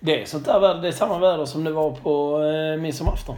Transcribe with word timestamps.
Det 0.00 0.22
är 0.22 0.26
sånt 0.26 0.44
där 0.44 0.60
väder. 0.60 0.82
Det 0.82 0.88
är 0.88 0.92
samma 0.92 1.18
väder 1.18 1.44
som 1.44 1.64
det 1.64 1.72
var 1.72 1.90
på 1.90 2.42
eh, 2.42 2.80
midsommarafton. 2.82 3.36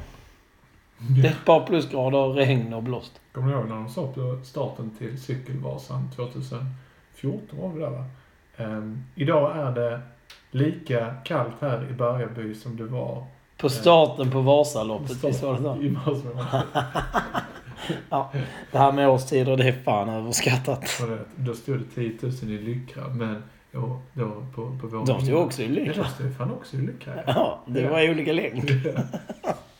Det 0.99 1.29
är 1.29 1.33
ett 1.33 1.45
par 1.45 1.67
plusgrader, 1.67 2.29
regn 2.29 2.73
och 2.75 2.83
blåst. 2.83 3.21
Kommer 3.33 3.53
du 3.53 3.59
ihåg 3.59 3.69
när 3.69 3.75
de 3.75 3.89
sa 3.89 4.13
på 4.13 4.41
starten 4.45 4.91
till 4.99 5.23
Cykelvasan 5.23 6.11
2014 6.17 7.59
var 7.59 7.73
det 7.75 7.81
där 7.81 7.91
va? 7.91 8.05
Ehm, 8.57 9.05
idag 9.15 9.57
är 9.57 9.73
det 9.73 10.01
lika 10.51 11.15
kallt 11.25 11.55
här 11.61 11.89
i 11.91 11.93
Bergaby 11.93 12.55
som 12.55 12.77
det 12.77 12.85
var 12.85 13.25
På 13.57 13.69
starten 13.69 14.31
på 14.31 14.41
Vasaloppet, 14.41 15.25
visst 15.25 15.43
var 15.43 15.55
det 15.55 15.63
så? 15.63 15.77
i. 15.83 15.97
Ja, 18.11 18.33
det 18.71 18.79
här 18.79 18.93
med 18.93 19.09
årstider, 19.09 19.57
det 19.57 19.69
är 19.69 19.73
fan 19.73 20.09
överskattat. 20.09 21.03
Då 21.37 21.55
stod 21.55 21.79
det 21.79 21.85
10 21.95 22.19
000 22.23 22.33
i 22.43 22.59
Lyckra, 22.59 23.09
men 23.09 23.43
då, 23.73 23.99
då 24.13 24.45
på, 24.55 24.77
på 24.81 24.87
vår... 24.87 25.07
De 25.07 25.21
stod 25.21 25.35
också 25.37 25.63
i 25.63 25.67
Ja, 25.67 25.71
lycka. 25.73 26.03
de 26.03 26.09
stod 26.09 26.37
fan 26.37 26.51
också 26.53 26.77
i 26.77 26.81
Lyckra. 26.81 27.15
Ja. 27.17 27.23
Ja, 27.27 27.63
det 27.67 27.89
var 27.89 28.11
olika 28.11 28.33
längd. 28.33 28.71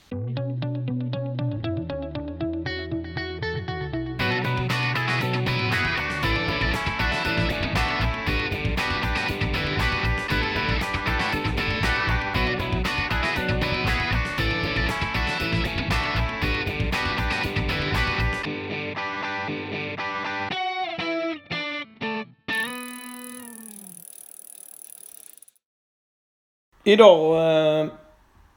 Idag 26.93 27.37
eh, 27.81 27.87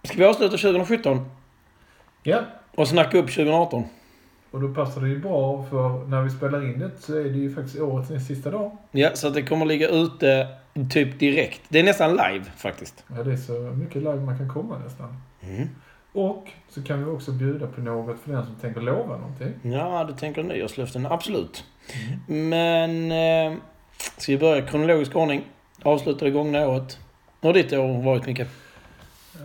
ska 0.04 0.18
vi 0.18 0.26
avsluta 0.26 0.58
2017 0.58 1.30
ja, 2.24 2.40
och 2.76 2.88
snacka 2.88 3.18
upp 3.18 3.26
2018. 3.26 3.84
och 4.52 4.62
då 4.62 4.74
passar 4.74 5.02
det 5.02 5.08
ju 5.08 5.20
bra 5.20 5.66
för 5.70 6.08
när 6.08 6.22
vi 6.22 6.30
spelar 6.30 6.66
in 6.66 6.80
det 6.80 6.92
så 7.00 7.18
är 7.18 7.24
det 7.24 7.38
ju 7.38 7.56
faktiskt 7.56 7.80
årets 7.80 8.28
sista 8.28 8.52
dag. 8.52 8.78
Ja, 8.92 9.10
så 9.14 9.28
att 9.28 9.34
det 9.34 9.42
kommer 9.42 9.66
ligga 9.66 9.90
ute 9.90 10.48
typ 10.92 11.20
direkt. 11.20 11.62
Det 11.70 11.80
är 11.80 11.84
nästan 11.84 12.12
live 12.12 12.46
faktiskt. 12.58 13.04
Ja, 13.16 13.24
det 13.24 13.32
är 13.32 13.38
så 13.38 13.54
mycket 13.54 13.96
live 13.96 14.20
man 14.20 14.38
kan 14.38 14.50
komma 14.50 14.78
nästan. 14.78 15.22
Mm. 15.42 15.70
Och 16.14 16.48
så 16.70 16.84
kan 16.84 17.06
vi 17.06 17.12
också 17.12 17.32
bjuda 17.32 17.68
på 17.68 17.82
något 17.82 18.20
för 18.20 18.32
den 18.32 18.46
som 18.46 18.56
tänker 18.56 18.82
lova 18.82 19.18
någonting. 19.18 19.54
Ja, 19.62 20.06
du 20.08 20.14
tänker 20.14 20.44
nyårslöften. 20.44 21.06
Absolut. 21.06 21.64
Men... 22.28 23.12
Eh, 23.12 23.58
ska 24.18 24.32
vi 24.32 24.38
börja 24.38 24.58
i 24.58 24.68
kronologisk 24.68 25.16
ordning? 25.16 25.44
Avsluta 25.84 26.26
det 26.26 26.32
gångna 26.32 26.68
året. 26.68 27.00
Hur 27.42 27.50
har 27.50 27.54
ditt 27.54 27.74
år 27.74 28.04
varit, 28.04 28.26
Micke? 28.26 28.48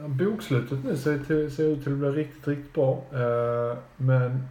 Bokslutet 0.06 0.84
nu 0.84 0.96
ser, 0.96 1.18
till, 1.18 1.50
ser 1.50 1.64
ut 1.64 1.82
till 1.82 1.92
att 1.92 1.98
bli 1.98 2.08
riktigt, 2.08 2.48
riktigt 2.48 2.74
bra. 2.74 3.04
Eh, 3.12 3.78
men 3.96 4.48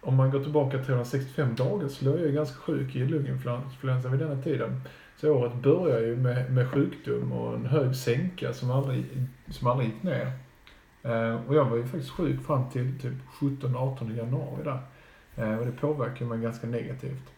om 0.00 0.16
man 0.16 0.30
går 0.30 0.42
tillbaka 0.42 0.78
365 0.78 1.54
dagar 1.54 1.88
så 1.88 2.04
låg 2.04 2.14
jag 2.14 2.26
ju 2.26 2.32
ganska 2.32 2.56
sjuk 2.56 2.96
i 2.96 3.04
lunginfluensa 3.04 4.08
vid 4.08 4.20
denna 4.20 4.42
tiden. 4.42 4.80
Så 5.16 5.30
året 5.30 5.54
börjar 5.54 6.00
ju 6.00 6.16
med, 6.16 6.52
med 6.52 6.70
sjukdom 6.70 7.32
och 7.32 7.54
en 7.54 7.66
hög 7.66 7.96
sänka 7.96 8.52
som 8.52 8.70
aldrig, 8.70 9.04
som 9.50 9.66
aldrig 9.66 9.88
gick 9.88 10.02
ner. 10.02 10.32
Eh, 11.02 11.34
och 11.46 11.54
jag 11.54 11.64
var 11.64 11.76
ju 11.76 11.84
faktiskt 11.84 12.10
sjuk 12.10 12.46
fram 12.46 12.70
till 12.70 13.00
typ 13.00 13.14
17-18 13.40 14.16
januari 14.16 14.64
där. 14.64 14.80
Eh, 15.36 15.58
och 15.58 15.66
det 15.66 15.72
påverkade 15.72 16.30
mig 16.30 16.38
ganska 16.38 16.66
negativt. 16.66 17.32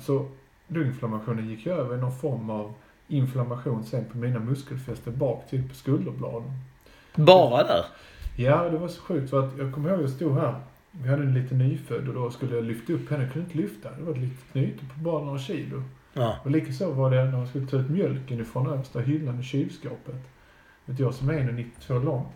Så 0.00 0.28
lunginflammationen 0.68 1.48
gick 1.48 1.66
ju 1.66 1.72
över 1.72 1.96
i 1.96 2.00
någon 2.00 2.16
form 2.16 2.50
av 2.50 2.74
inflammation 3.08 3.84
sen 3.84 4.04
på 4.04 4.18
mina 4.18 4.40
muskelfästen 4.40 5.18
bak 5.18 5.48
till 5.50 5.68
på 5.68 5.74
skulderbladen. 5.74 6.52
Bara 7.14 7.64
där? 7.64 7.84
Ja, 8.36 8.62
det 8.62 8.78
var 8.78 8.88
så 8.88 9.00
sjukt 9.00 9.30
för 9.30 9.46
att 9.46 9.58
jag 9.58 9.74
kommer 9.74 9.90
ihåg 9.90 10.02
jag 10.02 10.10
stod 10.10 10.34
här. 10.34 10.54
Vi 10.90 11.08
hade 11.08 11.22
en 11.22 11.34
liten 11.34 11.58
nyfödd 11.58 12.08
och 12.08 12.14
då 12.14 12.30
skulle 12.30 12.56
jag 12.56 12.64
lyfta 12.64 12.92
upp 12.92 13.10
henne. 13.10 13.22
Jag 13.22 13.32
kunde 13.32 13.46
inte 13.46 13.58
lyfta. 13.58 13.90
Det 13.98 14.02
var 14.02 14.12
ett 14.12 14.18
litet 14.18 14.52
knyte 14.52 14.84
på 14.84 15.00
bara 15.00 15.24
några 15.24 15.38
kilo. 15.38 15.82
Ja. 16.12 16.36
Och 16.44 16.50
likaså 16.50 16.92
var 16.92 17.10
det 17.10 17.24
när 17.24 17.32
man 17.32 17.46
skulle 17.48 17.66
ta 17.66 17.76
ut 17.76 17.90
mjölken 17.90 18.40
ifrån 18.40 18.66
översta 18.66 19.00
hyllan 19.00 19.40
i 19.40 19.42
kylskåpet. 19.42 20.14
Vet 20.84 20.98
jag 20.98 21.14
som 21.14 21.28
är 21.28 21.34
1,92 21.34 22.04
lång. 22.04 22.26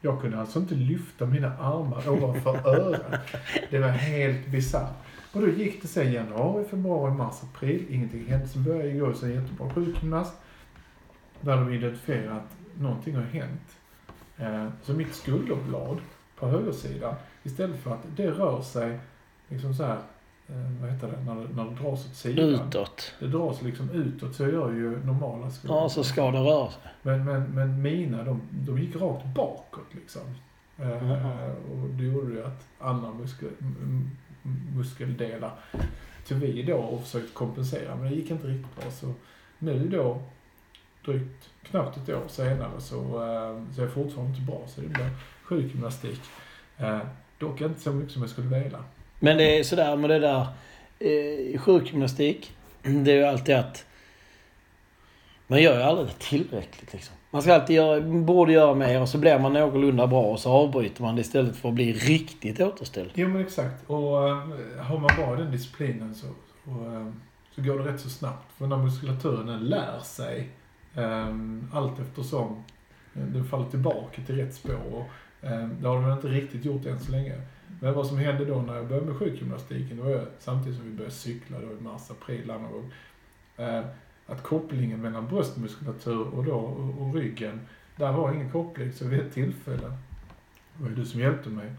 Jag 0.00 0.20
kunde 0.20 0.40
alltså 0.40 0.58
inte 0.58 0.74
lyfta 0.74 1.26
mina 1.26 1.58
armar 1.58 2.08
ovanför 2.08 2.68
öronen. 2.68 3.20
Det 3.70 3.78
var 3.78 3.88
helt 3.88 4.46
bisarrt. 4.46 4.94
Och 5.36 5.42
då 5.42 5.48
gick 5.48 5.82
det 5.82 5.88
sen 5.88 6.12
januari, 6.12 6.64
februari, 6.64 7.12
mars, 7.12 7.34
april. 7.42 7.84
Ingenting 7.90 8.26
hände. 8.26 8.48
Sen 8.48 8.64
började 8.64 8.88
jag 8.88 8.98
gå 9.00 9.06
hos 9.06 9.22
en 9.22 9.30
jättebra 9.34 9.70
sjukgymnast. 9.70 10.34
Där 11.40 11.56
de 11.56 11.72
identifierade 11.72 12.32
att 12.36 12.56
någonting 12.80 13.14
har 13.14 13.22
hänt. 13.22 13.76
Eh, 14.38 14.68
Så 14.82 14.92
mitt 14.92 15.14
skulderblad 15.14 15.96
på 16.38 16.46
högersidan, 16.46 17.14
istället 17.42 17.76
för 17.80 17.94
att 17.94 18.06
det 18.16 18.30
rör 18.30 18.60
sig 18.62 18.98
liksom 19.48 19.74
så 19.74 19.84
här, 19.84 19.96
eh, 20.48 20.80
vad 20.80 20.90
heter 20.90 21.08
det, 21.08 21.20
när 21.24 21.34
det, 21.34 21.48
när 21.56 21.64
det 21.64 21.74
dras 21.82 22.06
åt 22.06 22.14
sidan. 22.14 22.44
Utåt. 22.44 23.14
Det 23.20 23.26
dras 23.26 23.62
liksom 23.62 23.90
utåt, 23.90 24.34
så 24.34 24.42
gör 24.48 24.72
ju 24.72 25.04
normala 25.04 25.50
skor. 25.50 25.70
Ja, 25.70 25.88
så 25.88 26.04
ska 26.04 26.30
det 26.30 26.38
röra 26.38 26.70
sig. 26.70 26.82
Men, 27.02 27.24
men, 27.24 27.42
men 27.54 27.82
mina, 27.82 28.22
de, 28.24 28.40
de 28.50 28.78
gick 28.78 28.96
rakt 28.96 29.26
bakåt 29.34 29.94
liksom. 29.94 30.22
Jaha. 30.76 31.50
och 31.72 31.88
det 31.88 32.04
gjorde 32.04 32.32
ju 32.32 32.44
att 32.44 32.64
andra 32.78 33.10
muskel, 33.14 33.48
m- 33.60 33.76
m- 33.82 34.10
muskeldelar 34.76 35.52
tog 36.28 36.38
vi 36.38 36.62
då 36.62 36.76
och 36.76 37.02
försökte 37.02 37.32
kompensera, 37.32 37.96
men 37.96 38.10
det 38.10 38.16
gick 38.16 38.30
inte 38.30 38.46
riktigt 38.46 38.76
bra. 38.76 38.90
Så 38.90 39.14
nu 39.58 39.88
då, 39.88 40.22
drygt 41.04 41.50
knappt 41.62 41.96
ett 41.96 42.08
år 42.08 42.28
senare, 42.28 42.80
så, 42.80 42.98
ehm, 42.98 43.68
så 43.74 43.80
är 43.80 43.84
jag 43.84 43.94
fortfarande 43.94 44.30
inte 44.30 44.52
bra. 44.52 44.62
Så 44.66 44.80
det 44.80 44.88
blir 44.88 45.10
sjukgymnastik. 45.42 46.20
Eh, 46.78 46.98
dock 47.38 47.60
inte 47.60 47.80
så 47.80 47.92
mycket 47.92 48.12
som 48.12 48.22
jag 48.22 48.30
skulle 48.30 48.62
vilja. 48.62 48.84
Men 49.20 49.36
det 49.36 49.58
är 49.58 49.64
sådär 49.64 49.96
med 49.96 50.10
det 50.10 50.18
där 50.18 50.46
eh, 50.98 51.58
sjukgymnastik. 51.58 52.52
Det 52.82 53.12
är 53.12 53.16
ju 53.16 53.24
alltid 53.24 53.54
att 53.54 53.86
man 55.46 55.62
gör 55.62 55.76
ju 55.76 55.82
aldrig 55.82 56.08
det 56.08 56.18
tillräckligt 56.18 56.92
liksom. 56.92 57.16
Man 57.36 57.42
ska 57.42 57.54
alltid 57.54 57.76
göra, 57.76 58.00
borde 58.00 58.52
göra 58.52 58.74
mer 58.74 59.00
och 59.00 59.08
så 59.08 59.18
blir 59.18 59.38
man 59.38 59.52
någorlunda 59.52 60.06
bra 60.06 60.22
och 60.22 60.40
så 60.40 60.50
avbryter 60.50 61.02
man 61.02 61.14
det 61.14 61.20
istället 61.20 61.56
för 61.56 61.68
att 61.68 61.74
bli 61.74 61.92
riktigt 61.92 62.60
återställd. 62.60 63.10
Jo 63.14 63.28
men 63.28 63.42
exakt. 63.42 63.90
Och 63.90 64.28
eh, 64.28 64.38
har 64.78 64.98
man 64.98 65.10
bara 65.16 65.36
den 65.36 65.50
disciplinen 65.50 66.14
så, 66.14 66.26
och, 66.64 66.92
eh, 66.92 67.06
så 67.54 67.62
går 67.62 67.78
det 67.78 67.92
rätt 67.92 68.00
så 68.00 68.08
snabbt. 68.10 68.52
För 68.58 68.66
när 68.66 68.76
muskulaturen 68.76 69.46
den 69.46 69.60
lär 69.60 69.98
sig 70.00 70.48
um, 70.94 71.70
allt 71.72 72.00
eftersom 72.00 72.64
den 73.12 73.44
faller 73.44 73.70
tillbaka 73.70 74.22
till 74.26 74.36
rätt 74.36 74.54
spår. 74.54 74.80
Och, 74.92 75.06
um, 75.50 75.76
det 75.80 75.88
har 75.88 76.02
den 76.02 76.12
inte 76.12 76.28
riktigt 76.28 76.64
gjort 76.64 76.86
än 76.86 77.00
så 77.00 77.12
länge. 77.12 77.34
Men 77.80 77.94
vad 77.94 78.06
som 78.06 78.18
hände 78.18 78.44
då 78.44 78.62
när 78.62 78.74
jag 78.74 78.88
började 78.88 79.06
med 79.06 79.16
sjukgymnastiken, 79.16 79.96
det 79.96 80.02
var 80.02 80.10
ju 80.10 80.20
samtidigt 80.38 80.78
som 80.78 80.90
vi 80.90 80.96
började 80.96 81.14
cykla 81.14 81.58
då 81.60 81.66
i 81.66 81.80
mars, 81.80 82.10
april, 82.10 82.50
andra 82.50 82.68
gång. 82.68 82.92
Ehm, 83.56 83.84
att 84.26 84.42
kopplingen 84.42 85.00
mellan 85.02 85.26
bröstmuskulatur 85.28 86.26
och, 86.34 86.44
då, 86.44 86.52
och, 86.54 87.02
och 87.06 87.14
ryggen, 87.14 87.60
där 87.96 88.12
var 88.12 88.32
ingen 88.32 88.50
koppling. 88.50 88.92
Så 88.92 89.04
vid 89.06 89.20
ett 89.20 89.34
tillfälle, 89.34 89.88
det 90.76 90.82
var 90.82 90.88
ju 90.88 90.94
du 90.94 91.04
som 91.04 91.20
hjälpte 91.20 91.48
mig, 91.48 91.72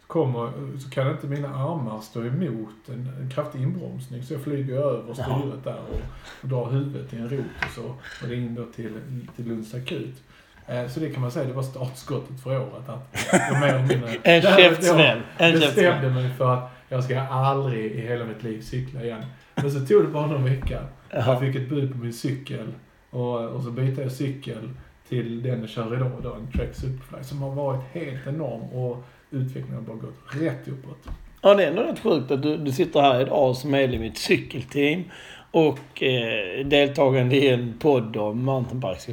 så 0.00 0.06
kommer, 0.06 0.52
så 0.78 0.90
kan 0.90 1.10
inte 1.10 1.26
mina 1.26 1.48
armar 1.48 2.00
stå 2.00 2.24
emot 2.24 2.88
en, 2.88 3.08
en 3.20 3.30
kraftig 3.30 3.62
inbromsning. 3.62 4.22
Så 4.22 4.34
jag 4.34 4.42
flyger 4.42 4.74
över 4.74 5.14
styret 5.14 5.64
där 5.64 5.78
och, 5.90 6.00
och 6.42 6.48
drar 6.48 6.70
huvudet 6.70 7.12
i 7.12 7.16
en 7.16 7.28
rot 7.28 7.44
och 7.66 7.70
så. 7.74 7.82
Och 7.84 8.28
det 8.28 8.34
är 8.34 8.38
in 8.38 8.54
då 8.54 8.64
till, 8.66 8.98
till 9.36 9.48
Lunds 9.48 9.74
akut. 9.74 10.22
Eh, 10.66 10.88
Så 10.88 11.00
det 11.00 11.10
kan 11.10 11.20
man 11.22 11.30
säga, 11.30 11.46
det 11.46 11.52
var 11.52 11.62
startskottet 11.62 12.40
för 12.42 12.60
året. 12.60 12.88
Att 12.88 13.16
jag 13.32 13.60
mer 13.60 13.78
mindre, 13.88 14.16
En 14.22 14.42
käftsmäll. 14.42 15.20
Jag 15.38 15.52
bestämde 15.60 16.10
mig 16.10 16.30
för 16.34 16.54
att 16.54 16.70
jag 16.88 17.04
ska 17.04 17.20
aldrig 17.20 17.92
i 17.92 18.00
hela 18.00 18.24
mitt 18.24 18.42
liv 18.42 18.60
cykla 18.60 19.04
igen. 19.04 19.22
Men 19.54 19.70
så 19.70 19.80
tog 19.86 20.02
det 20.04 20.08
bara 20.08 20.26
någon 20.26 20.44
vecka. 20.44 20.80
Jag 21.10 21.22
Ja. 21.26 21.40
fick 21.40 21.56
ett 21.56 21.68
bud 21.68 21.92
på 21.92 21.98
min 21.98 22.12
cykel 22.12 22.66
och, 23.10 23.44
och 23.44 23.62
så 23.62 23.70
bytte 23.70 24.02
jag 24.02 24.12
cykel 24.12 24.70
till 25.08 25.42
den 25.42 25.60
jag 25.60 25.68
kör 25.68 25.96
idag, 25.96 26.10
då, 26.22 26.34
en 26.34 26.52
Trek 26.52 26.74
Superfly, 26.74 27.22
som 27.24 27.42
har 27.42 27.50
varit 27.50 27.80
helt 27.92 28.26
enorm 28.26 28.62
och 28.62 29.04
utvecklingen 29.30 29.74
har 29.74 29.82
bara 29.82 29.96
gått 29.96 30.42
rätt 30.42 30.68
uppåt. 30.68 31.08
Ja, 31.42 31.54
det 31.54 31.64
är 31.64 31.68
ändå 31.70 31.82
rätt 31.82 31.98
sjukt 32.00 32.30
att 32.30 32.42
du, 32.42 32.56
du 32.56 32.72
sitter 32.72 33.00
här 33.00 33.20
idag 33.20 33.56
som 33.56 33.70
medlem 33.70 34.02
i 34.02 34.06
ett 34.06 34.18
cykelteam 34.18 35.02
och 35.50 36.02
eh, 36.02 36.66
deltagande 36.66 37.36
i 37.36 37.48
en 37.48 37.74
podd 37.78 38.16
om 38.16 38.44
mountainbikes. 38.44 39.08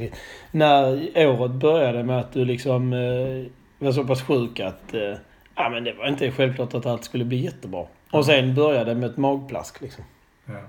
När 0.51 1.09
året 1.27 1.51
började 1.51 2.03
med 2.03 2.19
att 2.19 2.33
du 2.33 2.45
liksom 2.45 2.93
eh, 2.93 3.45
var 3.85 3.91
så 3.91 4.03
pass 4.03 4.21
sjuk 4.21 4.59
att 4.59 4.93
eh, 4.93 5.13
ja, 5.55 5.69
men 5.69 5.83
det 5.83 5.93
var 5.93 6.07
inte 6.07 6.31
självklart 6.31 6.73
att 6.73 6.85
allt 6.85 7.03
skulle 7.03 7.25
bli 7.25 7.37
jättebra. 7.37 7.85
Och 8.11 8.25
sen 8.25 8.55
började 8.55 8.95
med 8.95 9.09
ett 9.09 9.17
magplask 9.17 9.81
liksom. 9.81 10.03
Ja. 10.49 10.61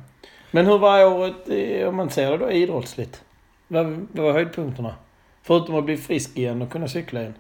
Men 0.50 0.67
hur 0.67 0.79
var 0.79 1.05
året, 1.05 1.88
om 1.88 1.97
man 1.97 2.11
ser 2.11 2.31
det 2.31 2.38
då 2.38 2.50
idrottsligt? 2.50 3.25
Vad, 3.69 3.87
vad 4.12 4.25
var 4.25 4.32
höjdpunkterna? 4.32 4.94
Förutom 5.43 5.75
att 5.75 5.85
bli 5.85 5.97
frisk 5.97 6.38
igen 6.38 6.62
och 6.62 6.73
kunna 6.73 6.88
cykla 6.88 7.21
igen. 7.21 7.35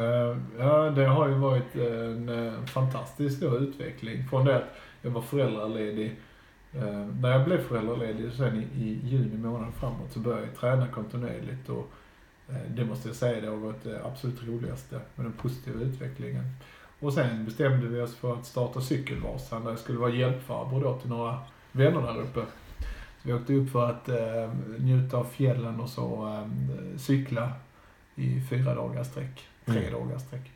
Eh, 0.00 0.38
Ja, 0.58 0.90
det 0.90 1.04
har 1.04 1.28
ju 1.28 1.34
varit 1.34 1.74
en 1.74 2.28
eh, 2.28 2.64
fantastisk 2.64 3.40
då 3.40 3.58
utveckling. 3.58 4.28
Från 4.30 4.44
det 4.44 4.56
att 4.56 4.78
jag 5.02 5.10
var 5.10 5.22
föräldraledig 5.22 6.16
Eh, 6.74 7.06
när 7.20 7.30
jag 7.30 7.44
blev 7.44 7.68
föräldraledig 7.68 8.32
sen 8.32 8.62
i, 8.74 9.00
juni 9.04 9.36
månad 9.36 9.74
framåt 9.74 10.12
så 10.12 10.18
började 10.18 10.46
jag 10.46 10.56
träna 10.56 10.88
kontinuerligt 10.88 11.68
och 11.68 11.92
det 12.68 12.84
måste 12.84 13.08
jag 13.08 13.16
säga, 13.16 13.40
det 13.40 13.46
har 13.46 13.56
varit 13.56 13.84
det 13.84 14.04
absolut 14.04 14.42
roligaste 14.46 15.00
med 15.14 15.26
den 15.26 15.32
positiva 15.32 15.80
utvecklingen. 15.80 16.44
Och 17.02 17.12
sen 17.12 17.44
bestämde 17.44 17.86
vi 17.86 18.00
oss 18.00 18.16
för 18.16 18.34
att 18.34 18.46
starta 18.46 18.80
Cykelvasan 18.80 19.64
där 19.64 19.70
jag 19.70 19.78
skulle 19.78 19.98
vara 19.98 20.10
hjälpfarbror 20.10 20.80
då 20.82 20.98
till 20.98 21.10
några 21.10 21.38
vänner 21.72 22.00
där 22.02 22.20
uppe. 22.20 22.40
Så 23.22 23.28
vi 23.28 23.32
åkte 23.32 23.54
upp 23.54 23.70
för 23.70 23.90
att 23.90 24.08
eh, 24.08 24.50
njuta 24.78 25.16
av 25.16 25.24
fjällen 25.24 25.80
och 25.80 25.88
så 25.88 26.26
eh, 26.28 26.48
cykla 26.98 27.52
i 28.14 28.40
fyra 28.50 28.74
dagars 28.74 29.06
sträck, 29.06 29.46
tre 29.66 29.78
Mm. 29.88 29.92
dagars 29.92 30.22
sträck. 30.22 30.50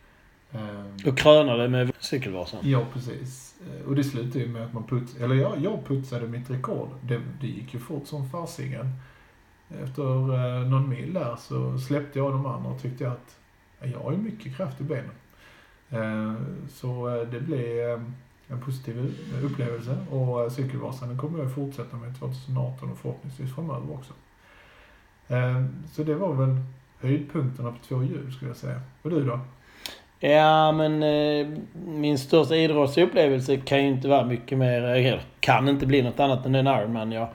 Eh, 0.53 1.09
Och 1.09 1.19
krönade 1.19 1.69
med 1.69 1.93
Cykelvasan. 1.99 2.61
Ja, 2.63 2.85
precis. 2.93 3.55
Eh, 3.67 3.89
Och 3.89 3.95
det 3.97 4.05
slutade 4.05 4.39
ju 4.45 4.49
med 4.49 4.65
att 4.65 4.73
man 4.73 4.85
puts, 4.87 5.17
eller 5.17 5.35
jag, 5.35 5.59
jag 5.63 5.85
putsade 5.87 6.27
mitt 6.29 6.51
rekord. 6.51 6.89
Det, 7.03 7.21
det 7.41 7.47
gick 7.47 7.75
ju 7.75 7.81
fort 7.81 8.07
som 8.07 8.31
farsingen. 8.31 8.93
Efter 9.83 10.03
eh, 10.35 10.69
någon 10.69 10.89
mil 10.89 11.13
där 11.15 11.37
så 11.37 11.79
släppte 11.79 12.19
jag 12.19 12.33
de 12.33 12.47
andra 12.47 12.71
och 12.71 12.83
tyckte 12.83 13.11
att 13.11 13.37
ja, 13.81 13.87
jag 13.87 13.99
har 14.01 14.13
ju 14.13 14.19
mycket 14.19 14.57
kraft 14.57 14.81
i 14.81 14.85
benen. 14.85 15.11
Eh, 15.91 16.33
så 16.69 17.09
eh, 17.09 17.29
det 17.29 17.41
blev 17.41 17.91
eh, 17.91 18.01
en 18.49 18.61
positiv 18.61 19.15
upplevelse 19.43 19.97
och 20.11 20.53
Cykelvasan 20.53 21.19
kommer 21.19 21.39
jag 21.39 21.55
fortsätta 21.55 21.97
med 21.97 22.19
2018 22.19 22.93
och 22.93 22.99
förhoppningsvis 22.99 23.55
framöver 23.55 23.95
också. 23.95 24.13
Så 25.93 26.03
det 26.03 26.15
var 26.15 26.35
väl 26.35 26.57
höjdpunkterna 27.01 27.71
på 27.71 27.77
två 27.89 28.03
hjul 28.03 28.33
skulle 28.33 28.51
jag 28.51 28.57
säga. 28.57 28.81
Och 29.03 29.11
du 29.11 29.25
då? 29.25 29.41
Ja, 30.21 30.73
men 30.73 31.03
eh, 31.03 31.47
min 31.87 32.19
största 32.19 32.57
idrottsupplevelse 32.57 33.57
kan 33.57 33.83
ju 33.83 33.89
inte 33.89 34.09
vara 34.09 34.25
mycket 34.25 34.59
mer... 34.59 34.83
Eller 34.83 35.23
kan 35.41 35.69
inte 35.69 35.87
bli 35.87 36.03
något 36.03 36.21
annat 36.21 36.47
än 36.47 36.53
den 36.53 36.67
Ironman 36.67 37.13
jag, 37.13 37.29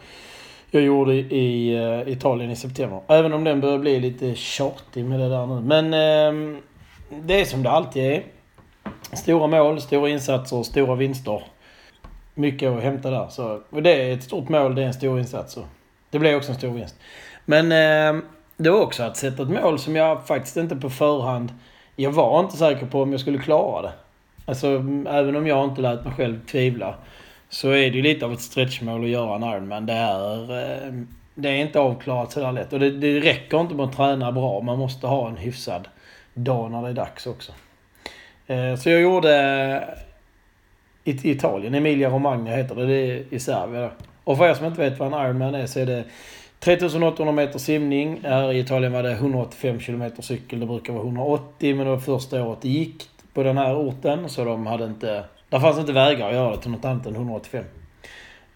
jag 0.71 0.83
gjorde 0.83 1.13
i 1.13 1.75
eh, 1.75 2.13
Italien 2.13 2.51
i 2.51 2.55
september. 2.55 3.01
Även 3.07 3.33
om 3.33 3.43
den 3.43 3.61
börjar 3.61 3.77
bli 3.77 3.99
lite 3.99 4.35
tjatig 4.35 5.05
med 5.05 5.19
det 5.19 5.29
där 5.29 5.45
nu. 5.45 5.61
Men 5.61 5.85
eh, 5.85 6.59
det 7.23 7.41
är 7.41 7.45
som 7.45 7.63
det 7.63 7.71
alltid 7.71 8.03
är. 8.03 8.23
Stora 9.13 9.47
mål, 9.47 9.81
stora 9.81 10.09
insatser, 10.09 10.63
stora 10.63 10.95
vinster. 10.95 11.43
Mycket 12.33 12.71
att 12.71 12.83
hämta 12.83 13.09
där. 13.09 13.27
Så, 13.29 13.61
och 13.69 13.83
det 13.83 14.09
är 14.09 14.13
ett 14.13 14.23
stort 14.23 14.49
mål, 14.49 14.75
det 14.75 14.81
är 14.81 14.87
en 14.87 14.93
stor 14.93 15.19
insats. 15.19 15.53
Så. 15.53 15.61
Det 16.09 16.19
blir 16.19 16.35
också 16.35 16.51
en 16.51 16.57
stor 16.57 16.71
vinst. 16.71 16.95
Men 17.45 17.71
eh, 17.71 18.21
det 18.57 18.69
var 18.69 18.81
också 18.81 19.03
att 19.03 19.17
sätta 19.17 19.43
ett 19.43 19.49
mål 19.49 19.79
som 19.79 19.95
jag 19.95 20.27
faktiskt 20.27 20.57
inte 20.57 20.75
på 20.75 20.89
förhand 20.89 21.53
jag 21.95 22.11
var 22.11 22.39
inte 22.39 22.57
säker 22.57 22.85
på 22.85 23.01
om 23.01 23.11
jag 23.11 23.21
skulle 23.21 23.37
klara 23.37 23.81
det. 23.81 23.91
Alltså, 24.45 24.67
även 25.07 25.35
om 25.35 25.47
jag 25.47 25.65
inte 25.65 25.81
lät 25.81 26.05
mig 26.05 26.13
själv 26.13 26.45
tvivla. 26.45 26.95
Så 27.49 27.69
är 27.69 27.91
det 27.91 27.97
ju 27.97 28.01
lite 28.01 28.25
av 28.25 28.33
ett 28.33 28.41
stretchmål 28.41 29.03
att 29.03 29.09
göra 29.09 29.35
en 29.35 29.43
Ironman. 29.43 29.85
Det 29.85 29.93
är, 29.93 30.41
eh, 30.59 30.93
det 31.35 31.49
är 31.49 31.55
inte 31.55 31.79
avklarat 31.79 32.31
sådär 32.31 32.51
lätt. 32.51 32.73
Och 32.73 32.79
det, 32.79 32.91
det 32.91 33.19
räcker 33.19 33.59
inte 33.59 33.75
med 33.75 33.85
att 33.85 33.95
träna 33.95 34.31
bra. 34.31 34.61
Man 34.61 34.79
måste 34.79 35.07
ha 35.07 35.27
en 35.29 35.37
hyfsad 35.37 35.87
dag 36.33 36.71
när 36.71 36.81
det 36.81 36.89
är 36.89 36.93
dags 36.93 37.27
också. 37.27 37.51
Eh, 38.47 38.75
så 38.75 38.89
jag 38.89 39.01
gjorde 39.01 39.35
eh, 41.03 41.13
i 41.13 41.31
Italien, 41.31 41.75
Emilia 41.75 42.09
Romagna 42.09 42.51
heter 42.51 42.75
det. 42.75 42.85
Det 42.85 42.93
är 42.93 43.23
i 43.29 43.39
Serbien. 43.39 43.89
Och 44.23 44.37
för 44.37 44.49
er 44.49 44.53
som 44.53 44.65
inte 44.65 44.81
vet 44.81 44.99
vad 44.99 45.13
en 45.13 45.25
Ironman 45.25 45.55
är 45.55 45.65
så 45.65 45.79
är 45.79 45.85
det 45.85 46.03
3800 46.59 47.31
meter 47.31 47.59
simning. 47.59 48.19
Här 48.23 48.51
i 48.51 48.59
Italien 48.59 48.91
var 48.91 49.03
det 49.03 49.11
185 49.11 49.79
kilometer 49.79 50.21
cykel. 50.21 50.59
Det 50.59 50.65
brukar 50.65 50.93
vara 50.93 51.03
180 51.03 51.75
men 51.75 51.85
det 51.85 51.91
var 51.91 51.99
första 51.99 52.43
året 52.43 52.61
det 52.61 52.69
gick 52.69 53.09
på 53.33 53.43
den 53.43 53.57
här 53.57 53.75
orten. 53.75 54.29
Så 54.29 54.45
de 54.45 54.67
hade 54.67 54.85
inte... 54.85 55.23
Där 55.49 55.59
fanns 55.59 55.79
inte 55.79 55.93
vägar 55.93 56.27
att 56.27 56.33
göra 56.33 56.55
det 56.55 56.61
till 56.61 56.71
något 56.71 56.85
annat 56.85 57.05
än 57.05 57.15
185. 57.15 57.63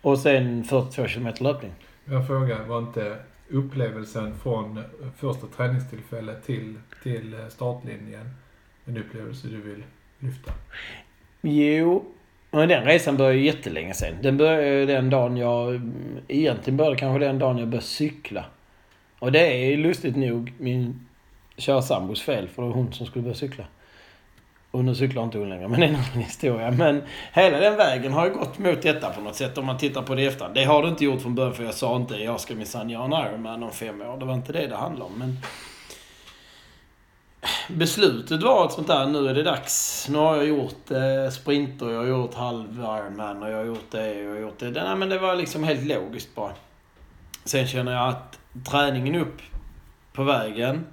Och 0.01 0.19
sen 0.19 0.63
42 0.63 1.07
kilometer 1.07 1.43
löpning. 1.43 1.71
Jag 2.05 2.27
frågar, 2.27 2.63
var 2.63 2.79
inte 2.79 3.15
upplevelsen 3.49 4.35
från 4.35 4.83
första 5.17 5.47
träningstillfället 5.47 6.45
till, 6.45 6.75
till 7.03 7.35
startlinjen 7.49 8.29
en 8.85 8.97
upplevelse 8.97 9.47
du 9.47 9.61
vill 9.61 9.83
lyfta? 10.19 10.51
Jo, 11.41 12.05
men 12.51 12.69
den 12.69 12.85
resan 12.85 13.17
började 13.17 13.37
ju 13.37 13.45
jättelänge 13.45 13.93
sen. 13.93 14.15
Den 14.21 14.37
började 14.37 14.67
ju 14.67 14.85
den 14.85 15.09
dagen 15.09 15.37
jag... 15.37 15.81
Egentligen 16.27 16.77
började 16.77 16.95
kanske 16.95 17.25
den 17.25 17.39
dagen 17.39 17.57
jag 17.57 17.67
började 17.67 17.87
cykla. 17.87 18.45
Och 19.19 19.31
det 19.31 19.63
är 19.63 19.65
ju 19.65 19.77
lustigt 19.77 20.15
nog 20.15 20.53
min 20.57 21.07
kära 21.57 21.81
sambos 21.81 22.21
fel, 22.21 22.47
för 22.47 22.61
det 22.61 22.67
var 22.67 22.75
hon 22.75 22.93
som 22.93 23.05
skulle 23.05 23.23
börja 23.23 23.35
cykla. 23.35 23.65
Och 24.71 24.85
nu 24.85 24.95
cyklar 24.95 25.23
inte 25.23 25.37
hon 25.37 25.49
längre, 25.49 25.67
men 25.67 25.79
det 25.79 25.85
är 25.85 25.89
en 25.89 25.95
annan 25.95 26.23
historia. 26.23 26.71
Men 26.71 27.01
hela 27.33 27.59
den 27.59 27.77
vägen 27.77 28.13
har 28.13 28.25
ju 28.25 28.33
gått 28.33 28.57
mot 28.59 28.81
detta 28.81 29.09
på 29.09 29.21
något 29.21 29.35
sätt 29.35 29.57
om 29.57 29.65
man 29.65 29.77
tittar 29.77 30.01
på 30.01 30.15
det 30.15 30.25
efter. 30.25 30.49
Det 30.53 30.63
har 30.63 30.83
det 30.83 30.89
inte 30.89 31.05
gjort 31.05 31.21
från 31.21 31.35
början 31.35 31.53
för 31.53 31.63
jag 31.63 31.73
sa 31.73 31.95
inte 31.95 32.15
jag 32.15 32.39
ska 32.39 32.55
minsann 32.55 32.89
göra 32.89 33.05
en 33.05 33.27
Ironman 33.27 33.63
om 33.63 33.71
fem 33.71 34.01
år. 34.01 34.17
Det 34.17 34.25
var 34.25 34.33
inte 34.33 34.53
det 34.53 34.67
det 34.67 34.75
handlade 34.75 35.11
om. 35.11 35.19
Men 35.19 35.37
beslutet 37.67 38.43
var 38.43 38.65
ett 38.65 38.71
sånt 38.71 38.87
där, 38.87 39.07
nu 39.07 39.29
är 39.29 39.33
det 39.33 39.43
dags. 39.43 40.07
Nu 40.09 40.17
har 40.17 40.35
jag 40.35 40.45
gjort 40.45 40.91
eh, 40.91 41.29
sprinter, 41.31 41.89
jag 41.89 41.99
har 41.99 42.07
gjort 42.07 42.33
halv 42.33 42.79
Ironman 42.79 43.43
och 43.43 43.51
jag 43.51 43.57
har 43.57 43.65
gjort 43.65 43.91
det 43.91 44.11
och 44.11 44.25
jag 44.25 44.29
har 44.29 44.41
gjort 44.41 44.59
det. 44.59 44.71
Nej, 44.71 44.95
men 44.95 45.09
det 45.09 45.19
var 45.19 45.35
liksom 45.35 45.63
helt 45.63 45.85
logiskt 45.85 46.35
bara. 46.35 46.53
Sen 47.43 47.67
känner 47.67 47.91
jag 47.91 48.09
att 48.09 48.39
träningen 48.69 49.15
upp 49.15 49.41
på 50.13 50.23
vägen 50.23 50.85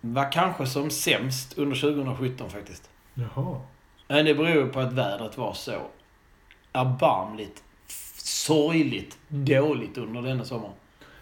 var 0.00 0.32
kanske 0.32 0.66
som 0.66 0.90
sämst 0.90 1.58
under 1.58 1.76
2017 1.80 2.50
faktiskt. 2.50 2.90
Jaha. 3.14 3.60
Men 4.08 4.24
det 4.24 4.34
beror 4.34 4.68
på 4.68 4.80
att 4.80 4.92
vädret 4.92 5.38
var 5.38 5.52
så 5.52 5.72
erbarmligt, 6.72 7.62
sorgligt 8.16 9.18
dåligt 9.28 9.98
under 9.98 10.22
denna 10.22 10.44
sommar. 10.44 10.70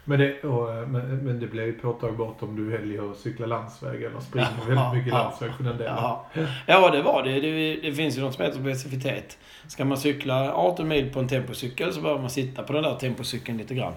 Men 0.04 0.18
det, 0.18 0.44
och, 0.44 0.88
men, 0.88 1.16
men 1.16 1.40
det 1.40 1.46
blir 1.46 1.64
ju 1.64 1.72
påtagbart 1.72 2.42
om 2.42 2.56
du 2.56 2.64
väljer 2.64 3.10
att 3.10 3.16
cykla 3.16 3.46
landsväg 3.46 4.02
eller 4.02 4.20
springer 4.20 4.48
Ja, 4.58 4.66
väldigt 4.66 4.94
mycket 4.94 5.12
ja, 5.12 5.22
landsväg 5.22 5.50
för 5.56 5.64
den 5.64 5.78
delen. 5.78 5.94
Jaha. 5.96 6.18
Ja, 6.66 6.90
det 6.90 7.02
var 7.02 7.22
det. 7.22 7.40
det. 7.40 7.76
Det 7.76 7.92
finns 7.92 8.18
ju 8.18 8.20
något 8.20 8.34
som 8.34 8.44
heter 8.44 8.60
specificitet. 8.60 9.38
Ska 9.66 9.84
man 9.84 9.98
cykla 9.98 10.52
18 10.54 10.88
mil 10.88 11.12
på 11.12 11.20
en 11.20 11.28
tempocykel 11.28 11.92
så 11.92 12.00
behöver 12.00 12.20
man 12.20 12.30
sitta 12.30 12.62
på 12.62 12.72
den 12.72 12.82
där 12.82 12.94
tempocykeln 12.94 13.58
lite 13.58 13.74
grann. 13.74 13.92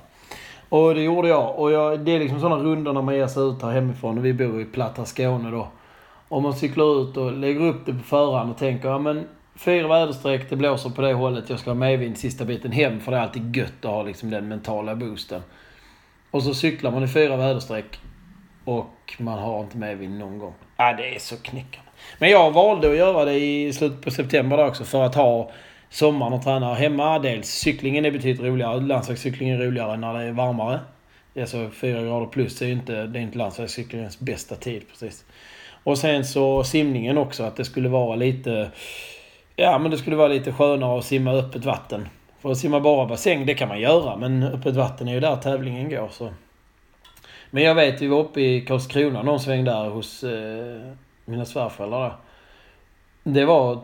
Och 0.70 0.96
det 0.96 1.02
gjorde 1.02 1.28
jag. 1.28 1.60
Och 1.60 1.72
jag, 1.72 2.00
det 2.00 2.12
är 2.12 2.20
liksom 2.20 2.40
sådana 2.40 2.64
rundor 2.64 2.94
när 2.94 3.02
man 3.02 3.16
ger 3.16 3.28
sig 3.28 3.44
ut 3.44 3.62
här 3.62 3.72
hemifrån. 3.72 4.18
Och 4.18 4.26
vi 4.26 4.34
bor 4.34 4.62
i 4.62 4.66
platta 4.66 5.06
Skåne 5.06 5.52
då. 5.52 5.68
Om 6.30 6.44
man 6.44 6.54
cyklar 6.54 7.02
ut 7.02 7.18
och 7.18 7.32
lägger 7.32 7.62
upp 7.62 7.86
det 7.86 7.94
på 7.94 8.04
förhand 8.04 8.52
och 8.52 8.58
tänker 8.58 8.90
ja 8.90 9.00
men 9.00 9.28
fyra 9.56 9.88
väderstreck, 9.88 10.50
det 10.50 10.56
blåser 10.56 10.90
på 10.90 11.02
det 11.02 11.14
hållet. 11.14 11.50
Jag 11.50 11.60
ska 11.60 11.70
ha 11.70 11.76
medvind 11.76 12.18
sista 12.18 12.46
biten 12.46 12.72
hem 12.72 13.00
för 13.00 13.12
det 13.12 13.18
är 13.18 13.22
alltid 13.22 13.56
gött 13.56 13.86
att 13.86 13.92
ha 13.92 14.04
liksom 14.04 14.30
den 14.30 14.48
mentala 14.48 14.96
boosten. 14.96 15.42
Och 16.38 16.44
så 16.44 16.54
cyklar 16.54 16.92
man 16.92 17.04
i 17.04 17.08
fyra 17.08 17.38
väderstreck 17.38 18.00
och 18.66 19.14
man 19.18 19.40
har 19.40 19.60
inte 19.60 19.78
medvind 19.78 20.20
någon 20.20 20.40
gång. 20.40 20.54
Ja, 20.78 20.94
det 20.94 21.16
är 21.16 21.20
så 21.20 21.38
knäckande. 21.38 21.90
Men 22.20 22.30
jag 22.30 22.52
valde 22.52 22.90
att 22.92 22.98
göra 22.98 23.26
det 23.26 23.40
i 23.40 23.74
slutet 23.74 24.02
på 24.02 24.12
september 24.12 24.68
också 24.68 24.84
för 24.84 25.04
att 25.04 25.16
ha 25.16 25.52
sommaren 25.90 26.34
och 26.34 26.44
träna 26.44 26.74
hemma. 26.74 27.20
Dels 27.20 27.48
cyklingen 27.48 28.06
är 28.06 28.12
betydligt 28.12 28.42
roligare. 28.42 28.82
Landsvägscykling 28.82 29.50
är 29.50 29.58
roligare 29.58 29.98
när 29.98 30.14
det 30.14 30.24
är 30.24 30.32
varmare. 30.32 30.80
Alltså 31.40 31.70
4 31.70 32.02
grader 32.02 32.26
plus 32.26 32.62
är 32.62 32.66
ju 32.66 32.72
inte, 32.72 33.06
det 33.06 33.20
är 33.20 33.24
inte 33.24 33.38
landsvägscyklingens 33.38 34.20
bästa 34.20 34.56
tid 34.56 34.84
precis. 34.90 35.26
Och 35.84 35.98
sen 35.98 36.26
så 36.26 36.64
simningen 36.64 37.18
också, 37.18 37.44
att 37.44 37.56
det 37.56 37.66
skulle 37.66 37.90
vara 37.90 38.16
lite... 38.16 38.72
Ja, 39.56 39.80
men 39.80 39.92
det 39.92 39.98
skulle 39.98 40.16
vara 40.16 40.28
lite 40.28 40.54
skönare 40.54 41.00
att 41.00 41.06
simma 41.06 41.32
öppet 41.32 41.66
vatten. 41.66 42.08
För 42.40 42.52
att 42.52 42.58
simma 42.58 42.80
bara 42.80 43.06
bassäng, 43.06 43.46
det 43.46 43.54
kan 43.54 43.68
man 43.68 43.80
göra, 43.80 44.16
men 44.16 44.44
öppet 44.44 44.76
vatten 44.76 45.08
är 45.08 45.14
ju 45.14 45.20
där 45.20 45.36
tävlingen 45.36 45.90
går. 45.90 46.10
Så. 46.12 46.30
Men 47.52 47.64
jag 47.64 47.76
vet, 47.76 48.02
vi 48.02 48.08
var 48.08 48.20
uppe 48.20 48.42
i 48.42 48.62
Karlskrona 48.62 49.24
någon 49.24 49.40
sväng 49.40 49.66
där 49.66 49.90
hos 49.90 50.24
eh, 50.24 50.92
mina 51.26 51.46
svärföräldrar 51.46 52.00
där. 52.00 52.16
Det 53.34 53.46
var 53.46 53.80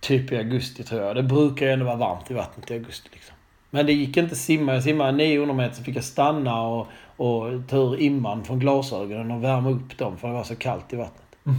typ 0.00 0.32
i 0.32 0.36
augusti 0.36 0.84
tror 0.84 1.02
jag. 1.02 1.16
Det 1.16 1.22
brukar 1.22 1.66
ju 1.66 1.72
ändå 1.72 1.84
vara 1.84 1.96
varmt 1.96 2.30
i 2.30 2.34
vattnet 2.34 2.70
i 2.70 2.74
augusti 2.74 3.08
liksom. 3.12 3.34
Men 3.70 3.86
det 3.86 3.92
gick 3.92 4.16
inte 4.16 4.32
att 4.32 4.38
simma. 4.38 4.74
Jag 4.74 4.82
simmade 4.82 5.12
900 5.12 5.54
meter 5.54 5.74
så 5.76 5.82
fick 5.82 5.96
jag 5.96 6.04
stanna 6.04 6.62
och, 6.62 6.86
och 7.16 7.68
ta 7.68 7.76
ur 7.76 8.00
imman 8.00 8.44
från 8.44 8.58
glasögonen 8.58 9.30
och 9.30 9.44
värma 9.44 9.70
upp 9.70 9.98
dem 9.98 10.16
för 10.16 10.28
det 10.28 10.34
var 10.34 10.44
så 10.44 10.56
kallt 10.56 10.92
i 10.92 10.96
vattnet. 10.96 11.22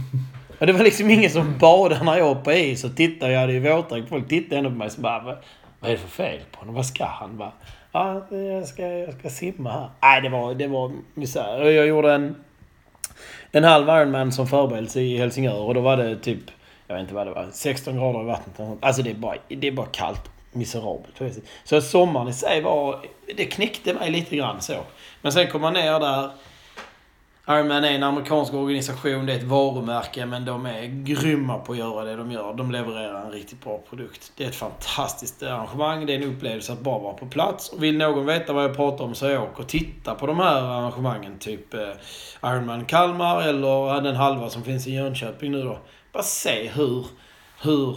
Och 0.58 0.66
det 0.66 0.72
var 0.72 0.84
liksom 0.84 1.10
ingen 1.10 1.30
som 1.30 1.58
badade 1.58 2.04
när 2.04 2.16
jag 2.16 2.44
på 2.44 2.52
is 2.52 2.84
och 2.84 2.96
tittade. 2.96 3.32
Jag 3.32 3.40
hade 3.40 3.52
ju 3.52 3.60
våtdräkt. 3.60 4.08
Folk 4.08 4.28
tittade 4.28 4.56
ändå 4.56 4.70
på 4.70 4.76
mig 4.76 4.90
så 4.90 5.00
bara, 5.00 5.36
vad, 5.80 5.90
är 5.90 5.94
det 5.94 6.00
för 6.00 6.08
fel 6.08 6.40
på 6.52 6.58
honom? 6.58 6.74
Vad 6.74 6.86
ska 6.86 7.04
han? 7.04 7.36
Bara, 7.36 7.52
ja, 7.92 8.26
jag 8.30 8.68
ska, 8.68 8.82
jag 8.82 9.18
ska 9.18 9.30
simma 9.30 9.70
här. 9.72 9.90
Nej, 10.02 10.22
det 10.22 10.28
var, 10.28 10.54
det 10.54 10.66
var 10.66 10.92
misär. 11.14 11.64
Jag 11.64 11.86
gjorde 11.86 12.14
en, 12.14 12.36
en 13.52 13.64
halv 13.64 13.88
Ironman 13.88 14.32
som 14.32 14.46
förberedelse 14.46 15.00
i 15.00 15.18
Helsingör 15.18 15.60
och 15.60 15.74
då 15.74 15.80
var 15.80 15.96
det 15.96 16.16
typ, 16.16 16.50
jag 16.86 16.94
vet 16.94 17.02
inte 17.02 17.14
vad 17.14 17.26
det 17.26 17.30
var, 17.30 17.48
16 17.52 17.96
grader 17.96 18.20
i 18.20 18.24
vattnet. 18.24 18.78
Alltså 18.80 19.02
det 19.02 19.10
är 19.10 19.14
bara, 19.14 19.36
det 19.48 19.68
är 19.68 19.72
bara 19.72 19.86
kallt. 19.86 20.30
Miserabelt. 20.52 21.38
Så 21.64 21.80
sommaren 21.80 22.28
i 22.28 22.32
sig 22.32 22.62
var, 22.62 23.00
det 23.36 23.44
knäckte 23.44 23.94
mig 23.94 24.10
lite 24.10 24.36
grann 24.36 24.60
så. 24.60 24.74
Men 25.22 25.32
sen 25.32 25.46
kom 25.46 25.60
man 25.60 25.72
ner 25.72 26.00
där 26.00 26.30
Ironman 27.50 27.84
är 27.84 27.90
en 27.90 28.02
amerikansk 28.02 28.54
organisation, 28.54 29.26
det 29.26 29.32
är 29.32 29.36
ett 29.36 29.42
varumärke, 29.42 30.26
men 30.26 30.44
de 30.44 30.66
är 30.66 30.86
grymma 30.86 31.58
på 31.58 31.72
att 31.72 31.78
göra 31.78 32.04
det 32.04 32.16
de 32.16 32.32
gör. 32.32 32.54
De 32.54 32.70
levererar 32.70 33.24
en 33.24 33.30
riktigt 33.30 33.64
bra 33.64 33.82
produkt. 33.88 34.32
Det 34.36 34.44
är 34.44 34.48
ett 34.48 34.54
fantastiskt 34.54 35.42
arrangemang, 35.42 36.06
det 36.06 36.14
är 36.14 36.16
en 36.22 36.36
upplevelse 36.36 36.72
att 36.72 36.80
bara 36.80 36.98
vara 36.98 37.14
på 37.14 37.26
plats. 37.26 37.68
Och 37.68 37.82
vill 37.82 37.98
någon 37.98 38.26
veta 38.26 38.52
vad 38.52 38.64
jag 38.64 38.76
pratar 38.76 39.04
om 39.04 39.14
så 39.14 39.38
åk 39.38 39.58
och 39.58 39.68
titta 39.68 40.14
på 40.14 40.26
de 40.26 40.38
här 40.38 40.62
arrangemangen. 40.62 41.38
Typ 41.38 41.74
eh, 41.74 41.80
Iron 41.80 41.96
Ironman 42.42 42.84
Kalmar 42.84 43.42
eller 43.42 44.00
den 44.00 44.16
halva 44.16 44.50
som 44.50 44.62
finns 44.62 44.86
i 44.86 44.94
Jönköping 44.94 45.52
nu 45.52 45.62
då. 45.62 45.78
Bara 46.12 46.22
se 46.22 46.68
hur, 46.68 47.06
hur... 47.62 47.96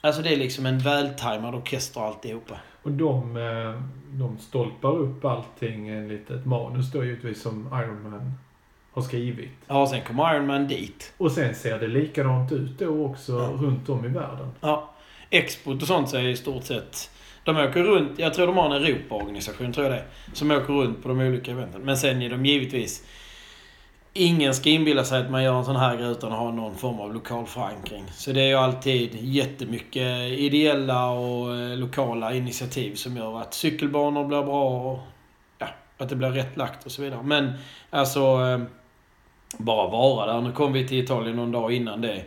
Alltså 0.00 0.22
det 0.22 0.32
är 0.32 0.36
liksom 0.36 0.66
en 0.66 0.78
vältajmad 0.78 1.54
orkester 1.54 2.00
alltihopa. 2.00 2.56
Och 2.82 2.90
de, 2.90 3.36
eh, 3.36 3.82
de 4.12 4.38
stolpar 4.38 4.96
upp 4.98 5.24
allting 5.24 5.88
enligt 5.88 6.30
ett 6.30 6.46
manus 6.46 6.92
då 6.92 7.04
givetvis 7.04 7.42
som 7.42 7.66
Ironman 7.66 8.32
har 8.92 9.02
skrivit. 9.02 9.50
Ja, 9.66 9.86
sen 9.86 10.00
kommer 10.04 10.34
Ironman 10.34 10.68
dit. 10.68 11.12
Och 11.16 11.32
sen 11.32 11.54
ser 11.54 11.78
det 11.78 11.86
likadant 11.86 12.52
ut 12.52 12.78
då 12.78 13.06
också 13.06 13.32
ja. 13.32 13.66
runt 13.66 13.88
om 13.88 14.04
i 14.04 14.08
världen. 14.08 14.50
Ja. 14.60 14.90
Expot 15.30 15.82
och 15.82 15.88
sånt 15.88 16.08
så 16.08 16.16
är 16.16 16.28
i 16.28 16.36
stort 16.36 16.64
sett... 16.64 17.10
De 17.44 17.56
åker 17.56 17.82
runt, 17.82 18.18
jag 18.18 18.34
tror 18.34 18.46
de 18.46 18.56
har 18.56 18.74
en 18.74 18.84
Europaorganisation, 18.84 19.72
tror 19.72 19.86
jag 19.86 19.94
det 19.94 20.04
Som 20.32 20.50
åker 20.50 20.72
runt 20.72 21.02
på 21.02 21.08
de 21.08 21.20
olika 21.20 21.50
eventen. 21.50 21.80
Men 21.82 21.96
sen 21.96 22.22
är 22.22 22.30
de 22.30 22.46
givetvis 22.46 23.04
Ingen 24.12 24.54
ska 24.54 24.70
inbilla 24.70 25.04
sig 25.04 25.20
att 25.20 25.30
man 25.30 25.44
gör 25.44 25.58
en 25.58 25.64
sån 25.64 25.76
här 25.76 25.96
grej 25.96 26.10
utan 26.10 26.32
att 26.32 26.38
ha 26.38 26.50
någon 26.50 26.74
form 26.74 27.00
av 27.00 27.14
lokal 27.14 27.46
förankring. 27.46 28.04
Så 28.12 28.32
det 28.32 28.40
är 28.40 28.46
ju 28.46 28.54
alltid 28.54 29.14
jättemycket 29.20 30.30
ideella 30.30 31.10
och 31.10 31.56
eh, 31.56 31.76
lokala 31.76 32.34
initiativ 32.34 32.94
som 32.94 33.16
gör 33.16 33.40
att 33.40 33.54
cykelbanor 33.54 34.24
blir 34.24 34.42
bra 34.42 34.70
och 34.70 34.98
ja, 35.58 35.66
att 35.98 36.08
det 36.08 36.16
blir 36.16 36.30
rätt 36.30 36.56
lagt 36.56 36.86
och 36.86 36.92
så 36.92 37.02
vidare. 37.02 37.22
Men 37.22 37.52
alltså, 37.90 38.20
eh, 38.20 38.60
bara 39.58 39.90
vara 39.90 40.32
där. 40.32 40.40
Nu 40.40 40.52
kom 40.52 40.72
vi 40.72 40.88
till 40.88 41.04
Italien 41.04 41.36
någon 41.36 41.52
dag 41.52 41.72
innan 41.72 42.00
det. 42.00 42.24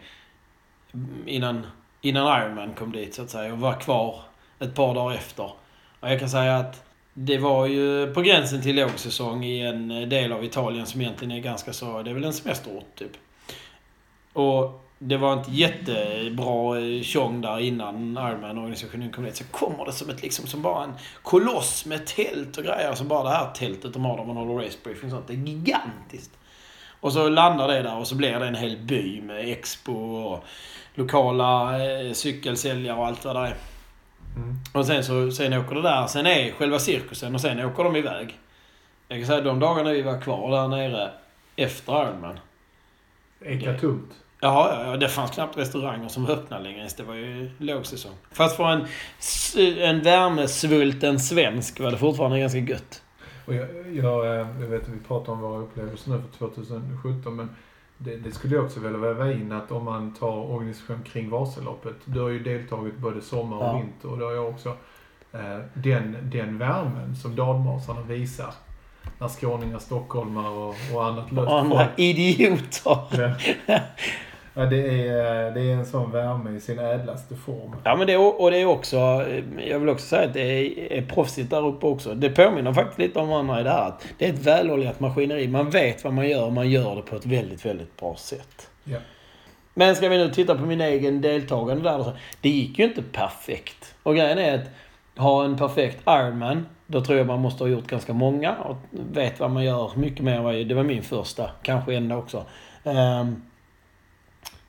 Innan, 1.25 1.67
innan 2.01 2.41
Ironman 2.41 2.73
kom 2.73 2.91
dit 2.91 3.13
så 3.15 3.21
att 3.21 3.29
säga 3.29 3.53
och 3.53 3.59
var 3.59 3.73
kvar 3.73 4.21
ett 4.59 4.75
par 4.75 4.95
dagar 4.95 5.15
efter. 5.15 5.51
Och 5.99 6.11
jag 6.11 6.19
kan 6.19 6.29
säga 6.29 6.57
att 6.57 6.83
det 7.13 7.37
var 7.37 7.65
ju 7.65 8.13
på 8.13 8.21
gränsen 8.21 8.61
till 8.61 8.75
lågsäsong 8.75 9.45
i 9.45 9.61
en 9.61 9.91
eh, 9.91 10.07
del 10.07 10.31
av 10.31 10.43
Italien 10.43 10.85
som 10.85 11.01
egentligen 11.01 11.31
är 11.31 11.39
ganska 11.39 11.73
så... 11.73 12.01
Det 12.01 12.09
är 12.09 12.13
väl 12.13 12.23
en 12.23 12.33
semesterort, 12.33 12.95
typ. 12.95 13.11
Och 14.33 14.83
det 14.99 15.17
var 15.17 15.33
inte 15.33 15.51
jättebra 15.51 16.79
eh, 16.79 17.01
tjong 17.01 17.41
där 17.41 17.59
innan 17.59 18.17
Ironman-organisationen 18.17 19.11
kom 19.11 19.23
dit. 19.23 19.35
Så 19.35 19.43
kommer 19.43 19.85
det 19.85 19.91
som 19.91 20.09
ett 20.09 20.21
liksom 20.21 20.47
som 20.47 20.61
bara 20.61 20.83
en 20.83 20.93
koloss 21.21 21.85
med 21.85 22.05
tält 22.05 22.57
och 22.57 22.63
grejer. 22.63 22.89
Alltså 22.89 23.03
bara 23.03 23.23
det 23.23 23.35
här 23.35 23.51
tältet 23.53 23.93
de 23.93 24.05
har 24.05 24.17
där 24.17 24.25
man 24.25 24.37
håller 24.37 24.65
racebriefing 24.65 25.05
och 25.05 25.11
sånt. 25.11 25.27
Det 25.27 25.33
är 25.33 25.37
gigantiskt. 25.37 26.31
Och 26.99 27.13
så 27.13 27.29
landar 27.29 27.67
det 27.67 27.81
där 27.81 27.97
och 27.97 28.07
så 28.07 28.15
blir 28.15 28.39
det 28.39 28.47
en 28.47 28.55
hel 28.55 28.77
by 28.77 29.21
med 29.21 29.49
expo 29.49 29.93
och 29.93 30.45
lokala 30.95 31.83
eh, 31.85 32.13
cykelsäljare 32.13 32.97
och 32.97 33.07
allt 33.07 33.25
vad 33.25 33.35
det 33.35 33.39
är. 33.39 33.55
Mm. 34.35 34.55
Och 34.73 34.85
sen 34.85 35.03
så 35.03 35.31
sen 35.31 35.53
åker 35.53 35.75
det 35.75 35.81
där. 35.81 36.07
Sen 36.07 36.25
är 36.25 36.51
själva 36.51 36.79
cirkusen 36.79 37.35
och 37.35 37.41
sen 37.41 37.65
åker 37.65 37.83
de 37.83 37.95
iväg. 37.95 38.39
Jag 39.07 39.19
kan 39.19 39.27
säga 39.27 39.41
de 39.41 39.59
dagarna 39.59 39.91
vi 39.91 40.01
var 40.01 40.21
kvar 40.21 40.51
där 40.51 40.67
nere 40.67 41.11
efter 41.55 42.03
Ironman. 42.03 42.39
Eka 43.41 43.79
tomt. 43.79 44.11
Ja, 44.39 44.85
ja, 44.85 44.97
det 44.97 45.09
fanns 45.09 45.31
knappt 45.31 45.57
restauranger 45.57 46.09
som 46.09 46.27
öppnade 46.27 46.63
längre 46.63 46.77
ens. 46.77 46.93
Det 46.93 47.03
var 47.03 47.15
ju 47.15 47.51
lågsäsong. 47.57 48.15
Fast 48.31 48.57
för 48.57 48.69
en, 48.69 48.87
en 49.77 50.01
värmesvulten 50.01 51.19
svensk 51.19 51.79
var 51.79 51.91
det 51.91 51.97
fortfarande 51.97 52.39
ganska 52.39 52.59
gött. 52.59 53.01
Och 53.45 53.53
jag, 53.53 53.67
jag, 53.93 54.25
eh, 54.25 54.47
jag 54.61 54.67
vet 54.67 54.81
att 54.81 54.89
vi 54.89 54.99
pratar 55.07 55.33
om 55.33 55.39
våra 55.39 55.59
upplevelser 55.59 56.11
nu 56.11 56.21
för 56.31 56.37
2017 56.37 57.35
men 57.35 57.49
det, 57.97 58.17
det, 58.17 58.31
skulle 58.31 58.55
jag 58.55 58.65
också 58.65 58.79
vilja 58.79 58.97
väva 58.97 59.31
in 59.31 59.51
att 59.51 59.71
om 59.71 59.85
man 59.85 60.13
tar 60.13 60.51
organisation 60.51 61.03
kring 61.03 61.29
Vasaloppet. 61.29 61.95
Du 62.05 62.21
har 62.21 62.29
ju 62.29 62.43
deltagit 62.43 62.97
både 62.97 63.21
sommar 63.21 63.57
och 63.57 63.63
ja. 63.63 63.77
vinter 63.77 64.09
och 64.09 64.17
då 64.17 64.25
har 64.25 64.33
jag 64.33 64.49
också 64.49 64.69
eh, 65.31 65.59
den, 65.73 66.17
den 66.21 66.57
värmen 66.57 67.15
som 67.15 67.35
dalmasarna 67.35 68.01
visar. 68.01 68.53
När 69.19 69.27
skåningar, 69.27 69.79
stockholmare 69.79 70.49
och, 70.49 70.75
och 70.93 71.05
annat 71.05 71.31
löst 71.31 71.47
Och 71.47 71.59
andra 71.59 71.87
idioter. 71.95 73.55
Ja. 73.65 73.79
Ja, 74.53 74.65
det 74.65 75.07
är, 75.07 75.51
det 75.51 75.61
är 75.61 75.73
en 75.73 75.85
sån 75.85 76.11
värme 76.11 76.51
i 76.51 76.59
sin 76.59 76.79
ädlaste 76.79 77.35
form. 77.35 77.75
Ja, 77.83 77.95
men 77.95 78.07
det 78.07 78.13
är, 78.13 78.41
och 78.41 78.51
det 78.51 78.57
är 78.57 78.65
också... 78.65 79.25
Jag 79.67 79.79
vill 79.79 79.89
också 79.89 80.05
säga 80.05 80.27
att 80.27 80.33
det 80.33 80.41
är, 80.41 80.91
är 80.91 81.01
proffsigt 81.01 81.49
där 81.49 81.65
uppe 81.65 81.85
också. 81.85 82.13
Det 82.13 82.29
påminner 82.29 82.73
faktiskt 82.73 82.99
lite 82.99 83.19
om 83.19 83.33
andra 83.33 83.59
i 83.59 83.63
det 83.63 83.69
här. 83.69 83.87
Att 83.87 84.07
det 84.17 84.25
är 84.25 84.33
ett 84.33 84.45
väloljat 84.45 84.99
maskineri. 84.99 85.47
Man 85.47 85.69
vet 85.69 86.03
vad 86.03 86.13
man 86.13 86.29
gör 86.29 86.45
och 86.45 86.53
man 86.53 86.69
gör 86.69 86.95
det 86.95 87.01
på 87.01 87.15
ett 87.15 87.25
väldigt, 87.25 87.65
väldigt 87.65 87.97
bra 87.97 88.15
sätt. 88.15 88.69
Ja. 88.83 88.97
Men 89.73 89.95
ska 89.95 90.09
vi 90.09 90.17
nu 90.17 90.29
titta 90.29 90.55
på 90.55 90.65
min 90.65 90.81
egen 90.81 91.21
deltagande 91.21 91.83
där. 91.89 92.17
Det 92.41 92.49
gick 92.49 92.79
ju 92.79 92.85
inte 92.85 93.03
perfekt. 93.11 93.95
Och 94.03 94.15
grejen 94.15 94.37
är 94.37 94.55
att 94.55 94.69
ha 95.17 95.45
en 95.45 95.57
perfekt 95.57 96.01
Ironman, 96.07 96.65
då 96.87 97.01
tror 97.01 97.17
jag 97.17 97.27
man 97.27 97.39
måste 97.39 97.63
ha 97.63 97.69
gjort 97.69 97.87
ganska 97.87 98.13
många 98.13 98.55
och 98.55 98.77
vet 98.91 99.39
vad 99.39 99.51
man 99.51 99.63
gör 99.63 99.91
mycket 99.95 100.25
mer 100.25 100.63
Det 100.65 100.75
var 100.75 100.83
min 100.83 101.03
första, 101.03 101.49
kanske 101.61 101.95
enda 101.95 102.17
också. 102.17 102.45
Um, 102.83 103.41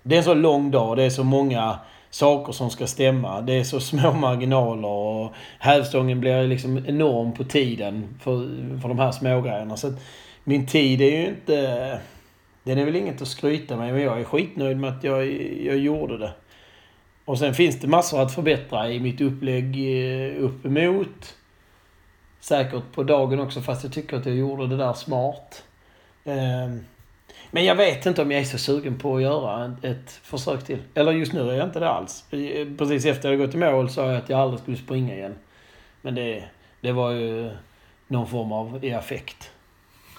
det 0.07 0.15
är 0.15 0.19
en 0.19 0.25
så 0.25 0.35
lång 0.35 0.71
dag, 0.71 0.97
det 0.97 1.03
är 1.03 1.11
så 1.11 1.25
många 1.25 1.79
saker 2.11 2.53
som 2.53 2.71
ska 2.71 2.87
stämma. 2.87 3.41
Det 3.41 3.53
är 3.53 3.65
så 3.65 3.81
små 3.81 4.13
marginaler 4.21 4.89
och 4.89 5.33
hävstången 5.59 6.21
blir 6.21 6.47
liksom 6.47 6.85
enorm 6.87 7.33
på 7.33 7.45
tiden 7.45 8.09
för, 8.21 8.33
för 8.81 8.89
de 8.89 8.99
här 8.99 9.13
smågrejerna. 9.13 9.77
Så 9.77 9.93
min 10.45 10.67
tid 10.67 11.01
är 11.01 11.11
ju 11.11 11.27
inte... 11.27 12.01
Den 12.63 12.79
är 12.79 12.85
väl 12.85 12.97
inget 12.97 13.23
att 13.23 13.29
skryta 13.29 13.77
med, 13.77 13.93
men 13.93 14.03
jag 14.03 14.21
är 14.21 14.25
skitnöjd 14.25 14.77
med 14.77 14.91
att 14.91 15.05
jag, 15.05 15.27
jag 15.63 15.79
gjorde 15.79 16.19
det. 16.19 16.33
Och 17.25 17.39
sen 17.39 17.55
finns 17.55 17.81
det 17.81 17.87
massor 17.87 18.23
att 18.23 18.35
förbättra 18.35 18.91
i 18.91 19.01
mitt 19.01 19.21
upplägg 19.21 19.77
eh, 19.77 20.45
uppemot. 20.45 21.35
Säkert 22.41 22.93
på 22.93 23.03
dagen 23.03 23.41
också, 23.41 23.61
fast 23.61 23.85
jag 23.85 23.93
tycker 23.93 24.17
att 24.17 24.27
jag 24.27 24.37
gjorde 24.37 24.67
det 24.67 24.77
där 24.77 24.93
smart. 24.93 25.65
Ehm, 26.25 26.85
men 27.55 27.65
jag 27.65 27.75
vet 27.75 28.07
inte 28.07 28.23
om 28.23 28.31
jag 28.31 28.41
är 28.41 28.45
så 28.45 28.59
sugen 28.59 28.99
på 28.99 29.17
att 29.17 29.23
göra 29.23 29.77
ett 29.83 30.11
försök 30.11 30.65
till. 30.65 30.83
Eller 30.95 31.13
just 31.13 31.33
nu 31.33 31.51
är 31.51 31.55
jag 31.55 31.67
inte 31.69 31.81
det 31.81 31.91
alls. 31.91 32.25
Precis 32.79 33.05
efter 33.05 33.31
jag 33.31 33.39
gått 33.39 33.55
i 33.55 33.59
mål 33.59 33.91
sa 33.91 34.07
jag 34.07 34.17
att 34.17 34.29
jag 34.29 34.41
aldrig 34.41 34.61
skulle 34.61 34.77
springa 34.77 35.15
igen. 35.15 35.35
Men 36.03 36.15
det, 36.15 36.45
det 36.81 36.93
var 36.93 37.11
ju 37.11 37.51
någon 38.07 38.27
form 38.27 38.53
av 38.53 38.85
i 38.85 38.93
affekt. 38.93 39.51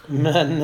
Men... 0.07 0.61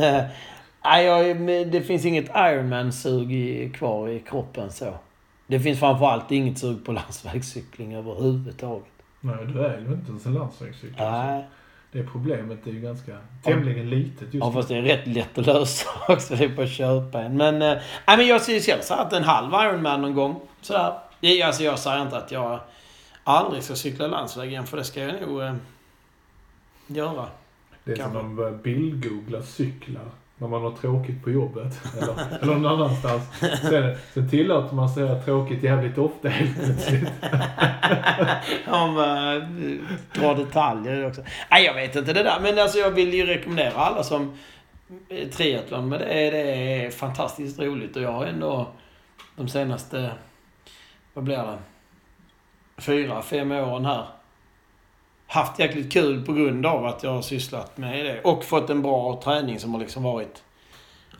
Äh, 0.83 1.01
jag, 1.01 1.37
det 1.71 1.81
finns 1.81 2.05
inget 2.05 2.29
Ironman-sug 2.35 3.75
kvar 3.75 4.09
i 4.09 4.19
kroppen 4.19 4.71
så. 4.71 4.93
Det 5.47 5.59
finns 5.59 5.79
framförallt 5.79 6.31
inget 6.31 6.57
sug 6.57 6.85
på 6.85 6.91
landsvägscykling 6.91 7.95
överhuvudtaget. 7.95 8.93
Nej, 9.19 9.45
du 9.45 9.65
är 9.65 9.79
ju 9.79 9.93
inte 9.93 10.09
ens 10.09 10.25
en 10.25 10.33
landsvägscyklare. 10.33 11.25
Nej 11.25 11.45
det 11.91 12.03
problemet 12.03 12.67
är 12.67 12.71
ju 12.71 12.81
ganska 12.81 13.17
tämligen 13.43 13.89
litet 13.89 14.21
just 14.21 14.45
Ja, 14.45 14.51
fast 14.51 14.69
det 14.69 14.77
är 14.77 14.81
rätt 14.81 15.07
lätt 15.07 15.37
att 15.37 15.45
lösa 15.45 15.89
också. 16.07 16.35
Det 16.35 16.43
är 16.43 16.49
bara 16.49 16.63
att 16.63 16.71
köpa 16.71 17.21
en. 17.21 17.37
Men, 17.37 17.61
äh, 17.61 17.77
men 18.07 18.27
jag 18.27 18.41
ser 18.41 18.59
själv 18.59 18.81
så 18.81 18.93
att 18.93 19.13
en 19.13 19.23
halv 19.23 19.53
Ironman 19.53 20.01
någon 20.01 20.13
gång. 20.13 20.41
Sådär. 20.61 20.93
Alltså 21.45 21.63
jag 21.63 21.79
säger 21.79 22.01
inte 22.01 22.17
att 22.17 22.31
jag 22.31 22.59
aldrig 23.23 23.63
ska 23.63 23.75
cykla 23.75 24.07
landsväg 24.07 24.49
igen, 24.49 24.67
för 24.67 24.77
det 24.77 24.83
ska 24.83 24.99
jag 24.99 25.21
nog 25.21 25.41
äh, 25.41 25.53
göra. 26.87 27.27
Det 27.83 27.91
är 27.91 27.95
Kanske. 27.95 28.19
som 28.19 28.47
att 28.47 28.63
bildgoogla 28.63 29.41
cyklar 29.41 30.05
när 30.41 30.47
man 30.47 30.61
har 30.61 30.71
tråkigt 30.71 31.23
på 31.23 31.31
jobbet. 31.31 31.81
Eller, 32.01 32.15
eller 32.41 32.53
någon 32.53 32.65
annanstans. 32.65 33.23
Sen, 33.61 33.97
sen 34.13 34.29
tillåter 34.29 34.75
man 34.75 34.89
sig 34.89 35.09
att 35.09 35.25
tråkigt 35.25 35.63
jävligt 35.63 35.97
ofta 35.97 36.29
helt 36.29 36.63
plötsligt. 36.63 37.09
Om 38.67 38.97
uh, 38.97 39.35
eh, 39.35 39.43
dra 40.13 40.33
detaljer 40.33 41.07
också. 41.07 41.21
Nej, 41.51 41.65
jag 41.65 41.73
vet 41.73 41.95
inte 41.95 42.13
det 42.13 42.23
där. 42.23 42.39
Men 42.41 42.59
alltså 42.59 42.77
jag 42.77 42.91
vill 42.91 43.13
ju 43.13 43.25
rekommendera 43.25 43.73
alla 43.73 44.03
som 44.03 44.37
triathlon. 45.31 45.89
Men 45.89 45.99
det 45.99 46.05
är, 46.05 46.31
det 46.31 46.85
är 46.85 46.91
fantastiskt 46.91 47.59
roligt 47.59 47.95
och 47.95 48.01
jag 48.01 48.11
har 48.11 48.25
ändå 48.25 48.67
de 49.35 49.47
senaste, 49.47 50.11
vad 51.13 51.23
blir 51.23 51.37
det? 51.37 51.57
Fyra, 52.77 53.21
fem 53.21 53.51
åren 53.51 53.85
här 53.85 54.05
haft 55.31 55.59
jäkligt 55.59 55.93
kul 55.93 56.25
på 56.25 56.33
grund 56.33 56.65
av 56.65 56.85
att 56.85 57.03
jag 57.03 57.11
har 57.11 57.21
sysslat 57.21 57.77
med 57.77 58.05
det. 58.05 58.21
Och 58.21 58.45
fått 58.45 58.69
en 58.69 58.81
bra 58.81 59.21
träning 59.23 59.59
som 59.59 59.73
har 59.73 59.79
liksom 59.79 60.03
varit 60.03 60.43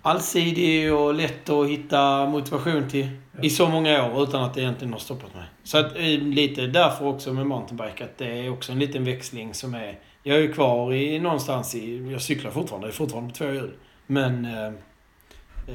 allsidig 0.02 0.94
och 0.94 1.14
lätt 1.14 1.50
att 1.50 1.68
hitta 1.70 2.26
motivation 2.26 2.90
till 2.90 3.08
i 3.42 3.50
så 3.50 3.68
många 3.70 4.06
år 4.06 4.24
utan 4.24 4.44
att 4.44 4.54
det 4.54 4.62
egentligen 4.62 4.94
har 4.94 5.00
stoppat 5.00 5.36
mig. 5.36 5.44
Så 5.64 5.78
att, 5.78 5.96
eh, 5.96 6.04
lite 6.20 6.68
därför 6.68 7.06
också 7.06 7.34
med 7.34 7.48
mountainbike 7.48 8.04
att 8.04 8.18
det 8.18 8.46
är 8.46 8.50
också 8.54 8.72
en 8.72 8.80
liten 8.80 9.04
växling 9.04 9.54
som 9.54 9.74
är... 9.74 10.00
Jag 10.24 10.38
är 10.38 10.42
ju 10.42 10.54
kvar 10.54 10.94
i 10.94 11.20
någonstans 11.20 11.76
i... 11.76 12.12
Jag 12.12 12.22
cyklar 12.22 12.52
fortfarande. 12.52 12.88
Jag 12.88 12.94
är 12.94 12.98
fortfarande 12.98 13.30
på 13.30 13.38
två 13.38 13.46
hjul. 13.46 13.74
Men... 14.08 14.46
Eh, 14.46 14.68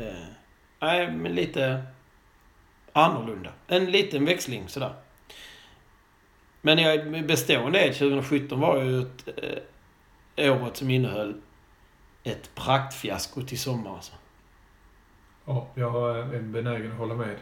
eh, 0.00 0.14
nej, 0.80 1.10
men 1.10 1.34
lite 1.34 1.82
annorlunda. 2.92 3.50
En 3.68 3.84
liten 3.84 4.24
växling 4.24 4.68
sådär. 4.68 4.92
Men 6.66 6.78
jag, 6.78 7.26
bestående 7.26 7.80
är 7.80 7.92
2017 7.92 8.60
var 8.60 8.82
ju 8.82 9.00
ett, 9.00 9.28
eh, 10.36 10.62
året 10.62 10.76
som 10.76 10.90
innehöll 10.90 11.34
ett 12.24 12.54
praktfiasko 12.54 13.42
till 13.42 13.58
sommar 13.58 13.94
alltså. 13.94 14.12
Ja, 15.44 15.68
jag 15.74 16.18
är 16.18 16.40
benägen 16.40 16.92
att 16.92 16.98
hålla 16.98 17.14
med. 17.14 17.36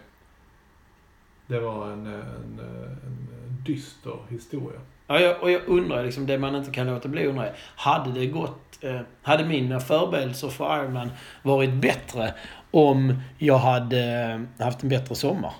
Det 1.46 1.60
var 1.60 1.90
en, 1.90 2.06
en, 2.06 2.60
en 2.60 3.64
dyster 3.66 4.18
historia. 4.28 4.80
Ja, 5.06 5.20
jag, 5.20 5.42
och 5.42 5.50
jag 5.50 5.62
undrar 5.66 6.04
liksom, 6.04 6.26
det 6.26 6.38
man 6.38 6.56
inte 6.56 6.70
kan 6.70 6.86
låta 6.86 7.08
bli 7.08 7.26
undrar 7.26 7.46
är, 7.46 7.56
hade 7.76 8.12
det 8.12 8.26
gått, 8.26 8.84
eh, 8.84 9.00
hade 9.22 9.44
mina 9.44 9.80
förberedelser 9.80 10.48
för 10.48 10.82
Ironman 10.82 11.10
varit 11.42 11.74
bättre 11.74 12.34
om 12.70 13.14
jag 13.38 13.58
hade 13.58 14.46
haft 14.58 14.82
en 14.82 14.88
bättre 14.88 15.14
sommar? 15.14 15.54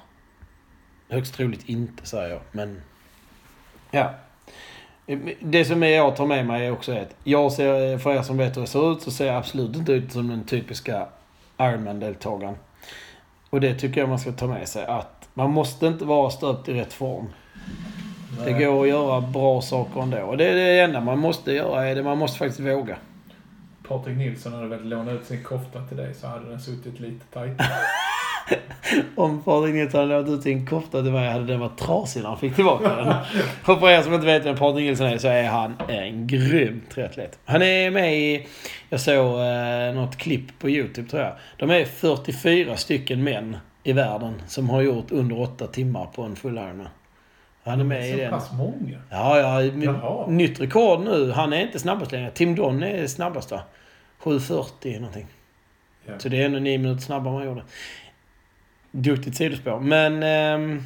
Högst 1.09 1.35
troligt 1.35 1.68
inte, 1.68 2.06
säger 2.06 2.30
jag, 2.30 2.40
men... 2.52 2.80
Ja. 3.95 4.11
Det 5.41 5.65
som 5.65 5.83
jag 5.83 6.17
tar 6.17 6.27
med 6.27 6.47
mig 6.47 6.67
är 6.67 6.73
också 6.73 6.93
att 6.93 7.15
jag 7.25 7.53
ser, 7.53 7.99
för 7.99 8.15
er 8.15 8.23
som 8.23 8.37
vet 8.37 8.57
hur 8.57 8.63
jag 8.63 8.69
ser 8.69 8.93
ut, 8.93 9.03
så 9.03 9.11
ser 9.11 9.27
jag 9.27 9.37
absolut 9.37 9.77
inte 9.77 9.93
ut 9.93 10.13
som 10.13 10.29
den 10.29 10.45
typiska 10.45 11.07
Ironman-deltagaren. 11.59 12.55
Och 13.51 13.61
det 13.61 13.75
tycker 13.75 14.01
jag 14.01 14.09
man 14.09 14.19
ska 14.19 14.33
ta 14.33 14.47
med 14.47 14.69
sig, 14.69 14.85
att 14.85 15.29
man 15.35 15.51
måste 15.51 15.87
inte 15.87 16.05
vara 16.05 16.31
stöpt 16.31 16.69
i 16.69 16.75
rätt 16.75 16.93
form. 16.93 17.27
Det 18.45 18.53
går 18.53 18.83
att 18.83 18.89
göra 18.89 19.21
bra 19.21 19.61
saker 19.61 20.03
ändå. 20.03 20.19
Och 20.19 20.37
det 20.37 20.49
är 20.49 20.55
det 20.55 20.81
enda 20.81 21.01
man 21.01 21.19
måste 21.19 21.53
göra, 21.53 21.87
är 21.87 21.95
det 21.95 22.03
man 22.03 22.19
måste 22.19 22.39
faktiskt 22.39 22.61
våga. 22.61 22.97
Patrik 23.89 24.17
Nilsson 24.17 24.53
hade 24.53 24.69
väl 24.69 24.89
lånat 24.89 25.15
ut 25.15 25.27
sin 25.27 25.45
kofta 25.45 25.83
till 25.83 25.97
dig 25.97 26.15
så 26.15 26.27
hade 26.27 26.51
den 26.51 26.61
suttit 26.61 27.01
lite 27.01 27.25
tajtare. 27.27 27.69
Om 29.17 29.43
Patrik 29.43 29.75
Nilsson 29.75 30.01
hade 30.01 30.21
låtit 30.21 30.33
ut 30.35 30.43
sin 30.43 30.67
kofta 30.67 31.03
till 31.03 31.13
mig 31.13 31.31
hade 31.33 31.45
den 31.45 31.61
varit 31.61 31.79
trasig 31.79 32.23
när 32.23 32.29
han 32.29 32.39
fick 32.39 32.55
tillbaka 32.55 32.97
den. 32.97 33.09
Och 33.75 33.81
för 33.81 33.91
er 33.91 34.03
som 34.03 34.15
inte 34.15 34.27
vet 34.27 34.47
vem 34.47 34.57
Patrik 34.57 34.85
Nilsson 34.85 35.07
är 35.07 35.19
så 35.19 35.29
är 35.29 35.45
han 35.49 35.75
en 35.89 36.27
grym 36.27 36.83
triatlet. 36.95 37.39
Han 37.45 37.63
är 37.63 37.91
med 37.91 38.15
i, 38.19 38.47
jag 38.89 39.01
såg 39.01 39.41
eh, 39.41 39.95
något 39.95 40.17
klipp 40.17 40.59
på 40.59 40.71
YouTube 40.71 41.09
tror 41.11 41.23
jag. 41.23 41.33
De 41.57 41.71
är 41.71 41.85
44 41.85 42.77
stycken 42.77 43.25
män 43.25 43.57
i 43.83 43.93
världen 43.93 44.43
som 44.47 44.71
har 44.71 44.83
gjort 44.83 45.11
under 45.11 45.41
8 45.41 45.67
timmar 45.67 46.07
på 46.07 46.23
en 46.23 46.37
full 46.37 46.59
Ironman. 46.59 46.89
Han 47.65 47.81
är 47.81 47.85
med 47.85 48.09
i 48.09 48.13
Så 48.13 48.17
den. 48.19 48.31
pass 48.31 48.53
många? 48.53 48.99
Ja, 49.11 49.39
ja. 49.39 49.63
Jaha. 49.63 50.27
Nytt 50.27 50.61
rekord 50.61 51.01
nu. 51.01 51.31
Han 51.33 51.53
är 51.53 51.61
inte 51.61 51.79
snabbast 51.79 52.13
längre. 52.13 52.31
Tim 52.31 52.55
Don 52.55 52.83
är 52.83 53.07
snabbast 53.07 53.51
va? 53.51 53.61
7.40 54.23 54.95
någonting. 55.01 55.27
Ja. 56.07 56.13
Så 56.19 56.29
det 56.29 56.43
är 56.43 56.47
ändå 56.47 56.59
nio 56.59 56.79
minuter 56.79 57.03
snabbare 57.03 57.31
än 57.31 57.39
man 57.39 57.47
gjorde. 57.47 57.63
Duktigt 58.97 59.37
sidospår. 59.37 59.81
Men... 59.81 60.23
Eh, 60.23 60.81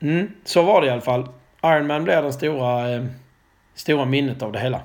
mm, 0.00 0.30
så 0.44 0.62
var 0.62 0.80
det 0.80 0.86
i 0.86 0.90
alla 0.90 1.00
fall. 1.00 1.28
Ironman 1.64 2.04
blev 2.04 2.22
den 2.22 2.32
stora, 2.32 2.94
eh, 2.94 3.04
stora 3.74 4.04
minnet 4.04 4.42
av 4.42 4.52
det 4.52 4.58
hela. 4.58 4.80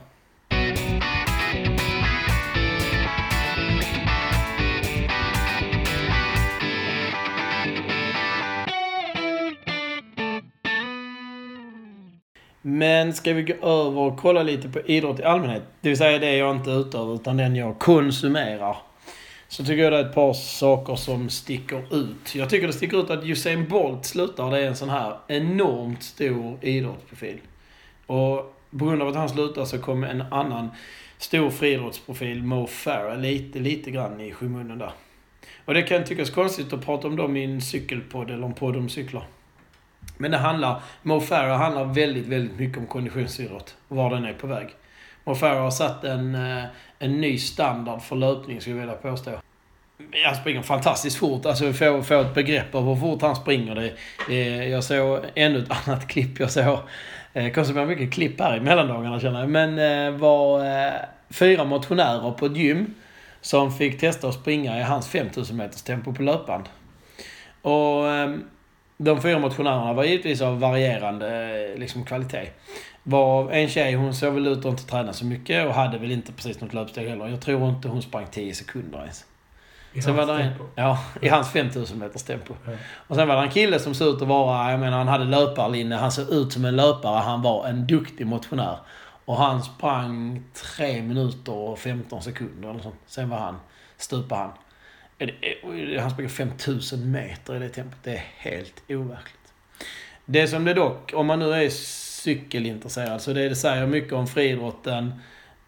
Men 12.62 13.14
ska 13.14 13.34
vi 13.34 13.44
gå 13.44 13.54
över 13.54 14.00
och 14.00 14.18
kolla 14.18 14.44
lite 14.44 14.70
på 14.70 14.80
idrott 14.80 15.20
i 15.20 15.24
allmänhet? 15.24 15.64
Det 15.82 15.90
vill 15.90 15.98
säga 15.98 16.20
det 16.20 16.38
jag 16.38 16.56
inte 16.56 16.70
utövar 16.70 17.16
utan 17.16 17.38
den 17.38 17.56
jag 17.56 17.80
konsumerar. 17.80 18.78
Så 19.52 19.64
tycker 19.64 19.84
jag 19.84 19.94
det 19.94 19.98
är 19.98 20.06
ett 20.06 20.16
par 20.16 20.34
saker 20.34 20.96
som 20.96 21.30
sticker 21.30 21.96
ut. 21.96 22.36
Jag 22.36 22.50
tycker 22.50 22.68
det 22.68 22.74
sticker 22.74 22.98
ut 22.98 23.10
att 23.10 23.24
Usain 23.24 23.68
Bolt 23.68 24.06
slutar. 24.06 24.52
Det 24.52 24.60
är 24.60 24.68
en 24.68 24.76
sån 24.76 24.90
här 24.90 25.18
enormt 25.28 26.04
stor 26.04 26.58
idrottsprofil. 26.62 27.40
Och 28.06 28.56
på 28.80 28.86
grund 28.86 29.02
av 29.02 29.08
att 29.08 29.16
han 29.16 29.30
slutar 29.30 29.66
så 29.66 29.80
kommer 29.80 30.08
en 30.08 30.22
annan 30.22 30.70
stor 31.18 31.50
friidrottsprofil, 31.50 32.44
Mo 32.44 32.68
Farah, 32.68 33.20
lite, 33.20 33.60
lite 33.60 33.92
grann 33.92 34.22
i 34.22 34.32
skymundan 34.32 34.78
där. 34.78 34.92
Och 35.66 35.74
det 35.74 35.82
kan 35.82 36.04
tyckas 36.04 36.30
konstigt 36.30 36.74
att 36.74 36.86
prata 36.86 37.08
om 37.08 37.16
dem 37.16 37.38
i 37.38 37.44
en 37.44 37.62
cykelpodd 37.62 38.32
eller 38.32 38.46
en 38.46 38.54
podd 38.54 38.76
om 38.76 38.90
cyklar. 38.90 39.24
Men 40.18 40.32
det 40.32 40.38
handlar, 40.38 40.82
Mo 41.04 41.20
Farah 41.20 41.58
handlar 41.58 41.86
väldigt, 41.86 42.28
väldigt 42.28 42.60
mycket 42.60 42.78
om 42.78 42.88
konditionsidrott. 42.88 43.76
Var 43.88 44.10
den 44.10 44.26
är 44.26 44.34
på 44.34 44.48
väg. 44.48 44.70
Mo 45.24 45.36
Farah 45.36 45.64
har 45.64 45.72
satt 45.72 46.04
en, 46.04 46.36
eh, 46.36 46.64
en 47.02 47.22
ny 47.22 47.38
standard 47.38 48.02
för 48.02 48.16
löpning, 48.16 48.62
skulle 48.62 48.76
jag 48.76 48.82
vilja 48.82 48.96
påstå. 48.96 49.32
Han 50.26 50.36
springer 50.36 50.62
fantastiskt 50.62 51.18
fort. 51.18 51.46
Alltså 51.46 51.74
få, 51.74 52.04
få 52.04 52.22
ett 52.22 52.34
begrepp 52.34 52.76
av 52.76 52.86
hur 52.86 52.96
fort 52.96 53.22
han 53.22 53.36
springer. 53.36 53.76
Det, 53.76 53.94
eh, 54.30 54.70
jag 54.70 54.84
såg 54.84 55.20
ännu 55.36 55.60
ett 55.60 55.72
annat 55.88 56.08
klipp. 56.08 56.40
Jag 56.40 56.52
såg, 56.52 56.80
eh, 57.34 57.52
konsumerar 57.52 57.86
mycket 57.86 58.14
klipp 58.14 58.42
här 58.42 58.58
i 58.58 58.60
mellandagarna 58.60 59.20
känner 59.20 59.40
jag. 59.40 59.50
Men 59.50 59.80
eh, 59.80 60.20
var 60.20 60.66
eh, 60.66 60.94
fyra 61.30 61.64
motionärer 61.64 62.32
på 62.32 62.46
ett 62.46 62.58
gym 62.58 62.94
som 63.42 63.72
fick 63.72 64.00
testa 64.00 64.28
att 64.28 64.34
springa 64.34 64.80
i 64.80 64.82
hans 64.82 65.08
5000 65.08 65.58
meters 65.58 65.82
tempo 65.82 66.14
på 66.14 66.24
löpband. 66.24 66.64
Och 67.62 68.08
eh, 68.08 68.36
de 68.98 69.22
fyra 69.22 69.40
motionärerna 69.40 69.94
var 69.94 70.04
givetvis 70.04 70.42
av 70.42 70.60
varierande 70.60 71.28
eh, 71.74 71.80
liksom, 71.80 72.06
kvalitet. 72.06 72.50
Var 73.04 73.52
en 73.52 73.70
tjej, 73.70 73.94
hon 73.94 74.14
såg 74.14 74.34
väl 74.34 74.48
ut 74.48 74.58
att 74.60 74.66
inte 74.66 74.86
träna 74.86 75.14
så 75.14 75.26
mycket 75.26 75.68
och 75.68 75.74
hade 75.74 75.98
väl 75.98 76.12
inte 76.12 76.32
precis 76.34 76.62
något 76.62 76.74
löpsteg 76.74 77.08
heller. 77.10 77.28
Jag 77.28 77.42
tror 77.42 77.70
inte 77.70 77.88
hon 77.88 78.02
sprang 78.02 78.28
10 78.32 78.56
sekunder 78.56 79.00
ens. 79.00 79.26
I 79.94 80.02
Sen 80.02 80.16
hans 80.16 80.28
var 80.28 80.36
det 80.38 80.44
en, 80.44 80.50
tempo. 80.50 80.66
ja, 80.76 81.00
i 81.22 81.28
hans 81.28 81.50
5000 81.50 82.00
meters 82.00 82.24
tempo. 82.24 82.54
Ja. 82.66 82.72
Och 83.08 83.16
sen 83.16 83.28
var 83.28 83.36
det 83.36 83.42
en 83.42 83.50
kille 83.50 83.80
som 83.80 83.94
såg 83.94 84.16
ut 84.16 84.22
att 84.22 84.28
vara, 84.28 84.72
jag 84.72 84.80
menar 84.80 84.98
han 84.98 85.08
hade 85.08 85.26
löparlinne, 85.26 85.96
han 85.96 86.12
såg 86.12 86.30
ut 86.30 86.54
som 86.54 86.66
en 86.66 86.76
löpare, 86.76 87.20
han 87.20 87.42
var 87.42 87.68
en 87.68 87.88
duktig 87.88 88.28
motionär. 88.28 88.78
Och 89.26 89.38
han 89.38 89.64
sprang 89.64 90.44
3 90.54 91.02
minuter 91.02 91.54
och 91.54 91.80
15 91.80 92.22
sekunder 92.22 92.70
eller 92.70 92.80
sånt. 92.80 92.96
Sen 93.08 93.30
var 93.30 93.38
han, 93.38 93.56
stupade 93.98 94.42
han. 94.42 94.52
Han 96.00 96.12
sprang 96.12 96.30
5000 96.30 97.12
meter 97.12 97.56
i 97.56 97.60
det 97.60 97.70
tempot. 97.70 98.00
Det 98.04 98.12
är 98.12 98.24
helt 98.38 98.82
overkligt. 98.90 99.54
Det 100.26 100.48
som 100.48 100.66
det 100.66 100.74
dock, 100.74 101.12
om 101.16 101.26
man 101.28 101.40
nu 101.40 101.54
är 101.54 101.62
cykelintresserad, 102.24 103.22
så 103.22 103.34
det 103.34 103.50
det 103.50 103.56
säger 103.56 103.88
mycket 103.88 104.14
om 104.14 104.28
friidrotten, 104.28 105.14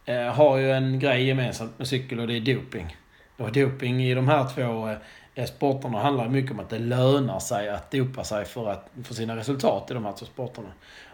eh, 0.05 0.23
har 0.25 0.57
ju 0.57 0.71
en 0.71 0.99
grej 0.99 1.23
gemensamt 1.27 1.79
med 1.79 1.87
cykel 1.87 2.19
och 2.19 2.27
det 2.27 2.33
är 2.37 2.55
doping. 2.55 2.97
Och 3.37 3.51
doping 3.51 4.03
i 4.03 4.13
de 4.13 4.27
här 4.27 4.47
två 4.55 4.89
eh, 5.35 5.45
sporterna 5.45 5.99
handlar 5.99 6.29
mycket 6.29 6.51
om 6.51 6.59
att 6.59 6.69
det 6.69 6.79
lönar 6.79 7.39
sig 7.39 7.69
att 7.69 7.91
dopa 7.91 8.23
sig 8.23 8.45
för, 8.45 8.69
att, 8.69 8.89
för 9.03 9.13
sina 9.13 9.35
resultat 9.35 9.91
i 9.91 9.93
de 9.93 10.05
här 10.05 10.13
två 10.13 10.25
sporterna. 10.25 10.67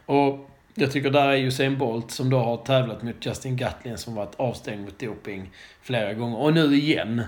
Och 0.06 0.50
jag 0.76 0.92
tycker 0.92 1.10
där 1.10 1.28
är 1.30 1.38
Usain 1.38 1.78
Bolt 1.78 2.12
som 2.12 2.30
då 2.30 2.40
har 2.40 2.58
tävlat 2.58 3.04
mot 3.04 3.26
Justin 3.26 3.58
Gatlin 3.58 3.98
som 3.98 4.16
varit 4.16 4.36
avstängd 4.38 4.82
mot 4.86 5.00
doping 5.00 5.50
flera 5.82 6.14
gånger. 6.14 6.38
Och 6.38 6.54
nu 6.54 6.76
igen. 6.76 7.24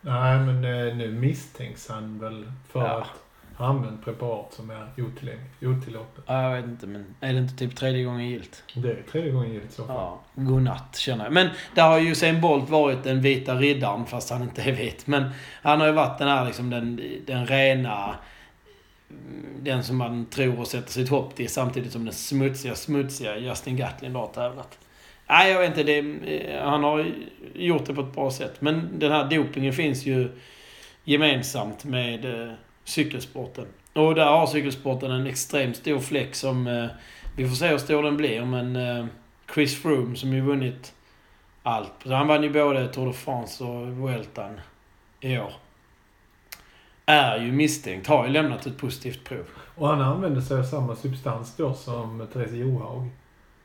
Nej, 0.00 0.38
men 0.38 0.64
eh, 0.88 0.96
nu 0.96 1.10
misstänks 1.12 1.88
han 1.88 2.18
väl 2.18 2.52
för 2.72 2.80
Ja. 2.80 3.00
att 3.02 3.06
använt 3.64 4.04
preparat 4.04 4.52
som 4.52 4.70
är 4.70 5.02
otillåtet. 5.62 6.24
Ja, 6.26 6.42
Jag 6.42 6.56
vet 6.56 6.64
inte, 6.64 6.86
men 6.86 7.14
är 7.20 7.32
det 7.32 7.38
inte 7.38 7.56
typ 7.56 7.76
tredje 7.76 8.04
gången 8.04 8.28
gilt? 8.28 8.62
Det 8.74 8.90
är 8.90 9.02
tredje 9.12 9.32
gången 9.32 9.52
gillt 9.52 9.70
i 9.70 9.74
så 9.74 9.84
fall. 9.86 9.96
Ja, 9.96 10.20
godnatt 10.34 10.96
känner 10.96 11.24
jag. 11.24 11.32
Men 11.32 11.48
där 11.74 11.88
har 11.88 11.98
ju 11.98 12.10
Usain 12.10 12.40
Bolt 12.40 12.70
varit 12.70 13.04
den 13.04 13.20
vita 13.20 13.54
riddaren, 13.54 14.06
fast 14.06 14.30
han 14.30 14.42
inte 14.42 14.62
är 14.70 14.72
vit. 14.72 15.06
Men 15.06 15.30
han 15.62 15.80
har 15.80 15.86
ju 15.86 15.92
varit 15.92 16.18
den 16.18 16.28
här 16.28 16.46
liksom 16.46 16.70
den, 16.70 17.00
den 17.26 17.46
rena... 17.46 18.14
Den 19.60 19.84
som 19.84 19.96
man 19.96 20.26
tror 20.26 20.60
och 20.60 20.66
sätter 20.66 20.92
sitt 20.92 21.08
hopp 21.08 21.34
till 21.34 21.48
samtidigt 21.48 21.92
som 21.92 22.04
den 22.04 22.14
smutsiga, 22.14 22.74
smutsiga 22.74 23.38
Justin 23.38 23.76
Gatlin 23.76 24.12
då 24.12 24.20
har 24.20 24.26
tävlat. 24.26 24.78
Nej, 25.28 25.52
jag 25.52 25.60
vet 25.60 25.68
inte. 25.68 25.82
Det, 25.82 25.98
eh, 25.98 26.64
han 26.64 26.84
har 26.84 27.12
gjort 27.54 27.86
det 27.86 27.94
på 27.94 28.00
ett 28.00 28.14
bra 28.14 28.30
sätt. 28.30 28.60
Men 28.60 28.98
den 28.98 29.12
här 29.12 29.30
dopingen 29.30 29.72
finns 29.72 30.06
ju 30.06 30.28
gemensamt 31.04 31.84
med 31.84 32.24
eh, 32.24 32.52
cykelsporten. 32.88 33.66
Och 33.92 34.14
där 34.14 34.26
har 34.26 34.46
cykelsporten 34.46 35.10
en 35.10 35.26
extremt 35.26 35.76
stor 35.76 35.98
fläck 35.98 36.34
som... 36.34 36.66
Eh, 36.66 36.86
vi 37.36 37.48
får 37.48 37.56
se 37.56 37.68
hur 37.68 37.78
stor 37.78 38.02
den 38.02 38.16
blir, 38.16 38.44
men... 38.44 38.76
Eh, 38.76 39.06
Chris 39.54 39.82
Froome 39.82 40.16
som 40.16 40.32
ju 40.32 40.40
vunnit 40.40 40.94
allt. 41.62 42.04
Han 42.04 42.26
vann 42.26 42.42
ju 42.42 42.50
både 42.50 42.88
Tour 42.88 43.04
de 43.04 43.14
France 43.14 43.64
och 43.64 43.86
Vueltan 43.86 44.60
i 45.20 45.38
år. 45.38 45.52
Är 47.06 47.38
ju 47.38 47.52
misstänkt, 47.52 48.06
har 48.06 48.26
ju 48.26 48.32
lämnat 48.32 48.66
ett 48.66 48.78
positivt 48.78 49.24
prov. 49.24 49.44
Och 49.74 49.88
han 49.88 50.00
använde 50.00 50.42
sig 50.42 50.58
av 50.58 50.64
samma 50.64 50.96
substans 50.96 51.56
då 51.56 51.74
som 51.74 52.26
Therese 52.32 52.52
Johaug 52.52 53.10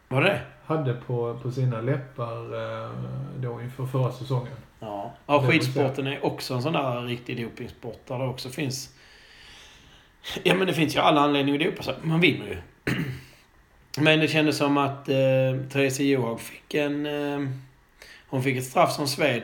Var 0.07 0.21
det 0.21 0.41
hade 0.65 0.93
på, 0.93 1.39
på 1.41 1.51
sina 1.51 1.81
läppar 1.81 2.53
eh, 2.85 2.91
då 3.37 3.61
inför 3.61 3.85
förra 3.85 4.11
säsongen. 4.11 4.57
Ja. 4.79 5.13
ja 5.25 5.43
skidsporten 5.47 6.07
är 6.07 6.25
också 6.25 6.53
en 6.53 6.61
sån 6.61 6.73
där 6.73 7.01
riktig 7.01 7.43
dopingsport 7.43 8.07
där 8.07 8.19
det 8.19 8.25
också 8.25 8.49
finns... 8.49 8.95
Ja 10.43 10.55
men 10.55 10.67
det 10.67 10.73
finns 10.73 10.95
ju 10.95 10.99
alla 10.99 11.21
anledningar 11.21 11.59
att 11.59 11.65
dopa 11.65 11.83
sig. 11.83 11.95
Man 12.01 12.19
vinner 12.19 12.45
ju. 12.45 12.57
Men 13.97 14.19
det 14.19 14.27
kändes 14.27 14.57
som 14.57 14.77
att 14.77 15.09
eh, 15.09 15.15
Therese 15.71 15.99
Johaug 15.99 16.39
fick 16.39 16.73
en... 16.73 17.05
Eh, 17.05 17.49
hon 18.27 18.43
fick 18.43 18.57
ett 18.57 18.65
straff 18.65 18.91
som 18.91 19.07
sved. 19.07 19.41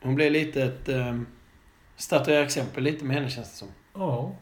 Hon 0.00 0.14
blev 0.14 0.32
lite 0.32 0.62
ett... 0.62 0.88
Eh, 0.88 1.18
statuerar 1.96 2.42
exempel 2.42 2.84
lite 2.84 3.04
med 3.04 3.16
henne 3.16 3.30
känns 3.30 3.50
det 3.50 3.56
som. 3.56 3.68
Ja, 3.94 4.32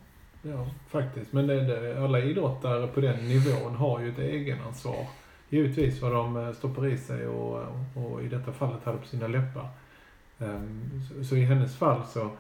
ja 0.43 0.71
faktiskt. 0.91 1.33
Men 1.33 1.47
det, 1.47 1.65
det, 1.65 2.05
alla 2.05 2.21
idrottare 2.21 2.87
på 2.87 3.01
den 3.01 3.29
nivån 3.29 3.75
har 3.75 4.01
ju 4.01 4.09
ett 4.09 4.19
egenansvar. 4.19 5.07
Givetvis 5.49 6.03
vad 6.03 6.13
de 6.13 6.37
eh, 6.37 6.53
stoppar 6.53 6.87
i 6.87 6.99
sig 6.99 7.27
och, 7.27 7.63
eh, 7.63 7.99
och 8.05 8.23
i 8.23 8.29
detta 8.29 8.53
fallet 8.53 8.85
hade 8.85 8.99
på 8.99 9.07
sina 9.07 9.27
läppar. 9.27 9.69
Ehm, 10.39 11.03
så, 11.09 11.25
så 11.25 11.37
i 11.37 11.45
hennes 11.45 11.77
fall 11.77 12.07
så, 12.07 12.31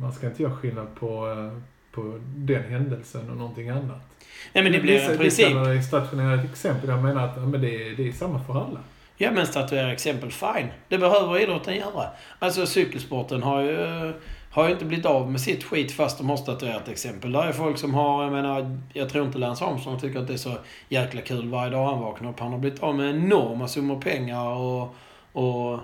man 0.00 0.12
ska 0.12 0.26
inte 0.26 0.42
göra 0.42 0.56
skillnad 0.56 0.94
på, 0.94 1.28
eh, 1.30 1.62
på 1.96 2.20
den 2.36 2.62
händelsen 2.62 3.30
och 3.30 3.36
någonting 3.36 3.68
annat. 3.68 4.16
Nej 4.52 4.64
men 4.64 4.72
det 4.72 4.80
blir 4.80 5.00
en 5.00 5.18
princip. 5.18 5.48
Vissa 5.48 5.74
är 5.74 5.80
stationära 5.80 6.42
exempel. 6.42 6.90
Jag 6.90 7.02
menar 7.02 7.28
att 7.28 7.48
men 7.48 7.60
det, 7.60 7.88
är, 7.88 7.96
det 7.96 8.08
är 8.08 8.12
samma 8.12 8.44
för 8.44 8.54
alla. 8.54 8.80
Ja 9.16 9.30
men 9.30 9.46
statuera 9.46 9.92
exempel, 9.92 10.30
fine. 10.30 10.68
Det 10.88 10.98
behöver 10.98 11.40
idrotten 11.40 11.76
göra. 11.76 12.08
Alltså 12.38 12.66
cykelsporten 12.66 13.42
har 13.42 13.62
ju, 13.62 14.12
har 14.50 14.66
ju 14.66 14.72
inte 14.72 14.84
blivit 14.84 15.06
av 15.06 15.30
med 15.30 15.40
sitt 15.40 15.64
skit 15.64 15.92
fast 15.92 16.18
de 16.18 16.30
har 16.30 16.36
statuerat 16.36 16.88
exempel. 16.88 17.32
Där 17.32 17.42
är 17.42 17.52
folk 17.52 17.78
som 17.78 17.94
har, 17.94 18.22
jag 18.22 18.32
menar, 18.32 18.78
jag 18.92 19.08
tror 19.08 19.26
inte 19.26 19.38
Lance 19.38 19.64
Armstrong 19.64 20.00
tycker 20.00 20.18
att 20.18 20.26
det 20.26 20.32
är 20.32 20.38
så 20.38 20.58
jäkla 20.88 21.20
kul 21.20 21.48
varje 21.48 21.70
dag 21.70 21.86
han 21.86 22.00
vaknar 22.00 22.30
upp. 22.30 22.40
Han 22.40 22.52
har 22.52 22.58
blivit 22.58 22.82
av 22.82 22.94
med 22.94 23.14
enorma 23.14 23.68
summor 23.68 24.00
pengar 24.00 24.46
och, 24.46 24.94
och 25.32 25.80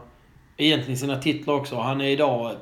egentligen 0.56 0.98
sina 0.98 1.18
titlar 1.18 1.54
också. 1.54 1.76
Han 1.76 2.00
är 2.00 2.08
idag, 2.08 2.52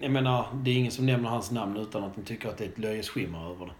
jag 0.00 0.10
menar, 0.10 0.46
det 0.52 0.70
är 0.70 0.76
ingen 0.76 0.92
som 0.92 1.06
nämner 1.06 1.28
hans 1.28 1.50
namn 1.50 1.76
utan 1.76 2.04
att 2.04 2.14
de 2.14 2.22
tycker 2.22 2.48
att 2.48 2.58
det 2.58 2.64
är 2.64 2.68
ett 2.68 2.78
löjets 2.78 3.08
skimmer 3.08 3.50
över 3.50 3.66
det. 3.66 3.72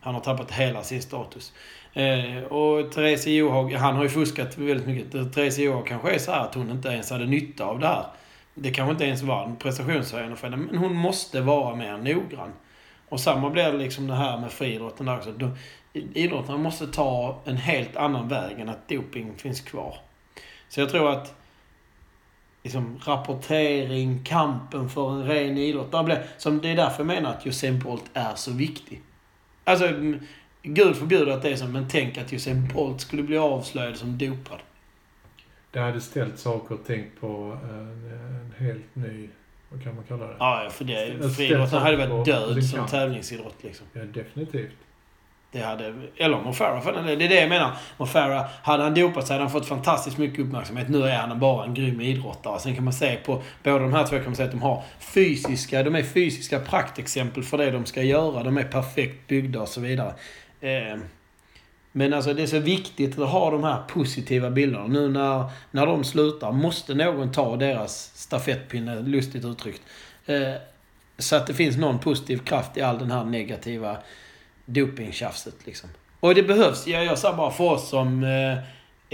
Han 0.00 0.14
har 0.14 0.20
tappat 0.20 0.50
hela 0.50 0.82
sin 0.82 1.02
status. 1.02 1.52
Eh, 1.92 2.42
och 2.42 2.92
Therese 2.92 3.26
Johaug, 3.26 3.72
han 3.72 3.96
har 3.96 4.02
ju 4.02 4.08
fuskat 4.08 4.58
väldigt 4.58 4.86
mycket. 4.86 5.32
Therese 5.34 5.58
Johaug 5.58 5.86
kanske 5.86 6.14
är 6.14 6.18
så 6.18 6.32
här 6.32 6.40
att 6.40 6.54
hon 6.54 6.70
inte 6.70 6.88
ens 6.88 7.10
hade 7.10 7.26
nytta 7.26 7.64
av 7.64 7.78
det 7.78 7.86
här. 7.86 8.06
Det 8.54 8.70
kanske 8.70 8.92
inte 8.92 9.04
ens 9.04 9.22
var 9.22 9.44
en 9.44 9.56
prestationshöjande 9.56 10.36
för 10.36 10.50
henne, 10.50 10.66
men 10.70 10.78
hon 10.78 10.94
måste 10.94 11.40
vara 11.40 11.76
mer 11.76 11.98
noggrann. 11.98 12.52
Och 13.08 13.20
samma 13.20 13.50
blir 13.50 13.72
det 13.72 13.78
liksom 13.78 14.06
det 14.06 14.14
här 14.14 14.38
med 14.38 14.52
friidrotten 14.52 15.06
där 15.06 15.16
också. 15.16 15.56
Idrottarna 15.92 16.58
måste 16.58 16.86
ta 16.86 17.40
en 17.44 17.56
helt 17.56 17.96
annan 17.96 18.28
väg 18.28 18.60
än 18.60 18.68
att 18.68 18.88
doping 18.88 19.32
finns 19.36 19.60
kvar. 19.60 19.96
Så 20.68 20.80
jag 20.80 20.90
tror 20.90 21.10
att 21.10 21.34
liksom, 22.62 23.00
rapportering, 23.04 24.24
kampen 24.24 24.88
för 24.88 25.10
en 25.10 25.24
ren 25.24 25.58
idrott. 25.58 25.92
Där 25.92 26.24
som 26.38 26.60
det 26.60 26.68
är 26.68 26.76
därför 26.76 26.98
jag 26.98 27.06
menar 27.06 27.30
att 27.30 27.46
Usain 27.46 27.78
Bolt 27.78 28.04
är 28.14 28.34
så 28.34 28.52
viktig. 28.52 29.00
Alltså, 29.64 29.88
gud 30.62 30.96
förbjude 30.96 31.34
att 31.34 31.42
det 31.42 31.50
är 31.50 31.56
så, 31.56 31.66
men 31.66 31.88
tänk 31.88 32.18
att 32.18 32.32
Usain 32.32 32.68
Bolt 32.74 33.00
skulle 33.00 33.22
bli 33.22 33.38
avslöjad 33.38 33.96
som 33.96 34.18
dopad. 34.18 34.58
Det 35.70 35.80
hade 35.80 36.00
ställt 36.00 36.38
saker 36.38 36.74
och 36.74 36.86
tänkt 36.86 37.20
på 37.20 37.58
en, 37.62 38.10
en 38.58 38.66
helt 38.66 38.94
ny, 38.94 39.28
vad 39.68 39.82
kan 39.82 39.94
man 39.94 40.04
kalla 40.04 40.26
det? 40.26 40.36
Ja, 40.38 40.68
för 40.72 40.84
det, 40.84 41.30
friidrotten 41.36 41.78
hade 41.78 42.06
varit 42.06 42.24
död 42.26 42.64
som 42.64 42.78
kamp. 42.78 42.90
tävlingsidrott 42.90 43.62
liksom. 43.62 43.86
Ja, 43.92 44.02
definitivt. 44.04 44.76
Det 45.52 45.60
hade, 45.60 45.94
eller 46.16 46.40
Mo 46.40 46.52
Farah 46.52 46.82
för. 46.82 46.92
Det 47.16 47.24
är 47.24 47.28
det 47.28 47.40
jag 47.40 47.48
menar. 47.48 47.76
Mo 47.96 48.06
Farah, 48.06 48.46
hade 48.62 48.82
han 48.82 48.94
dopat 48.94 49.26
sig 49.26 49.34
hade 49.34 49.44
han 49.44 49.52
fått 49.52 49.66
fantastiskt 49.66 50.18
mycket 50.18 50.40
uppmärksamhet. 50.40 50.88
Nu 50.88 51.04
är 51.04 51.16
han 51.16 51.38
bara 51.40 51.64
en 51.64 51.74
grym 51.74 52.00
idrottare. 52.00 52.60
Sen 52.60 52.74
kan 52.74 52.84
man 52.84 52.92
se 52.92 53.16
på 53.16 53.42
båda 53.62 53.78
de 53.78 53.92
här 53.92 54.06
två 54.06 54.16
kan 54.16 54.24
man 54.24 54.36
säga 54.36 54.46
att 54.46 54.52
de 54.52 54.62
har 54.62 54.82
fysiska, 54.98 55.82
de 55.82 55.94
är 55.94 56.02
fysiska 56.02 56.60
praktexempel 56.60 57.42
för 57.42 57.58
det 57.58 57.70
de 57.70 57.86
ska 57.86 58.02
göra. 58.02 58.42
De 58.42 58.58
är 58.58 58.64
perfekt 58.64 59.28
byggda 59.28 59.60
och 59.60 59.68
så 59.68 59.80
vidare. 59.80 60.14
Eh, 60.60 60.98
men 61.92 62.14
alltså 62.14 62.34
det 62.34 62.42
är 62.42 62.46
så 62.46 62.58
viktigt 62.58 63.18
att 63.18 63.28
ha 63.28 63.50
de 63.50 63.64
här 63.64 63.82
positiva 63.88 64.50
bilderna. 64.50 64.86
Nu 64.86 65.08
när, 65.08 65.44
när 65.70 65.86
de 65.86 66.04
slutar 66.04 66.52
måste 66.52 66.94
någon 66.94 67.32
ta 67.32 67.56
deras 67.56 68.10
stafettpinne, 68.14 69.00
lustigt 69.00 69.44
uttryckt. 69.44 69.82
Eh, 70.26 70.54
så 71.18 71.36
att 71.36 71.46
det 71.46 71.54
finns 71.54 71.76
någon 71.76 71.98
positiv 71.98 72.38
kraft 72.38 72.76
i 72.76 72.82
all 72.82 72.98
den 72.98 73.10
här 73.10 73.24
negativa 73.24 73.96
dopingtjafset 74.64 75.66
liksom. 75.66 75.90
Och 76.20 76.34
det 76.34 76.42
behövs, 76.42 76.86
jag, 76.86 77.04
jag 77.04 77.18
säger 77.18 77.36
bara 77.36 77.50
för 77.50 77.64
oss 77.64 77.88
som 77.88 78.24
eh, 78.24 78.58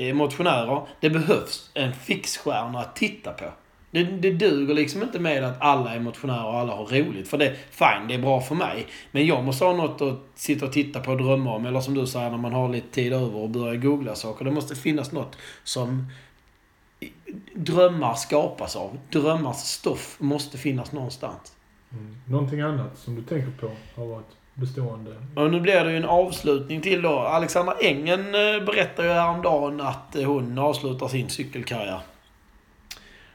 är 0.07 0.13
motionärer, 0.13 0.87
det 1.01 1.11
behövs 1.11 1.71
en 1.75 1.93
fixstjärna 1.93 2.81
att 2.81 2.97
titta 2.97 3.33
på. 3.33 3.45
Det, 3.91 4.05
det 4.05 4.31
duger 4.31 4.75
liksom 4.75 5.03
inte 5.03 5.19
med 5.19 5.45
att 5.45 5.61
alla 5.61 5.95
är 5.95 6.01
motionärer 6.01 6.45
och 6.45 6.59
alla 6.59 6.75
har 6.75 6.87
roligt. 6.87 7.29
För 7.29 7.39
det, 7.39 7.57
fine, 7.71 8.09
det 8.09 8.15
är 8.15 8.19
bra 8.19 8.41
för 8.41 8.55
mig. 8.55 8.87
Men 9.11 9.27
jag 9.27 9.45
måste 9.45 9.65
ha 9.65 9.73
något 9.73 10.01
att 10.01 10.19
sitta 10.35 10.67
och 10.67 10.73
titta 10.73 11.01
på 11.01 11.11
och 11.11 11.19
drömma 11.19 11.55
om. 11.55 11.67
Eller 11.67 11.81
som 11.81 11.95
du 11.95 12.07
säger, 12.07 12.31
när 12.31 12.39
man 12.39 12.53
har 12.53 12.69
lite 12.69 12.89
tid 12.89 13.13
över 13.13 13.37
och 13.37 13.51
börjar 13.51 13.75
googla 13.75 14.15
saker. 14.15 14.45
Det 14.45 14.51
måste 14.51 14.75
finnas 14.75 15.13
något 15.13 15.37
som 15.65 16.13
drömmar 17.55 18.15
skapas 18.15 18.77
av. 18.77 18.99
Drömmars 19.11 19.57
stoff 19.57 20.17
måste 20.21 20.59
finnas 20.59 20.93
någonstans. 20.93 21.53
Mm. 21.93 22.17
Någonting 22.27 22.61
annat 22.61 22.99
som 22.99 23.15
du 23.15 23.23
tänker 23.23 23.53
på 23.61 23.71
har 23.95 24.07
varit 24.07 24.38
bestående? 24.61 25.17
Och 25.35 25.51
nu 25.51 25.61
blir 25.61 25.85
det 25.85 25.91
ju 25.91 25.97
en 25.97 26.05
avslutning 26.05 26.81
till 26.81 27.03
då. 27.03 27.19
Alexandra 27.19 27.75
Engen 27.81 28.21
eh, 28.21 28.65
berättade 28.65 29.09
ju 29.09 29.15
häromdagen 29.15 29.81
att 29.81 30.17
eh, 30.17 30.25
hon 30.25 30.59
avslutar 30.59 31.09
sin 31.09 31.29
cykelkarriär. 31.29 32.01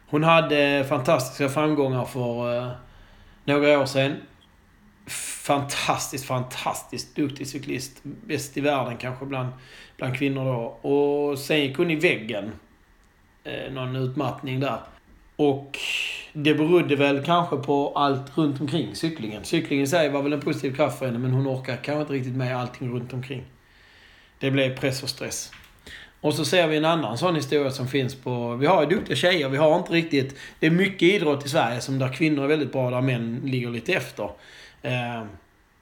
Hon 0.07 0.23
hade 0.23 0.85
fantastiska 0.89 1.49
framgångar 1.49 2.05
för 2.05 2.57
eh, 2.57 2.71
några 3.45 3.79
år 3.79 3.85
sedan. 3.85 4.15
Fantastiskt, 5.45 6.25
fantastiskt 6.25 7.15
duktig 7.15 7.47
cyklist. 7.47 7.99
Bäst 8.03 8.57
i 8.57 8.61
världen 8.61 8.97
kanske 8.97 9.25
bland, 9.25 9.49
bland 9.97 10.17
kvinnor 10.17 10.45
då. 10.45 10.89
Och 10.89 11.39
sen 11.39 11.59
gick 11.59 11.77
hon 11.77 11.91
i 11.91 11.95
väggen. 11.95 12.51
Eh, 13.43 13.71
någon 13.71 13.95
utmattning 13.95 14.59
där. 14.59 14.79
Och 15.35 15.79
det 16.33 16.53
berodde 16.53 16.95
väl 16.95 17.23
kanske 17.23 17.57
på 17.57 17.93
allt 17.95 18.37
runt 18.37 18.61
omkring 18.61 18.95
cyklingen. 18.95 19.43
Cyklingen 19.43 19.83
i 19.83 19.87
sig 19.87 20.09
var 20.09 20.21
väl 20.21 20.33
en 20.33 20.41
positiv 20.41 20.75
kraft 20.75 20.99
för 20.99 21.05
henne, 21.05 21.19
men 21.19 21.31
hon 21.31 21.47
orkar 21.47 21.75
kanske 21.75 22.01
inte 22.01 22.13
riktigt 22.13 22.35
med 22.35 22.57
allting 22.57 22.93
runt 22.93 23.13
omkring. 23.13 23.43
Det 24.39 24.51
blev 24.51 24.77
press 24.77 25.03
och 25.03 25.09
stress. 25.09 25.51
Och 26.21 26.33
så 26.33 26.45
ser 26.45 26.67
vi 26.67 26.77
en 26.77 26.85
annan 26.85 27.17
sån 27.17 27.35
historia 27.35 27.71
som 27.71 27.87
finns 27.87 28.15
på... 28.15 28.55
Vi 28.55 28.65
har 28.65 28.81
ju 28.81 28.89
duktiga 28.89 29.15
tjejer, 29.15 29.49
vi 29.49 29.57
har 29.57 29.77
inte 29.77 29.93
riktigt... 29.93 30.35
Det 30.59 30.67
är 30.67 30.71
mycket 30.71 31.01
idrott 31.01 31.45
i 31.45 31.49
Sverige 31.49 31.81
som 31.81 31.99
där 31.99 32.13
kvinnor 32.13 32.43
är 32.43 32.47
väldigt 32.47 32.71
bra, 32.71 32.89
där 32.89 33.01
män 33.01 33.41
ligger 33.43 33.69
lite 33.69 33.93
efter. 33.93 34.29
Eh, 34.81 35.23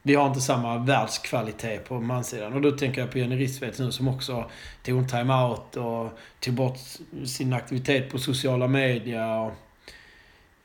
vi 0.04 0.16
har 0.16 0.28
inte 0.28 0.42
samma 0.42 0.78
världskvalitet 0.78 1.90
på 1.90 2.00
mansidan. 2.00 2.54
Och 2.54 2.62
då 2.62 2.72
tänker 2.72 3.02
jag 3.02 3.12
på 3.12 3.18
Jenny 3.18 3.36
Rissveds 3.36 3.80
nu 3.80 3.92
som 3.92 4.08
också 4.08 4.46
tog 4.84 4.98
en 4.98 5.08
time-out 5.08 5.76
och 5.78 6.20
tog 6.40 6.54
bort 6.54 6.78
sin 7.26 7.54
aktivitet 7.54 8.10
på 8.10 8.20
sociala 8.20 8.68
medier. 8.68 9.40
Och, 9.40 9.52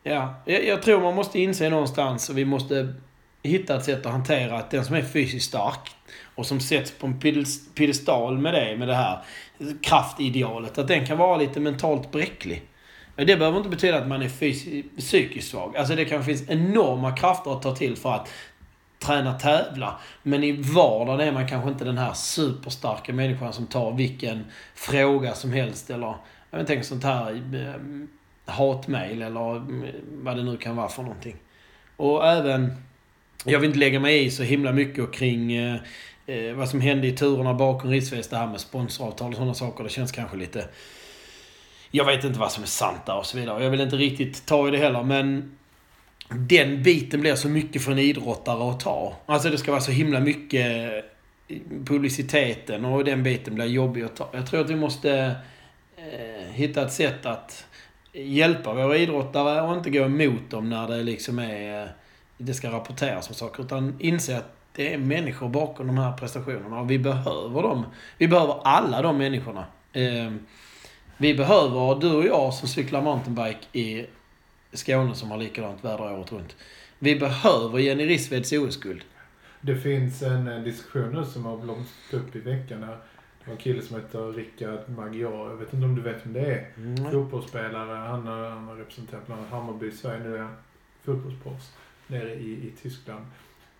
ja, 0.07 0.35
jag, 0.45 0.65
jag 0.65 0.83
tror 0.83 1.01
man 1.01 1.15
måste 1.15 1.41
inse 1.41 1.71
någonstans 1.71 2.29
och 2.29 2.39
vi 2.39 2.45
måste 2.45 2.95
hitta 3.43 3.77
ett 3.77 3.85
sätt 3.85 4.07
att 4.07 4.13
hantera 4.13 4.59
att 4.59 4.71
den 4.71 4.85
som 4.85 4.95
är 4.95 5.03
fysiskt 5.03 5.49
stark 5.49 5.91
och 6.35 6.47
som 6.47 6.61
sätts 6.61 6.91
på 6.91 7.07
en 7.07 7.21
piedestal 7.75 8.39
med 8.39 8.55
det, 8.55 8.77
med 8.77 8.89
det 8.89 8.95
här 8.95 9.23
kraftidealet, 9.83 10.79
att 10.79 10.89
den 10.89 11.07
kan 11.07 11.19
vara 11.19 11.37
lite 11.37 11.61
mentalt 11.61 12.13
bräcklig. 12.13 12.63
Men 13.17 13.27
det 13.27 13.37
behöver 13.37 13.59
inte 13.59 13.71
betyda 13.71 13.99
att 13.99 14.09
man 14.09 14.23
är 14.23 14.29
psykiskt 15.01 15.51
svag. 15.51 15.77
Alltså 15.77 15.95
det 15.95 16.05
kan 16.05 16.25
finnas 16.25 16.51
enorma 16.51 17.17
krafter 17.17 17.53
att 17.53 17.63
ta 17.63 17.77
till 17.77 17.97
för 17.97 18.13
att 18.13 18.29
träna 18.99 19.39
tävla. 19.39 20.01
Men 20.23 20.45
i 20.45 20.53
vardagen 20.53 21.29
är 21.29 21.33
man 21.33 21.49
kanske 21.49 21.71
inte 21.71 21.85
den 21.85 21.99
här 21.99 22.13
superstarka 22.13 23.13
människan 23.13 23.53
som 23.53 23.67
tar 23.67 23.93
vilken 23.93 24.45
fråga 24.75 25.35
som 25.35 25.53
helst 25.53 25.91
eller 25.91 26.15
jag 26.51 26.65
vet, 26.65 26.87
sånt 26.87 27.05
här 27.05 27.33
eh, 27.33 27.81
hatmejl 28.47 29.23
eller 29.23 29.63
vad 30.23 30.37
det 30.37 30.43
nu 30.43 30.57
kan 30.57 30.77
vara 30.77 30.89
för 30.89 31.03
någonting. 31.03 31.37
Och 31.97 32.27
även, 32.27 32.73
jag 33.45 33.61
vill 33.61 33.69
inte 33.69 33.79
lägga 33.79 34.01
mig 34.01 34.25
i 34.25 34.31
så 34.31 34.43
himla 34.43 34.73
mycket 34.73 35.13
kring 35.13 35.53
eh, 35.53 35.77
eh, 36.27 36.55
vad 36.55 36.69
som 36.69 36.81
hände 36.81 37.07
i 37.07 37.13
turerna 37.13 37.55
bakom 37.55 37.91
Rissveds, 37.91 38.29
det 38.29 38.37
här 38.37 38.47
med 38.47 38.61
sponsoravtal 38.61 39.29
och 39.29 39.37
sådana 39.37 39.55
saker. 39.55 39.85
Det 39.85 39.91
känns 39.91 40.13
kanske 40.13 40.37
lite... 40.37 40.69
Jag 41.91 42.05
vet 42.05 42.25
inte 42.25 42.39
vad 42.39 42.53
som 42.53 42.63
är 42.63 42.67
sant 42.67 43.07
där 43.07 43.17
och 43.17 43.27
så 43.27 43.39
vidare. 43.39 43.63
Jag 43.63 43.71
vill 43.71 43.81
inte 43.81 43.97
riktigt 43.97 44.47
ta 44.47 44.69
i 44.69 44.71
det 44.71 44.79
heller, 44.79 45.03
men 45.03 45.57
den 46.29 46.83
biten 46.83 47.21
blir 47.21 47.35
så 47.35 47.49
mycket 47.49 47.83
för 47.83 47.93
en 47.93 47.99
idrottare 47.99 48.71
att 48.71 48.81
ta. 48.81 49.17
Alltså 49.27 49.51
det 49.51 49.59
ska 49.59 49.71
vara 49.71 49.81
så 49.81 49.91
himla 49.91 50.21
mycket 50.21 50.93
eh, 51.49 51.57
publiciteten 51.85 52.85
och 52.85 53.05
den 53.05 53.23
biten 53.23 53.55
blir 53.55 53.67
jobbig 53.67 54.03
att 54.03 54.17
ta. 54.17 54.29
Jag 54.33 54.47
tror 54.47 54.61
att 54.61 54.71
vi 54.71 54.77
måste 54.77 55.37
eh, 55.97 56.53
hitta 56.53 56.83
ett 56.83 56.93
sätt 56.93 57.27
att 57.27 57.66
hjälpa 58.17 58.75
våra 58.75 58.97
idrottare 58.97 59.63
och 59.63 59.77
inte 59.77 59.91
gå 59.91 60.05
emot 60.05 60.51
dem 60.51 60.71
när 60.71 60.89
det 60.89 61.03
liksom 61.03 61.39
är... 61.39 61.83
Eh, 61.83 61.89
det 62.39 62.55
ska 62.55 62.71
rapporteras 62.71 63.29
om 63.29 63.35
saker. 63.35 63.63
Utan 63.63 63.97
inse 63.99 64.39
att 64.39 64.53
det 64.73 64.95
är 64.95 64.99
människor 64.99 65.49
bakom 65.49 65.87
de 65.87 65.99
här 65.99 66.13
prestationerna 66.13 66.81
och 66.81 66.91
vi 66.91 66.99
behöver 66.99 67.63
dem. 67.63 67.87
Vi 68.19 68.29
behöver 68.29 68.61
alla 68.65 69.03
de 69.03 69.19
människorna. 69.19 69.65
Ehm, 69.93 70.39
vi 71.17 71.35
behöver 71.35 72.01
du 72.01 72.13
och 72.13 72.27
jag 72.27 72.55
som 72.55 72.69
cyklar 72.69 73.03
mountainbike 73.03 73.59
i 73.73 74.07
Skåne 74.73 75.15
som 75.15 75.31
har 75.31 75.39
likadant 75.39 75.85
väder 75.85 76.13
året 76.13 76.33
runt. 76.33 76.57
Vi 76.99 77.17
behöver 77.17 77.79
Jenny 77.79 78.07
Rissveds 78.07 78.53
OS-guld. 78.53 79.05
Det 79.61 79.77
finns 79.77 80.23
en, 80.23 80.65
diskussion 80.65 81.15
nu 81.15 81.25
som 81.25 81.45
har 81.45 81.57
blomstrat 81.57 82.21
upp 82.21 82.37
i 82.37 82.39
veckan. 82.39 82.87
En 83.51 83.57
kille 83.57 83.83
som 83.83 83.97
heter 83.97 84.33
Rickard 84.33 84.89
Magyar. 84.89 85.51
Jag 85.51 85.57
vet 85.57 85.73
inte 85.73 85.87
om 85.87 85.95
du 85.95 86.03
vet 86.03 86.27
vem 86.27 86.33
det 86.33 86.41
är? 86.41 86.69
Mm. 86.77 87.11
Fotbollsspelare. 87.13 87.97
Han 87.97 88.27
har, 88.27 88.51
han 88.51 88.65
har 88.65 88.77
representerat 88.77 89.27
bland 89.27 89.41
annat 89.41 89.53
Hammarby 89.53 89.87
i 89.87 89.93
Sverige. 89.93 90.21
Nu 90.25 90.35
är 90.37 90.41
han 90.41 90.57
fotbollsproffs 91.05 91.73
nere 92.07 92.35
i, 92.35 92.53
i 92.53 92.73
Tyskland. 92.83 93.25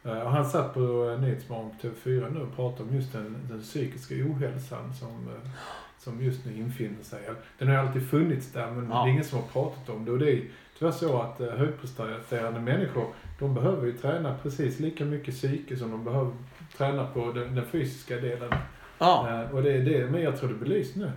Eh, 0.05 0.21
och 0.21 0.31
han 0.31 0.45
satt 0.51 0.75
på 0.75 0.81
uh, 0.81 1.21
Nyhetsmorgon 1.21 1.71
på 1.71 1.87
TV4 1.87 2.35
nu 2.35 2.41
och 2.41 2.57
pratade 2.57 2.89
om 2.89 2.97
just 2.97 3.13
den, 3.13 3.37
den 3.49 3.61
psykiska 3.63 4.15
ohälsan 4.15 4.95
som, 4.95 5.09
uh, 5.09 5.51
som 5.99 6.23
just 6.23 6.45
nu 6.45 6.57
infinner 6.57 7.03
sig. 7.03 7.21
Den 7.59 7.69
har 7.69 7.75
alltid 7.77 8.11
funnits 8.11 8.53
där 8.53 8.71
men 8.71 8.91
Ja. 8.91 9.03
det 9.03 9.09
är 9.09 9.13
ingen 9.13 9.25
som 9.25 9.39
har 9.39 9.47
pratat 9.47 9.89
om 9.89 10.05
det. 10.05 10.11
Och 10.13 10.19
det 10.19 10.33
är 10.33 10.43
tyvärr 10.79 10.93
så 10.93 11.21
att 11.23 11.41
eh, 11.41 11.49
högpresterande 11.49 12.61
människor, 12.61 13.07
de 13.39 13.55
behöver 13.55 13.87
ju 13.87 13.93
träna 13.93 14.37
precis 14.43 14.79
lika 14.81 15.05
mycket 15.05 15.35
psyke 15.35 15.77
som 15.77 15.91
de 15.91 16.05
behöver 16.05 16.33
träna 16.77 17.07
på 17.07 17.33
den, 17.33 17.55
den 17.55 17.67
fysiska 17.67 18.17
delen. 18.17 18.53
Ja. 18.99 19.29
Eh, 19.31 19.55
och 19.55 19.63
det 19.63 19.73
är 19.73 19.81
det, 19.81 20.07
men 20.07 20.23
jag 20.23 20.41
tror 20.41 20.49
det 20.49 20.55
belyst 20.55 20.97
nu. 20.97 21.11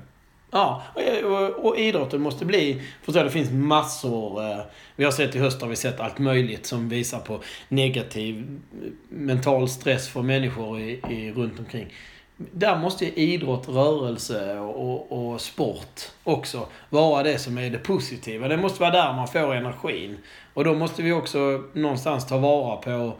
Ja, 0.52 0.84
och, 0.94 1.32
och, 1.32 1.66
och 1.66 1.78
idrotten 1.78 2.22
måste 2.22 2.46
bli... 2.46 2.82
Förstår 3.04 3.24
det 3.24 3.30
finns 3.30 3.52
massor... 3.52 4.52
Eh, 4.52 4.60
vi 4.96 5.04
har 5.04 5.12
sett 5.12 5.36
i 5.36 5.40
höst 5.40 5.62
har 5.62 5.70
vi 5.70 5.76
sett 5.76 6.00
allt 6.00 6.20
möjligt 6.20 6.66
som 6.66 6.90
visar 6.90 7.20
på 7.20 7.40
negativ 7.68 8.60
eh, 8.84 8.90
mental 9.10 9.70
stress 9.70 10.10
för 10.10 10.22
människor 10.22 10.80
i, 10.80 11.02
i, 11.10 11.32
runt 11.32 11.60
omkring. 11.60 11.94
Där 12.38 12.78
måste 12.78 13.06
ju 13.06 13.12
idrott, 13.12 13.70
rörelse 13.70 14.60
och, 14.60 14.92
och, 14.92 15.32
och 15.32 15.42
sport 15.42 16.02
också 16.24 16.68
vara 16.90 17.24
det 17.24 17.40
som 17.40 17.58
är 17.58 17.70
det 17.70 17.78
positiva. 17.78 18.48
Det 18.48 18.58
måste 18.58 18.82
vara 18.82 18.92
där 18.92 19.14
man 19.14 19.28
får 19.28 19.56
energin. 19.56 20.18
Och 20.54 20.64
då 20.64 20.74
måste 20.74 21.02
vi 21.02 21.12
också 21.12 21.64
någonstans 21.74 22.28
ta 22.28 22.38
vara 22.38 22.78
på 22.78 23.14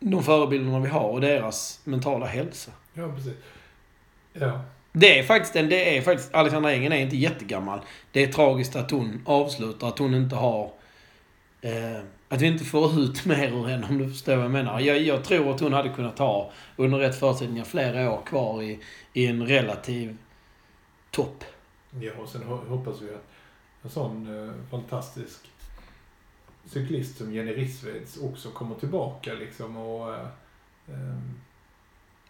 de 0.00 0.22
förebilderna 0.22 0.80
vi 0.80 0.88
har 0.88 1.08
och 1.08 1.20
deras 1.20 1.80
mentala 1.84 2.26
hälsa. 2.26 2.70
Ja, 2.94 3.12
precis. 3.16 3.34
Ja, 4.32 4.60
Det 4.92 5.18
är 5.18 5.22
faktiskt, 5.22 5.56
en, 5.56 5.68
det 5.68 5.96
är 5.98 6.02
faktiskt, 6.02 6.34
Alexandra 6.34 6.72
Engen 6.72 6.92
är 6.92 6.96
inte 6.96 7.16
jättegammal. 7.16 7.80
Det 8.12 8.22
är 8.22 8.32
tragiskt 8.32 8.76
att 8.76 8.90
hon 8.90 9.22
avslutar, 9.24 9.88
att 9.88 9.98
hon 9.98 10.14
inte 10.14 10.36
har... 10.36 10.72
Eh, 11.60 12.00
att 12.28 12.40
vi 12.42 12.46
inte 12.46 12.64
får 12.64 13.00
ut 13.00 13.24
mer 13.26 13.48
ur 13.48 13.66
henne 13.66 13.86
om 13.90 13.98
du 13.98 14.08
förstår 14.10 14.36
vad 14.36 14.44
jag 14.44 14.50
menar. 14.50 14.80
Jag, 14.80 14.98
jag 15.02 15.24
tror 15.24 15.54
att 15.54 15.60
hon 15.60 15.72
hade 15.72 15.88
kunnat 15.88 16.18
ha, 16.18 16.50
under 16.76 16.98
rätt 16.98 17.18
förutsättningar, 17.18 17.64
flera 17.64 18.12
år 18.12 18.20
kvar 18.26 18.62
i, 18.62 18.80
i 19.12 19.26
en 19.26 19.46
relativ 19.46 20.16
topp. 21.10 21.44
Ja, 22.00 22.10
och 22.22 22.28
sen 22.28 22.42
ho- 22.42 22.68
hoppas 22.68 23.00
vi 23.02 23.08
att 23.14 23.24
en 23.82 23.90
sån 23.90 24.46
eh, 24.48 24.54
fantastisk 24.70 25.40
cyklist 26.66 27.18
som 27.18 27.34
Jenny 27.34 27.52
Rissveds 27.52 28.16
också 28.16 28.50
kommer 28.50 28.74
tillbaka 28.74 29.34
liksom 29.34 29.76
och 29.76 30.14
eh, 30.14 30.26
ehm, 30.88 31.34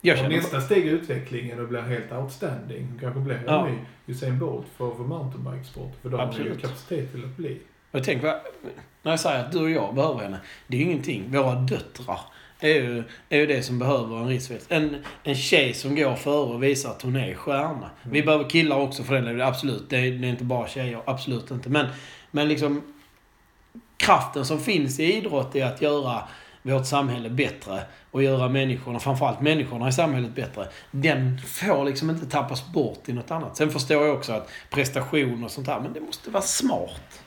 Jag 0.00 0.18
känner, 0.18 0.36
nästa 0.36 0.60
steg 0.60 0.86
i 0.86 0.88
utvecklingen 0.88 1.60
och 1.60 1.68
blir 1.68 1.80
helt 1.80 2.12
outstanding. 2.12 2.98
Kanske 3.00 3.20
blir 3.20 3.42
Ja. 3.46 3.66
en 3.68 3.72
ny 3.74 3.78
Usain 4.06 4.38
Bolt 4.38 4.66
för, 4.76 4.90
för 4.94 5.02
mountainbikesport. 5.02 5.92
För 6.02 6.08
då 6.08 6.16
har 6.16 6.32
ju 6.38 6.56
kapacitet 6.56 7.12
till 7.12 7.24
att 7.24 7.36
bli. 7.36 7.58
jag 7.90 8.04
tänker, 8.04 8.26
vad- 8.26 8.40
när 9.02 9.12
jag 9.12 9.20
säger 9.20 9.44
att 9.44 9.52
du 9.52 9.58
och 9.58 9.70
jag 9.70 9.94
behöver 9.94 10.20
henne. 10.20 10.38
Det 10.66 10.76
är 10.76 10.80
ju 10.80 10.86
ingenting. 10.86 11.24
Våra 11.32 11.54
döttrar 11.54 12.20
är 12.60 12.68
ju, 12.68 13.02
är 13.28 13.38
ju 13.38 13.46
det 13.46 13.62
som 13.62 13.78
behöver 13.78 14.16
en 14.16 14.28
Rissveds. 14.28 14.66
En, 14.68 15.04
en 15.22 15.34
tjej 15.34 15.74
som 15.74 15.96
går 15.96 16.14
före 16.14 16.54
och 16.54 16.62
visar 16.62 16.90
att 16.90 17.02
hon 17.02 17.16
är 17.16 17.34
stjärna. 17.34 17.90
Vi 18.02 18.22
behöver 18.22 18.50
killar 18.50 18.76
också 18.76 19.02
för 19.02 19.14
den 19.14 19.24
delen, 19.24 19.40
absolut. 19.46 19.90
Det 19.90 19.96
är, 19.96 20.10
det 20.12 20.26
är 20.26 20.30
inte 20.30 20.44
bara 20.44 20.68
tjejer, 20.68 21.00
absolut 21.06 21.50
inte. 21.50 21.68
Men, 21.68 21.86
men 22.30 22.48
liksom 22.48 22.82
kraften 23.96 24.44
som 24.44 24.60
finns 24.60 25.00
i 25.00 25.14
idrott 25.16 25.56
är 25.56 25.64
att 25.66 25.82
göra 25.82 26.22
vårt 26.72 26.86
samhälle 26.86 27.30
bättre 27.30 27.82
och 28.10 28.22
göra 28.22 28.48
människorna, 28.48 28.98
framförallt 28.98 29.40
människorna 29.40 29.88
i 29.88 29.92
samhället 29.92 30.34
bättre. 30.34 30.68
Den 30.90 31.38
får 31.38 31.84
liksom 31.84 32.10
inte 32.10 32.26
tappas 32.26 32.72
bort 32.72 33.08
i 33.08 33.12
något 33.12 33.30
annat. 33.30 33.56
Sen 33.56 33.70
förstår 33.70 34.06
jag 34.06 34.16
också 34.16 34.32
att 34.32 34.50
prestation 34.70 35.44
och 35.44 35.50
sånt 35.50 35.66
här, 35.66 35.80
men 35.80 35.92
det 35.92 36.00
måste 36.00 36.30
vara 36.30 36.42
smart. 36.42 37.22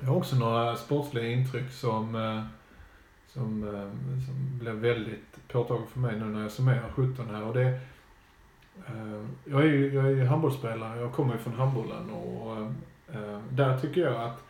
Jag 0.00 0.08
har 0.08 0.16
också 0.16 0.36
några 0.36 0.76
sportsliga 0.76 1.26
intryck 1.26 1.72
som, 1.72 2.14
eh, 2.14 2.42
som, 3.32 3.74
eh, 3.74 4.24
som 4.26 4.58
blev 4.58 4.74
väldigt 4.74 5.48
påtagliga 5.48 5.88
för 5.92 6.00
mig 6.00 6.18
nu 6.18 6.24
när 6.24 6.42
jag 6.42 6.52
summerar 6.52 6.92
17 6.94 7.30
här. 7.30 7.42
Och 7.42 7.54
det, 7.54 7.66
eh, 8.86 9.24
jag 9.44 9.60
är 9.60 9.66
ju 9.66 9.94
jag 9.94 10.12
är 10.12 10.24
handbollsspelare, 10.24 11.00
jag 11.00 11.12
kommer 11.12 11.34
ju 11.34 11.40
från 11.40 11.54
handbollen 11.54 12.10
och 12.10 12.56
där 13.50 13.78
tycker 13.78 14.00
jag 14.00 14.22
att 14.22 14.44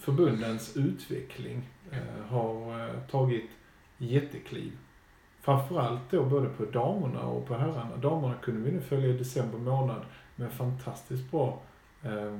förbundens 0.00 0.76
utveckling 0.76 1.68
eh, 1.90 2.24
har 2.28 2.80
eh, 2.88 3.00
tagit 3.10 3.50
jättekliv. 3.98 4.72
Framförallt 5.40 6.10
då 6.10 6.24
både 6.24 6.48
på 6.48 6.64
damerna 6.64 7.22
och 7.22 7.46
på 7.46 7.54
herrarna. 7.54 7.96
Damerna 7.96 8.34
kunde 8.34 8.60
vi 8.70 8.76
nu 8.76 8.80
följa 8.80 9.08
i 9.08 9.12
december 9.12 9.58
månad 9.58 10.02
med 10.36 10.52
fantastiskt 10.52 11.30
bra 11.30 11.60
eh, 12.02 12.38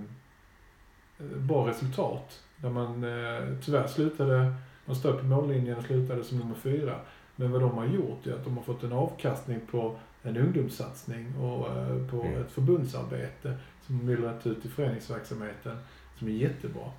bra 1.18 1.68
resultat. 1.68 2.42
Där 2.56 2.70
man 2.70 3.04
eh, 3.04 3.58
tyvärr 3.64 3.86
slutade, 3.86 4.54
de 4.86 4.94
stöp 4.94 5.20
på 5.20 5.26
mållinjen 5.26 5.78
och 5.78 5.84
slutade 5.84 6.24
som 6.24 6.38
nummer 6.38 6.54
fyra. 6.54 7.00
Men 7.36 7.52
vad 7.52 7.60
de 7.60 7.70
har 7.78 7.86
gjort 7.86 8.26
är 8.26 8.34
att 8.34 8.44
de 8.44 8.56
har 8.56 8.64
fått 8.64 8.82
en 8.82 8.92
avkastning 8.92 9.60
på 9.70 9.96
en 10.22 10.36
ungdomssatsning 10.36 11.36
och 11.36 11.68
eh, 11.76 12.06
på 12.10 12.22
Mm. 12.22 12.40
ett 12.42 12.50
förbundsarbete 12.50 13.56
som 13.86 14.06
myllrat 14.06 14.46
ut 14.46 14.64
i 14.64 14.68
föreningsverksamheten 14.68 15.76
som 16.18 16.28
är 16.28 16.32
jättebra. 16.32 16.90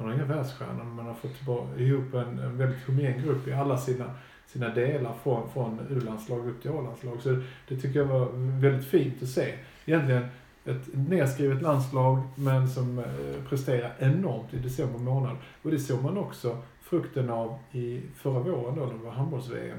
Man 0.00 0.08
har 0.08 0.14
inga 0.14 0.24
världsstjärnor 0.24 0.84
men 0.84 0.94
man 0.94 1.06
har 1.06 1.14
fått 1.14 1.78
ihop 1.78 2.14
en, 2.14 2.38
en 2.38 2.58
väldigt 2.58 2.86
homogen 2.86 3.22
grupp 3.22 3.48
i 3.48 3.52
alla 3.52 3.78
sina, 3.78 4.04
sina 4.46 4.68
delar 4.68 5.12
från, 5.22 5.50
från 5.50 5.80
U-landslag 5.90 6.48
upp 6.48 6.62
till 6.62 6.70
A-landslag. 6.70 7.22
Så 7.22 7.42
det 7.68 7.76
tycker 7.76 7.98
jag 7.98 8.06
var 8.06 8.28
väldigt 8.60 8.86
fint 8.86 9.22
att 9.22 9.28
se. 9.28 9.54
Egentligen 9.84 10.26
ett 10.64 10.88
nedskrivet 10.92 11.62
landslag 11.62 12.22
men 12.34 12.68
som 12.68 12.98
eh, 12.98 13.04
presterar 13.48 13.94
enormt 13.98 14.54
i 14.54 14.56
december 14.56 14.98
månad. 14.98 15.36
Och 15.62 15.70
det 15.70 15.78
såg 15.78 16.02
man 16.02 16.18
också 16.18 16.56
frukten 16.80 17.30
av 17.30 17.58
i 17.72 18.02
förra 18.16 18.38
våren 18.38 18.74
då, 18.76 18.84
när 18.84 18.92
det 18.92 19.04
var 19.04 19.12
handbolls-VM. 19.12 19.78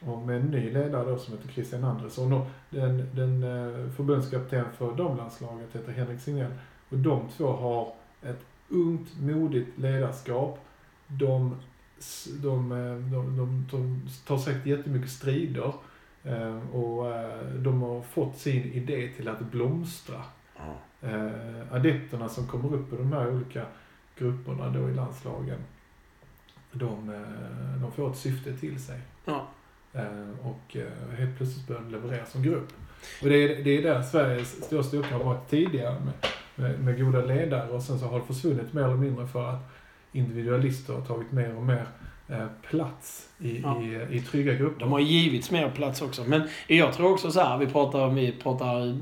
Och 0.00 0.18
med 0.18 0.36
en 0.36 0.46
ny 0.46 0.70
ledare 0.70 1.10
då 1.10 1.18
som 1.18 1.34
heter 1.34 1.48
Christian 1.48 1.84
Andersson. 1.84 2.32
Och 2.32 2.46
den, 2.70 3.08
den 3.14 3.42
eh, 3.42 3.90
förbundskapten 3.90 4.64
för 4.78 4.96
damlandslaget 4.96 5.68
heter 5.72 5.92
Henrik 5.92 6.20
Signell. 6.20 6.52
Och 6.88 6.98
de 6.98 7.28
två 7.36 7.46
har 7.46 7.92
ett 8.22 8.44
ungt, 8.68 9.20
modigt 9.20 9.78
ledarskap. 9.78 10.58
De, 11.06 11.56
de, 12.42 12.72
eh, 12.72 12.96
de, 13.12 13.36
de, 13.36 13.66
de 13.70 14.00
tar 14.26 14.38
säkert 14.38 14.66
jättemycket 14.66 15.10
strider. 15.10 15.72
Eh, 16.24 16.58
och 16.72 17.10
eh, 17.10 17.44
de 17.44 17.82
har 17.82 18.02
fått 18.02 18.38
sin 18.38 18.72
idé 18.72 19.12
till 19.16 19.28
att 19.28 19.40
blomstra. 19.40 20.22
Eh, 21.02 21.72
adepterna 21.72 22.28
som 22.28 22.46
kommer 22.46 22.74
upp 22.74 22.92
i 22.92 22.96
de 22.96 23.12
här 23.12 23.30
olika 23.30 23.66
grupperna 24.18 24.68
då 24.68 24.88
i 24.88 24.94
landslagen. 24.94 25.58
De, 26.72 27.24
de 27.80 27.92
får 27.92 28.10
ett 28.10 28.16
syfte 28.16 28.56
till 28.56 28.82
sig. 28.82 29.00
Eh, 29.92 30.46
och 30.46 30.76
helt 31.18 31.36
plötsligt 31.36 31.66
börjar 31.66 31.82
de 31.82 31.90
leverera 31.90 32.26
som 32.26 32.42
grupp. 32.42 32.72
Och 33.22 33.28
det 33.28 33.36
är, 33.36 33.64
det 33.64 33.70
är 33.70 33.82
där 33.82 34.02
Sveriges 34.02 34.64
stora 34.64 34.82
styrka 34.82 35.16
har 35.16 35.24
varit 35.24 35.48
tidigare 35.50 36.00
med, 36.00 36.14
med, 36.56 36.80
med 36.80 36.98
goda 37.00 37.20
ledare 37.24 37.68
och 37.70 37.82
sen 37.82 37.98
så 37.98 38.06
har 38.06 38.18
det 38.20 38.26
försvunnit 38.26 38.72
mer 38.72 38.82
eller 38.82 38.94
mindre 38.96 39.26
för 39.26 39.50
att 39.50 39.70
individualister 40.12 40.92
har 40.94 41.00
tagit 41.00 41.32
mer 41.32 41.56
och 41.56 41.62
mer 41.62 41.86
eh, 42.28 42.46
plats 42.70 43.28
i, 43.38 43.60
Ja. 43.60 43.82
i, 43.82 44.16
i 44.16 44.20
trygga 44.20 44.54
grupper. 44.54 44.80
De 44.80 44.92
har 44.92 45.00
givits 45.00 45.50
mer 45.50 45.70
plats 45.70 46.02
också. 46.02 46.24
Men 46.24 46.42
jag 46.66 46.92
tror 46.92 47.12
också 47.12 47.30
så 47.30 47.40
här, 47.40 47.58
vi 47.58 47.66
pratar, 47.66 48.10
vi 48.10 48.32
pratar 48.32 48.98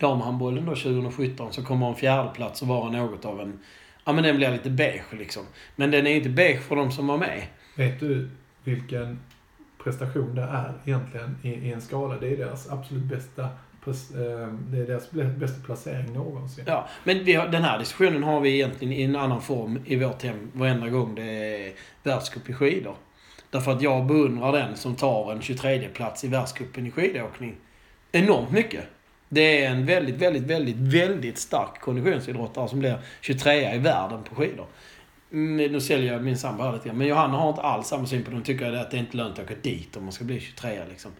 damhandbollen 0.00 0.64
då 0.66 0.74
2017, 0.74 1.52
så 1.52 1.64
kommer 1.64 1.88
en 1.88 1.94
fjärde 1.94 2.30
plats 2.34 2.62
att 2.62 2.68
vara 2.68 2.90
något 2.90 3.24
av 3.24 3.40
en... 3.40 3.58
Ja 4.04 4.12
men 4.12 4.24
den 4.24 4.36
blir 4.36 4.50
lite 4.50 4.70
beige 4.70 5.12
liksom. 5.18 5.42
Men 5.76 5.90
den 5.90 6.06
är 6.06 6.10
inte 6.16 6.28
beige 6.28 6.60
för 6.62 6.76
de 6.76 6.90
som 6.92 7.06
var 7.06 7.18
med. 7.18 7.42
Vet 7.76 8.00
du 8.00 8.30
vilken 8.64 9.18
prestation 9.84 10.34
det 10.34 10.42
är 10.42 10.72
egentligen 10.84 11.36
i, 11.42 11.48
i 11.48 11.72
en 11.72 11.80
skala? 11.80 12.18
Det 12.18 12.28
är 12.28 12.36
deras 12.36 12.70
absolut 12.70 13.04
bästa, 13.04 13.48
Eh, 13.86 14.48
det 14.70 14.78
är 14.78 14.86
deras 14.86 15.10
bästa 15.10 15.60
placering 15.66 16.12
någonsin. 16.12 16.64
Ja, 16.66 16.88
men 17.04 17.24
vi 17.24 17.32
har, 17.32 17.48
den 17.48 17.62
här 17.62 17.78
diskussionen 17.78 18.22
har 18.22 18.40
vi 18.40 18.54
egentligen 18.54 18.92
i 18.92 19.02
en 19.02 19.16
annan 19.16 19.42
form 19.42 19.78
i 19.84 19.96
vårt 19.96 20.22
hem 20.22 20.50
varenda 20.52 20.88
gång 20.88 21.14
det 21.14 21.22
är 21.22 21.72
världscup 22.02 22.50
i 22.50 22.52
skidor. 22.52 22.96
Därför 23.50 23.72
att 23.72 23.82
jag 23.82 24.06
beundrar 24.06 24.52
den 24.52 24.76
som 24.76 24.94
tar 24.94 25.32
en 25.32 25.42
23 25.42 25.88
plats 25.88 26.24
i 26.24 26.28
världscupen 26.28 26.86
i 26.86 26.90
skidåkning 26.90 27.56
enormt 28.12 28.50
mycket. 28.50 28.84
Det 29.28 29.64
är 29.64 29.70
en 29.70 29.86
väldigt, 29.86 30.14
väldigt, 30.14 30.42
väldigt, 30.42 30.76
väldigt 30.76 31.38
stark 31.38 31.80
konditionsidrottare 31.80 32.68
som 32.68 32.78
blir 32.78 32.98
23 33.20 33.74
i 33.74 33.78
världen 33.78 34.22
på 34.22 34.34
skidor. 34.34 34.66
Mm, 35.32 35.72
Nu 35.72 35.80
säljer 35.80 36.12
jag 36.12 36.22
min 36.22 36.38
sambo 36.38 36.62
här 36.62 36.72
lite 36.72 36.88
grann. 36.88 36.98
Men 36.98 37.06
Johanna 37.06 37.36
har 37.38 37.48
inte 37.48 37.60
alls 37.60 37.86
samma 37.86 38.06
syn 38.06 38.24
på 38.24 38.30
det. 38.30 38.36
Hon 38.36 38.44
tycker 38.44 38.72
att 38.72 38.90
det 38.90 38.96
är 38.96 39.00
inte 39.00 39.16
lönt 39.16 39.38
att 39.38 39.44
åka 39.44 39.54
dit 39.62 39.96
om 39.96 40.02
man 40.02 40.12
ska 40.12 40.24
bli 40.24 40.40
23 40.40 40.82
liksom. 40.88 41.10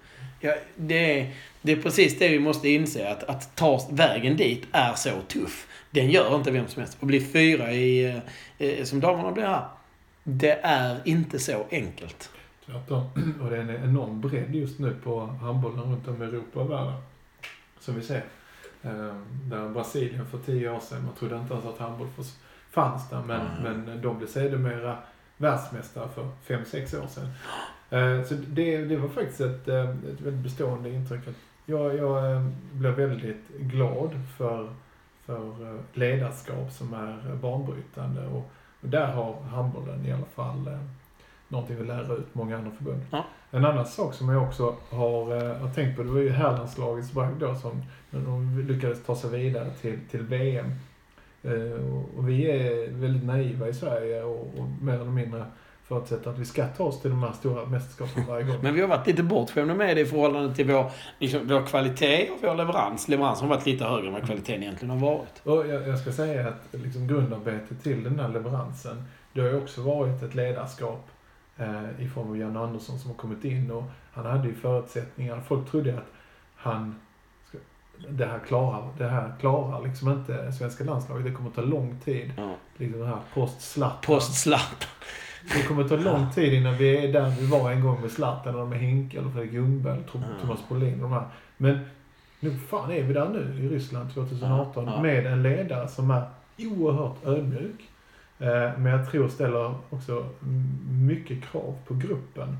Ja, 0.40 0.54
det, 0.76 1.20
är, 1.20 1.34
det 1.62 1.72
är 1.72 1.76
precis 1.76 2.18
det 2.18 2.28
vi 2.28 2.38
måste 2.38 2.68
inse. 2.68 3.10
Att, 3.10 3.22
att 3.22 3.56
ta 3.56 3.88
vägen 3.90 4.36
dit 4.36 4.66
är 4.72 4.94
så 4.94 5.20
tuff. 5.28 5.66
Den 5.90 6.10
gör 6.10 6.36
inte 6.36 6.50
vem 6.50 6.68
som 6.68 6.82
helst. 6.82 6.96
Att 7.00 7.06
bli 7.06 7.20
fyra 7.20 7.72
i, 7.72 8.04
eh, 8.04 8.68
eh 8.68 8.84
som 8.84 9.00
damerna 9.00 9.32
blir 9.32 9.44
här. 9.44 9.64
Det 10.22 10.60
är 10.62 11.00
inte 11.04 11.38
så 11.38 11.66
enkelt. 11.70 12.30
Tvärtom. 12.66 13.04
Och 13.42 13.50
det 13.50 13.56
är 13.56 13.60
en 13.60 13.84
enorm 13.84 14.20
bredd 14.20 14.54
just 14.54 14.78
nu 14.78 14.96
på 15.04 15.20
handbollen 15.20 15.80
runt 15.80 16.08
om 16.08 16.22
i 16.22 16.26
Europa 16.26 16.60
och 16.60 16.70
världen. 16.70 17.02
Som 17.80 17.94
vi 17.94 18.02
ser. 18.02 18.24
Eh, 18.82 19.14
Där 19.50 19.68
Brasilien 19.68 20.26
för 20.26 20.38
tio 20.38 20.70
år 20.70 20.80
sedan, 20.80 21.04
man 21.04 21.14
trodde 21.14 21.36
inte 21.36 21.54
ens 21.54 21.66
att 21.66 21.78
handboll 21.78 22.08
för 22.16 22.24
fanns 22.76 23.10
där, 23.10 23.22
men, 23.26 23.40
Mm. 23.40 23.82
men 23.84 24.02
de 24.02 24.18
blev 24.18 24.26
sedermera 24.28 24.98
världsmästare 25.36 26.08
för 26.14 26.28
fem 26.42 26.64
sex 26.64 26.94
år 26.94 27.06
sedan. 27.06 27.28
Eh, 27.90 28.24
Så 28.24 28.34
det, 28.48 28.84
det 28.84 28.96
var 28.96 29.08
faktiskt 29.08 29.40
ett, 29.40 29.68
eh, 29.68 29.90
ett 29.90 30.20
väldigt 30.20 30.42
bestående 30.42 30.90
intryck 30.90 31.20
jag, 31.68 31.96
jag 31.96 32.32
eh, 32.32 32.46
blev 32.72 32.92
väldigt 32.94 33.48
glad 33.58 34.10
för, 34.36 34.68
för 35.26 35.78
ledarskap 35.92 36.72
som 36.72 36.94
är 36.94 37.34
banbrytande. 37.34 38.26
Och, 38.26 38.50
och 38.80 38.88
där 38.88 39.06
har 39.06 39.40
handbollen 39.42 40.06
i 40.06 40.12
alla 40.12 40.26
fall 40.34 40.78
någonting 41.48 41.80
att 41.80 41.86
lära 41.86 42.12
ut 42.14 42.34
många 42.34 42.56
andra 42.58 42.70
förbund. 42.70 43.00
Ja. 43.10 43.24
En 43.50 43.64
annan 43.64 43.86
sak 43.86 44.14
som 44.14 44.28
jag 44.28 44.42
också 44.42 44.76
har, 44.90 45.54
har 45.60 45.70
tänkt 45.74 45.96
på, 45.96 46.02
det 46.02 46.10
var 46.10 46.20
ju 46.20 46.30
herrlandslagets 46.30 47.12
bragd 47.12 47.40
då 47.40 47.54
som 47.54 47.82
när 48.10 48.20
de 48.20 48.58
lyckades 48.68 49.04
ta 49.04 49.16
sig 49.16 49.30
vidare 49.30 49.70
till, 49.70 49.98
till 50.10 50.22
VM. 50.22 50.70
Eh, 51.46 52.18
och, 52.18 52.28
vi 52.28 52.50
är 52.50 52.90
väldigt 52.90 53.24
naiva 53.24 53.68
i 53.68 53.74
Sverige 53.74 54.22
och, 54.22 54.40
och 54.58 54.68
mer 54.82 54.94
eller 54.94 55.04
mindre 55.04 55.44
förutsätter 55.88 56.30
att 56.30 56.38
vi 56.38 56.44
ska 56.44 56.66
ta 56.66 56.84
oss 56.84 57.00
till 57.00 57.10
de 57.10 57.22
här 57.22 57.32
stora 57.32 57.66
mästerskapen 57.66 58.26
varje 58.28 58.44
gång. 58.44 58.56
Men 58.62 58.74
vi 58.74 58.80
har 58.80 58.88
varit 58.88 59.06
lite 59.06 59.22
bortskämda 59.22 59.74
med 59.74 59.96
det 59.96 60.00
i 60.00 60.04
förhållande 60.04 60.54
till 60.54 60.66
vår, 60.66 60.90
liksom, 61.18 61.48
vår 61.48 61.66
kvalitet 61.66 62.30
och 62.30 62.38
vår 62.42 62.54
leverans. 62.54 63.08
Leveransen 63.08 63.48
har 63.48 63.56
varit 63.56 63.66
lite 63.66 63.84
högre 63.84 64.06
än 64.06 64.12
vad 64.12 64.24
kvaliteten 64.24 64.62
egentligen 64.62 65.00
har 65.00 65.10
varit. 65.10 65.40
Och 65.42 65.66
jag, 65.66 65.88
jag 65.88 65.98
ska 65.98 66.12
säga 66.12 66.48
att 66.48 66.68
liksom 66.70 67.06
grundarbetet 67.06 67.82
till 67.82 68.04
den 68.04 68.20
här 68.20 68.28
leveransen, 68.28 69.04
det 69.32 69.40
har 69.40 69.48
ju 69.48 69.56
också 69.56 69.82
varit 69.82 70.22
ett 70.22 70.34
ledarskap 70.34 71.10
eh, 71.56 72.04
i 72.04 72.08
form 72.08 72.28
av 72.28 72.38
Jan 72.38 72.56
Andersson 72.56 72.98
som 72.98 73.10
har 73.10 73.16
kommit 73.16 73.44
in 73.44 73.70
och 73.70 73.84
han 74.12 74.26
hade 74.26 74.48
ju 74.48 74.54
förutsättningar. 74.54 75.40
Folk 75.40 75.70
trodde 75.70 75.98
att 75.98 76.12
han 76.56 76.94
det 78.08 78.26
här 78.26 78.38
klarar, 78.38 78.88
det 78.98 79.08
här 79.08 79.34
klarar 79.40 79.84
liksom 79.84 80.08
inte 80.12 80.52
svenska 80.52 80.84
landslaget. 80.84 81.24
Det 81.24 81.32
kommer 81.32 81.50
ta 81.50 81.60
lång 81.60 81.96
tid. 82.04 82.32
Ja. 82.36 82.54
Liksom 82.76 83.00
det 83.00 83.06
här 83.06 83.18
post-Zlatan. 83.34 83.98
Post-slapp. 84.02 84.84
Det 85.54 85.62
kommer 85.62 85.88
ta 85.88 85.96
lång 85.96 86.30
tid 86.32 86.52
innan 86.52 86.76
vi 86.76 86.96
är 87.06 87.12
där 87.12 87.30
vi 87.40 87.46
var 87.46 87.70
en 87.72 87.80
gång 87.80 88.00
med 88.00 88.10
Zlatan 88.10 88.54
eller 88.54 88.64
med 88.64 88.78
Henke 88.80 89.18
eller 89.18 89.30
Fredrik 89.30 89.52
Ljungberg 89.52 89.94
eller. 89.94 90.40
Thomas 90.40 90.68
Brolin 90.68 90.94
och 90.94 91.10
de 91.10 91.12
här. 91.12 91.24
Men 91.56 91.78
nu 92.40 92.50
fan 92.58 92.92
är 92.92 93.02
vi 93.02 93.12
där 93.12 93.28
nu 93.28 93.64
i 93.64 93.68
Ryssland 93.68 94.14
2018 94.14 94.84
Ja, 94.86 94.92
ja. 94.96 95.02
med 95.02 95.26
en 95.26 95.42
ledare 95.42 95.88
som 95.88 96.10
är 96.10 96.22
oerhört 96.58 97.24
ödmjuk. 97.26 97.80
Eh, 98.38 98.48
Men 98.78 98.86
jag 98.86 99.10
tror 99.10 99.28
ställer 99.28 99.74
också 99.90 100.26
mycket 100.90 101.44
krav 101.44 101.74
på 101.86 101.94
gruppen. 101.94 102.58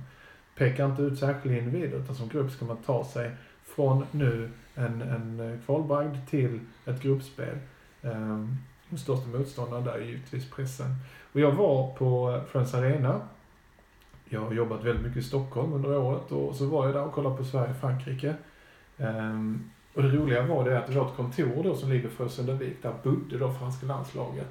Pekar 0.59 0.87
inte 0.87 1.03
ut 1.03 1.19
särskilda 1.19 1.59
individer 1.59 1.99
utan 1.99 2.15
som 2.15 2.29
grupp 2.29 2.51
ska 2.51 2.65
man 2.65 2.77
ta 2.77 3.05
sig 3.05 3.31
från 3.77 4.07
nu 4.11 4.51
en, 4.77 5.03
en 5.03 5.41
eh, 5.41 5.59
kvalbragd 5.67 6.17
till 6.29 6.61
ett 6.85 7.03
gruppspel. 7.03 7.59
Ehm, 8.03 8.13
um, 8.13 8.57
den 8.89 8.99
största 8.99 9.29
motståndaren 9.29 9.85
där 9.85 9.93
är 9.93 10.01
givetvis 10.01 10.51
pressen. 10.51 10.95
Och 11.33 11.41
jag 11.41 11.53
var 11.53 11.95
på 11.95 12.31
eh, 12.31 12.45
Friends 12.45 12.75
Arena. 12.75 13.21
Jag 14.25 14.41
har 14.41 14.53
jobbat 14.53 14.85
väldigt 14.85 15.05
mycket 15.05 15.23
i 15.23 15.23
Stockholm 15.23 15.73
under 15.73 15.97
året 15.97 16.33
och 16.33 16.57
så 16.57 16.67
var 16.67 16.87
jag 16.87 16.95
där 16.95 17.05
och 17.05 17.13
kollade 17.13 17.37
på 17.37 17.45
Sverige-Frankrike. 17.45 18.35
Ehm, 18.99 19.71
och 19.95 20.03
det 20.03 20.09
roliga 20.09 20.43
var 20.43 20.65
det 20.65 20.79
att 20.79 20.97
vårt 20.97 21.17
kontor 21.17 21.63
då 21.63 21.77
som 21.77 21.91
ligger 21.91 22.09
för 22.09 22.29
Sundavik, 22.29 22.83
där 22.83 22.95
bodde 23.03 23.39
då 23.39 23.53
franska 23.53 23.87
landslaget. 23.87 24.47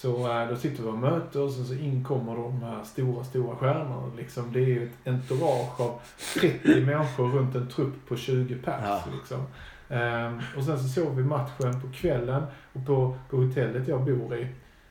Så 0.00 0.40
eh, 0.40 0.48
då 0.48 0.56
sitter 0.56 0.82
vi 0.82 0.88
och 0.88 0.98
möter 0.98 1.40
och 1.40 1.50
så 1.50 1.74
inkommer 1.74 2.34
de 2.34 2.62
här 2.62 2.84
stora, 2.84 3.24
stora 3.24 3.56
stjärnorna. 3.56 4.10
Liksom, 4.16 4.52
det 4.52 4.60
är 4.60 4.66
ju 4.66 4.86
ett 4.86 5.06
entourage 5.06 5.80
av 5.80 6.00
30 6.40 6.80
människor 6.86 7.28
runt 7.28 7.54
en 7.54 7.68
trupp 7.68 8.08
på 8.08 8.16
20 8.16 8.54
pers. 8.54 8.82
Ja. 8.84 9.04
Liksom. 9.18 9.46
Ehm, 9.88 10.40
och 10.56 10.64
sen 10.64 10.78
så 10.78 10.88
såg 10.88 11.16
vi 11.16 11.22
matchen 11.22 11.80
på 11.80 11.88
kvällen 11.94 12.42
och 12.72 12.86
på, 12.86 13.16
på 13.30 13.36
hotellet 13.36 13.88
jag 13.88 14.04
bor 14.04 14.36
i, 14.36 14.46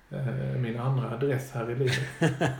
eh, 0.10 0.60
min 0.60 0.80
andra 0.80 1.12
adress 1.12 1.52
här 1.54 1.72
i 1.72 1.76
livet, 1.76 2.00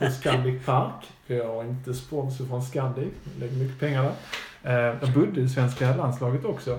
på 0.00 0.10
Scandic 0.20 0.66
Park. 0.66 1.04
För 1.26 1.34
jag 1.34 1.54
har 1.54 1.64
inte 1.64 1.94
sponsor 1.94 2.46
från 2.46 2.62
Scandic, 2.62 3.08
jag 3.24 3.40
lägger 3.40 3.56
mycket 3.56 3.80
pengar 3.80 4.02
där. 4.02 4.90
Eh, 4.90 5.00
där 5.00 5.14
bodde 5.14 5.40
det 5.40 5.48
svenska 5.48 5.96
landslaget 5.96 6.44
också. 6.44 6.78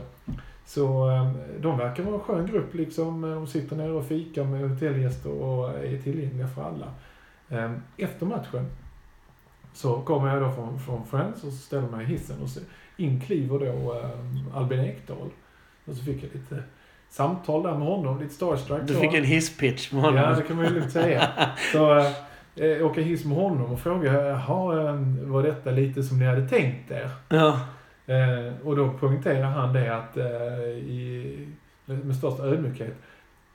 Så 0.69 1.09
eh, 1.09 1.31
de 1.59 1.77
verkar 1.77 2.03
vara 2.03 2.15
en 2.15 2.21
skön 2.21 2.45
grupp 2.45 2.73
liksom. 2.73 3.21
De 3.21 3.47
sitter 3.47 3.75
nere 3.75 3.91
och 3.91 4.05
fikar 4.05 4.43
med 4.43 4.69
hotellgäster 4.69 5.31
och 5.31 5.69
är 5.69 6.01
tillgängliga 6.01 6.47
för 6.47 6.63
alla. 6.63 6.85
Eh, 7.49 7.71
Efter 7.97 8.25
matchen 8.25 8.65
så 9.73 10.01
kommer 10.01 10.33
jag 10.33 10.41
då 10.41 10.51
från, 10.51 10.79
från 10.79 11.05
Friends 11.05 11.43
och 11.43 11.53
ställer 11.53 11.87
mig 11.87 12.03
i 12.05 12.07
hissen 12.07 12.41
och 12.41 12.49
så 12.49 12.59
in 12.97 13.21
kliver 13.21 13.59
då 13.59 13.95
eh, 13.99 14.57
Albin 14.57 14.79
Ekdal. 14.79 15.29
Och 15.85 15.93
så 15.95 16.03
fick 16.03 16.23
jag 16.23 16.29
lite 16.33 16.63
samtal 17.09 17.63
där 17.63 17.75
med 17.75 17.87
honom, 17.87 18.19
lite 18.19 18.33
starstruck. 18.33 18.81
Du 18.87 18.95
fick 18.95 19.13
en 19.13 19.23
hisspitch 19.23 19.91
med 19.91 20.01
honom. 20.01 20.19
Ja, 20.19 20.29
det 20.35 20.41
kan 20.41 20.55
man 20.55 20.65
ju 20.65 20.71
lugnt 20.73 20.91
säga. 20.91 21.29
Så 21.71 21.97
eh, 21.99 22.05
jag 22.55 22.85
åker 22.85 23.01
hiss 23.01 23.25
med 23.25 23.37
honom 23.37 23.71
och 23.71 23.79
frågar, 23.79 24.13
jaha, 24.23 24.89
eh, 24.89 24.95
var 25.21 25.43
detta 25.43 25.71
lite 25.71 26.03
som 26.03 26.19
ni 26.19 26.25
hade 26.25 26.49
tänkt 26.49 26.91
er? 26.91 27.09
Ja. 27.29 27.59
Eh, 28.09 28.67
och 28.67 28.75
då 28.75 28.89
poängterar 28.89 29.43
han 29.43 29.73
det 29.73 29.95
att 29.95 30.17
eh, 30.17 30.25
i, 30.69 31.47
med 31.85 32.15
största 32.15 32.43
ödmjukhet, 32.43 32.95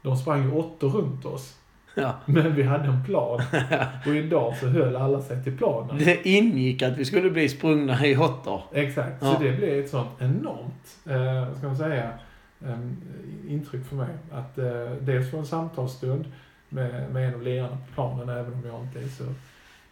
de 0.02 0.16
sprang 0.16 0.42
ju 0.42 0.52
åttor 0.52 0.90
runt 0.90 1.24
oss. 1.24 1.56
ja. 1.94 2.14
Men 2.26 2.54
vi 2.54 2.62
hade 2.62 2.84
en 2.84 3.04
plan. 3.04 3.40
Och 4.06 4.14
idag 4.14 4.56
så 4.56 4.66
höll 4.66 4.96
alla 4.96 5.22
sig 5.22 5.44
till 5.44 5.58
planen. 5.58 5.98
Det 5.98 6.28
ingick 6.28 6.82
att 6.82 6.96
vi 6.96 7.04
skulle 7.04 7.30
bli 7.30 7.48
sprungna 7.48 8.06
i 8.06 8.14
hottor. 8.14 8.62
Exakt. 8.72 9.22
Ja. 9.22 9.34
Så 9.34 9.42
det 9.42 9.52
blev 9.52 9.84
ett 9.84 9.90
sånt 9.90 10.10
enormt, 10.18 10.96
eh, 11.06 11.58
ska 11.58 11.66
man 11.66 11.76
säga, 11.76 12.10
intryck 13.48 13.86
för 13.86 13.96
mig. 13.96 14.14
Att 14.32 14.58
eh, 14.58 14.90
dels 15.00 15.30
få 15.30 15.38
en 15.38 15.46
samtalsstund 15.46 16.24
med, 16.68 17.10
med 17.10 17.28
en 17.28 17.34
av 17.34 17.42
lirarna 17.42 17.76
på 17.76 17.94
planen, 17.94 18.28
även 18.28 18.52
om 18.52 18.62
jag 18.66 18.80
inte 18.80 18.98
är 18.98 19.08
så 19.08 19.24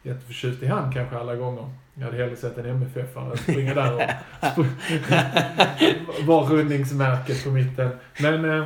jätteförtjust 0.02 0.62
i 0.62 0.66
han 0.66 0.92
kanske 0.92 1.18
alla 1.18 1.36
gånger. 1.36 1.64
Jag 1.94 2.04
hade 2.04 2.16
hellre 2.16 2.36
sett 2.36 2.58
en 2.58 2.66
MFF-are 2.66 3.36
springa 3.36 3.74
där 3.74 3.94
och 3.94 4.00
vara 6.26 6.46
rundningsmärket 6.46 7.44
på 7.44 7.50
mitten. 7.50 7.90
Men, 8.20 8.50
eh, 8.50 8.64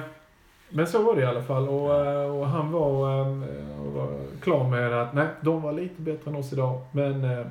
men 0.69 0.87
så 0.87 1.03
var 1.03 1.17
det 1.17 1.23
i 1.23 1.25
alla 1.25 1.43
fall. 1.43 1.69
Och, 1.69 2.07
eh, 2.07 2.37
och 2.37 2.49
han 2.49 2.73
var, 2.73 3.21
eh, 3.21 3.27
var 3.95 4.09
klar 4.41 4.69
med 4.69 5.03
att 5.03 5.15
nej, 5.15 5.27
de 5.41 5.63
var 5.63 5.73
lite 5.73 6.03
bättre 6.03 6.31
än 6.31 6.37
oss 6.37 6.53
idag. 6.53 6.81
Men 6.93 7.45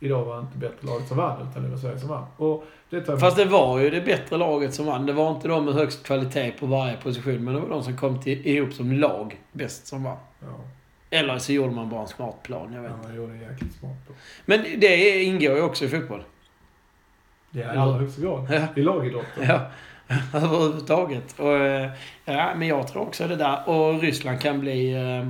idag 0.00 0.24
var 0.24 0.40
inte 0.40 0.58
bättre 0.58 0.86
laget 0.86 1.08
som 1.08 1.16
vann, 1.16 1.48
utan 1.50 1.62
det 1.62 1.68
var 1.68 1.76
Sverige 1.76 1.98
som 1.98 2.08
vann. 2.08 2.24
Och 2.36 2.64
det 2.90 3.20
Fast 3.20 3.36
det 3.36 3.44
var 3.44 3.78
ju 3.78 3.90
det 3.90 4.00
bättre 4.00 4.36
laget 4.36 4.74
som 4.74 4.86
vann. 4.86 5.06
Det 5.06 5.12
var 5.12 5.30
inte 5.30 5.48
de 5.48 5.64
med 5.64 5.74
högst 5.74 6.06
kvalitet 6.06 6.52
på 6.60 6.66
varje 6.66 6.96
position, 6.96 7.44
men 7.44 7.54
det 7.54 7.60
var 7.60 7.68
de 7.68 7.82
som 7.82 7.96
kom 7.96 8.20
till, 8.20 8.46
ihop 8.46 8.72
som 8.72 8.92
lag 8.92 9.40
bäst 9.52 9.86
som 9.86 10.04
vann. 10.04 10.16
Ja, 10.40 10.46
Eller 11.14 11.38
så 11.38 11.52
gjorde 11.52 11.74
man 11.74 11.88
bara 11.88 12.00
en 12.02 12.08
smart 12.08 12.42
plan, 12.42 12.72
jag 12.72 12.82
vet 12.82 12.90
ja, 12.90 12.96
inte. 12.96 13.08
han 13.08 13.16
gjorde 13.16 13.32
det 13.32 13.38
jäkligt 13.52 13.74
smart 13.74 14.06
på. 14.06 14.12
Men 14.44 14.62
det 14.80 15.22
ingår 15.22 15.56
ju 15.56 15.62
också 15.62 15.84
i 15.84 15.88
fotboll. 15.88 16.24
Ja, 17.50 17.74
i 17.74 17.76
allra 17.76 17.98
högsta 17.98 18.22
grad. 18.22 18.46
Ja. 18.50 18.66
I 18.76 18.82
lagidrotten. 18.82 19.46
Ja, 19.48 19.70
överhuvudtaget. 20.34 21.38
Och, 21.40 21.56
eh, 21.56 21.90
ja, 22.24 22.54
men 22.56 22.68
jag 22.68 22.88
tror 22.88 23.02
också 23.02 23.28
det 23.28 23.36
där. 23.36 23.68
Och 23.68 24.00
Ryssland 24.00 24.40
kan 24.40 24.60
bli... 24.60 24.92
eh, 24.92 25.28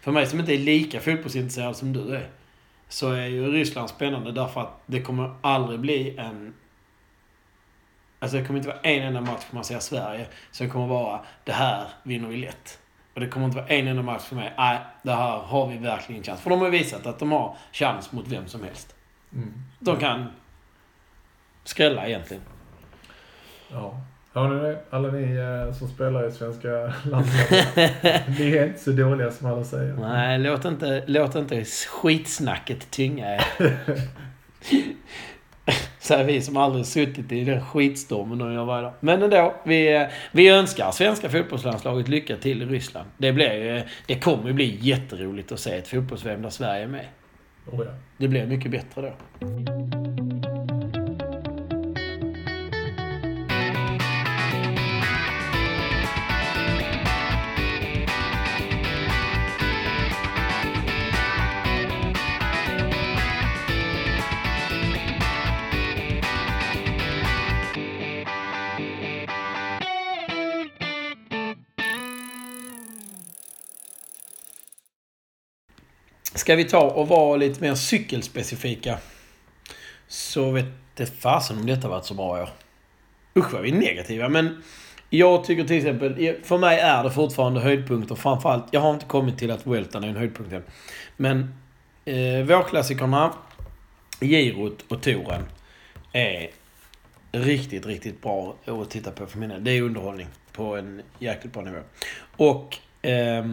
För 0.00 0.12
mig 0.12 0.26
som 0.26 0.40
inte 0.40 0.54
är 0.54 0.58
lika 0.58 1.00
fotbollsintresserad 1.00 1.76
som 1.76 1.92
du 1.92 2.16
är. 2.16 2.28
Så 2.88 3.10
är 3.12 3.26
ju 3.26 3.52
Ryssland 3.52 3.88
spännande 3.90 4.32
därför 4.32 4.60
att 4.60 4.80
det 4.86 5.02
kommer 5.02 5.34
aldrig 5.40 5.80
bli 5.80 6.16
en... 6.18 6.54
Alltså 8.18 8.36
det 8.36 8.44
kommer 8.44 8.58
inte 8.58 8.68
vara 8.68 8.80
en 8.80 9.02
enda 9.02 9.20
match 9.20 9.44
man 9.50 9.64
ser 9.64 9.78
Sverige 9.78 10.26
som 10.50 10.70
kommer 10.70 10.86
vara 10.86 11.20
det 11.44 11.52
här 11.52 11.88
vinner 12.02 12.28
vi 12.28 12.36
lätt. 12.36 12.78
Och 13.14 13.20
det 13.20 13.28
kommer 13.28 13.46
inte 13.46 13.58
vara 13.58 13.68
en 13.68 13.88
enda 13.88 14.02
match 14.02 14.22
för 14.22 14.36
mig. 14.36 14.52
Nej, 14.56 14.78
det 15.02 15.12
här 15.12 15.38
har 15.38 15.68
vi 15.68 15.78
verkligen 15.78 16.22
chans. 16.22 16.40
För 16.40 16.50
de 16.50 16.60
har 16.60 16.70
visat 16.70 17.06
att 17.06 17.18
de 17.18 17.32
har 17.32 17.56
chans 17.72 18.12
mot 18.12 18.28
vem 18.28 18.46
som 18.46 18.62
helst. 18.62 18.94
Mm. 19.32 19.52
De 19.78 19.96
kan 19.96 20.26
skrälla 21.64 22.06
egentligen. 22.08 22.42
Ja. 23.72 24.00
Hör 24.34 24.48
ni 24.48 24.62
det? 24.62 24.78
Alla 24.90 25.08
ni 25.08 25.36
eh, 25.36 25.74
som 25.74 25.88
spelar 25.88 26.28
i 26.28 26.32
svenska 26.32 26.92
landslaget. 27.04 28.28
ni 28.38 28.56
är 28.56 28.66
inte 28.66 28.80
så 28.80 28.90
dåliga 28.90 29.30
som 29.30 29.46
alla 29.46 29.64
säger. 29.64 29.94
Nej, 29.94 30.38
låt 30.38 30.64
inte, 30.64 31.04
låt 31.06 31.34
inte 31.34 31.64
skitsnacket 31.64 32.90
tynga 32.90 33.34
er. 33.34 33.44
Säger 36.04 36.24
vi 36.24 36.40
som 36.40 36.56
aldrig 36.56 36.86
suttit 36.86 37.32
i 37.32 37.44
den 37.44 37.64
skitstormen 37.64 38.38
de 38.38 38.52
gör 38.52 38.64
varje 38.64 38.82
dag. 38.82 38.92
Men 39.00 39.22
ändå, 39.22 39.54
vi, 39.64 40.06
vi 40.32 40.48
önskar 40.48 40.90
svenska 40.90 41.30
fotbollslandslaget 41.30 42.08
lycka 42.08 42.36
till 42.36 42.62
i 42.62 42.64
Ryssland. 42.64 43.08
Det, 43.18 43.32
blir 43.32 43.88
det 44.06 44.14
kommer 44.14 44.52
bli 44.52 44.78
jätteroligt 44.80 45.52
att 45.52 45.60
se 45.60 45.76
ett 45.76 45.88
fotbolls 45.88 46.22
där 46.22 46.50
Sverige 46.50 46.82
är 46.82 46.88
med. 46.88 47.06
Oh, 47.66 47.84
ja. 47.84 47.92
Det 48.16 48.28
blir 48.28 48.46
mycket 48.46 48.70
bättre 48.70 49.02
då. 49.02 50.03
Ska 76.34 76.56
vi 76.56 76.64
ta 76.64 76.80
och 76.80 77.08
vara 77.08 77.36
lite 77.36 77.60
mer 77.60 77.74
cykelspecifika. 77.74 78.98
Så 80.08 80.50
vet 80.50 80.66
det 80.94 81.06
fasen 81.06 81.58
om 81.58 81.66
detta 81.66 81.88
varit 81.88 82.04
så 82.04 82.14
bra 82.14 82.38
i 82.38 82.42
år. 82.42 82.48
Usch 83.36 83.52
vad 83.52 83.62
vi 83.62 83.70
är 83.70 83.74
negativa. 83.74 84.28
Men 84.28 84.62
jag 85.10 85.44
tycker 85.44 85.64
till 85.64 85.76
exempel, 85.76 86.36
för 86.42 86.58
mig 86.58 86.78
är 86.78 87.04
det 87.04 87.10
fortfarande 87.10 87.60
höjdpunkter. 87.60 88.14
Framförallt, 88.14 88.64
jag 88.70 88.80
har 88.80 88.94
inte 88.94 89.06
kommit 89.06 89.38
till 89.38 89.50
att 89.50 89.66
Weltan 89.66 90.04
är 90.04 90.08
en 90.08 90.16
höjdpunkt 90.16 90.52
än. 90.52 90.62
Men 91.16 91.54
eh, 92.04 92.44
vårklassikerna, 92.44 93.34
Girot 94.20 94.84
och 94.88 95.02
Toren 95.02 95.42
är 96.12 96.50
riktigt, 97.32 97.86
riktigt 97.86 98.22
bra 98.22 98.56
att 98.64 98.90
titta 98.90 99.10
på 99.10 99.26
för 99.26 99.38
mina. 99.38 99.58
Det 99.58 99.70
är 99.70 99.82
underhållning 99.82 100.26
på 100.52 100.76
en 100.76 101.02
jäkligt 101.18 101.52
bra 101.52 101.62
nivå. 101.62 101.80
Och 102.36 102.78
eh, 103.06 103.44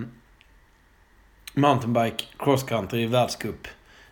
mountainbike, 1.53 2.25
cross 2.37 2.63
country, 2.63 3.05
världscup, 3.07 3.67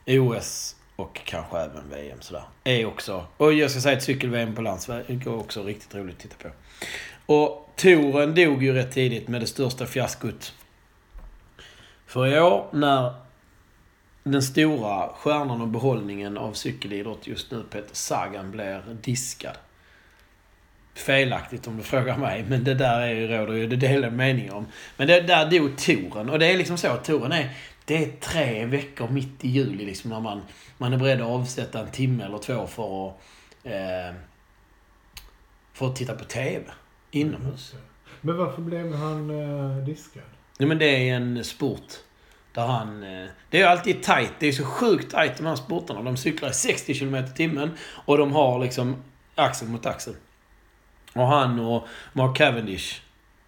OS 0.08 0.76
och 0.96 1.20
kanske 1.26 1.58
även 1.58 1.90
VM 1.90 2.22
sådär. 2.22 2.44
Är 2.64 2.86
också, 2.86 3.26
och 3.38 3.54
jag 3.54 3.72
ska 3.72 3.80
säga 3.80 3.98
att 3.98 4.04
cykel-VM 4.04 4.56
på 4.56 4.62
landsväg 4.62 5.06
är 5.10 5.40
också 5.40 5.64
riktigt 5.64 5.96
roligt 5.96 6.16
att 6.16 6.22
titta 6.22 6.36
på. 6.50 6.50
Och 7.34 7.70
touren 7.76 8.36
dog 8.36 8.64
ju 8.64 8.74
rätt 8.74 8.92
tidigt 8.92 9.28
med 9.28 9.42
det 9.42 9.48
största 9.48 9.86
fiaskot 9.86 10.54
för 12.06 12.28
i 12.28 12.40
år 12.40 12.68
när 12.72 13.14
den 14.24 14.44
stora 14.44 15.08
stjärnan 15.08 15.62
och 15.62 15.68
behållningen 15.68 16.38
av 16.38 16.54
cykelidrott 16.54 17.28
just 17.28 17.52
nu, 17.52 17.64
Peter 17.70 17.96
Sagan, 17.96 18.52
blir 18.52 18.84
diskad. 19.02 19.58
Felaktigt 21.00 21.68
om 21.68 21.78
du 21.78 21.84
frågar 21.84 22.18
mig, 22.18 22.46
men 22.48 22.64
det 22.64 22.74
där 22.74 23.00
är 23.00 23.14
ju, 23.14 23.28
råder 23.28 23.54
ju 23.54 23.68
det 23.68 23.76
delade 23.76 24.16
meningar 24.16 24.54
om. 24.54 24.66
Men 24.98 25.08
det, 25.08 25.22
där 25.22 25.52
dog 25.52 25.78
touren. 25.78 26.30
Och 26.30 26.40
det 26.40 26.46
är 26.46 26.58
liksom 26.58 26.78
så 26.78 26.88
att 26.88 27.04
touren 27.04 27.32
är... 27.32 27.50
Det 27.86 28.04
är 28.04 28.12
tre 28.20 28.66
veckor 28.66 29.10
mitt 29.10 29.46
i 29.46 29.48
juli 29.48 29.86
liksom 29.86 30.10
när 30.10 30.20
man, 30.20 30.42
man 30.78 30.94
är 30.94 30.98
beredd 30.98 31.22
att 31.22 31.28
avsätta 31.28 31.80
en 31.80 31.92
timme 31.92 32.26
eller 32.26 32.38
två 32.38 32.68
för 32.68 33.08
att... 33.08 33.16
Eh, 33.64 34.16
för 35.74 35.88
att 35.88 35.96
titta 35.96 36.16
på 36.16 36.24
TV. 36.24 36.64
Inomhus. 37.12 37.74
Men 38.22 38.38
varför 38.38 38.62
blev 38.62 38.94
han 38.94 39.30
eh, 39.30 39.86
diskad? 39.86 40.24
Nej 40.58 40.68
men 40.68 40.78
det 40.78 41.10
är 41.10 41.16
en 41.16 41.44
sport. 41.44 41.94
Där 42.54 42.66
han... 42.66 43.04
Eh, 43.04 43.28
det 43.50 43.62
är 43.62 43.68
alltid 43.68 44.04
tight. 44.04 44.34
Det 44.40 44.48
är 44.48 44.52
så 44.52 44.66
sjukt 44.66 45.12
tight 45.12 45.38
de 45.38 45.46
här 45.46 45.56
sporterna. 45.56 46.02
De 46.02 46.18
cyklar 46.18 46.50
i 46.50 46.54
60 46.54 46.94
km 46.94 47.34
timmen 47.36 47.72
och 47.82 48.18
de 48.18 48.32
har 48.32 48.60
liksom 48.60 48.96
axel 49.36 49.68
mot 49.68 49.86
axel. 49.86 50.14
Och 51.14 51.28
han 51.28 51.60
och 51.60 51.88
Mark 52.14 52.38
Cavendish 52.38 53.02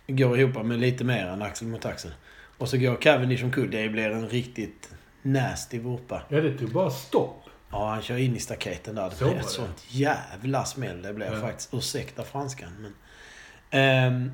går 0.07 0.39
ihop 0.39 0.65
med 0.65 0.79
lite 0.79 1.03
mer 1.03 1.25
än 1.25 1.41
axel 1.41 1.67
mot 1.67 1.85
axel. 1.85 2.11
Och 2.57 2.69
så 2.69 2.77
går 2.77 2.95
Cavendish 2.95 3.43
omkull. 3.43 3.71
Det 3.71 3.89
blir 3.89 4.09
en 4.09 4.29
riktigt 4.29 4.89
nasty 5.21 5.79
vurpa. 5.79 6.21
Ja, 6.29 6.41
det 6.41 6.57
tog 6.57 6.71
bara 6.71 6.89
stopp. 6.89 7.37
Ja, 7.71 7.89
han 7.89 8.01
kör 8.01 8.17
in 8.17 8.35
i 8.35 8.39
staketen 8.39 8.95
där. 8.95 9.09
Det 9.09 9.15
Så 9.15 9.25
var 9.25 9.31
ett 9.31 9.37
det. 9.43 9.47
sånt 9.47 9.85
jävla 9.87 10.65
smäll 10.65 11.01
det 11.01 11.13
blev 11.13 11.33
Ja. 11.33 11.39
faktiskt. 11.41 11.73
Ursäkta 11.73 12.23
franskan. 12.23 12.69
Men, 12.81 12.93
Ehm, 13.73 14.31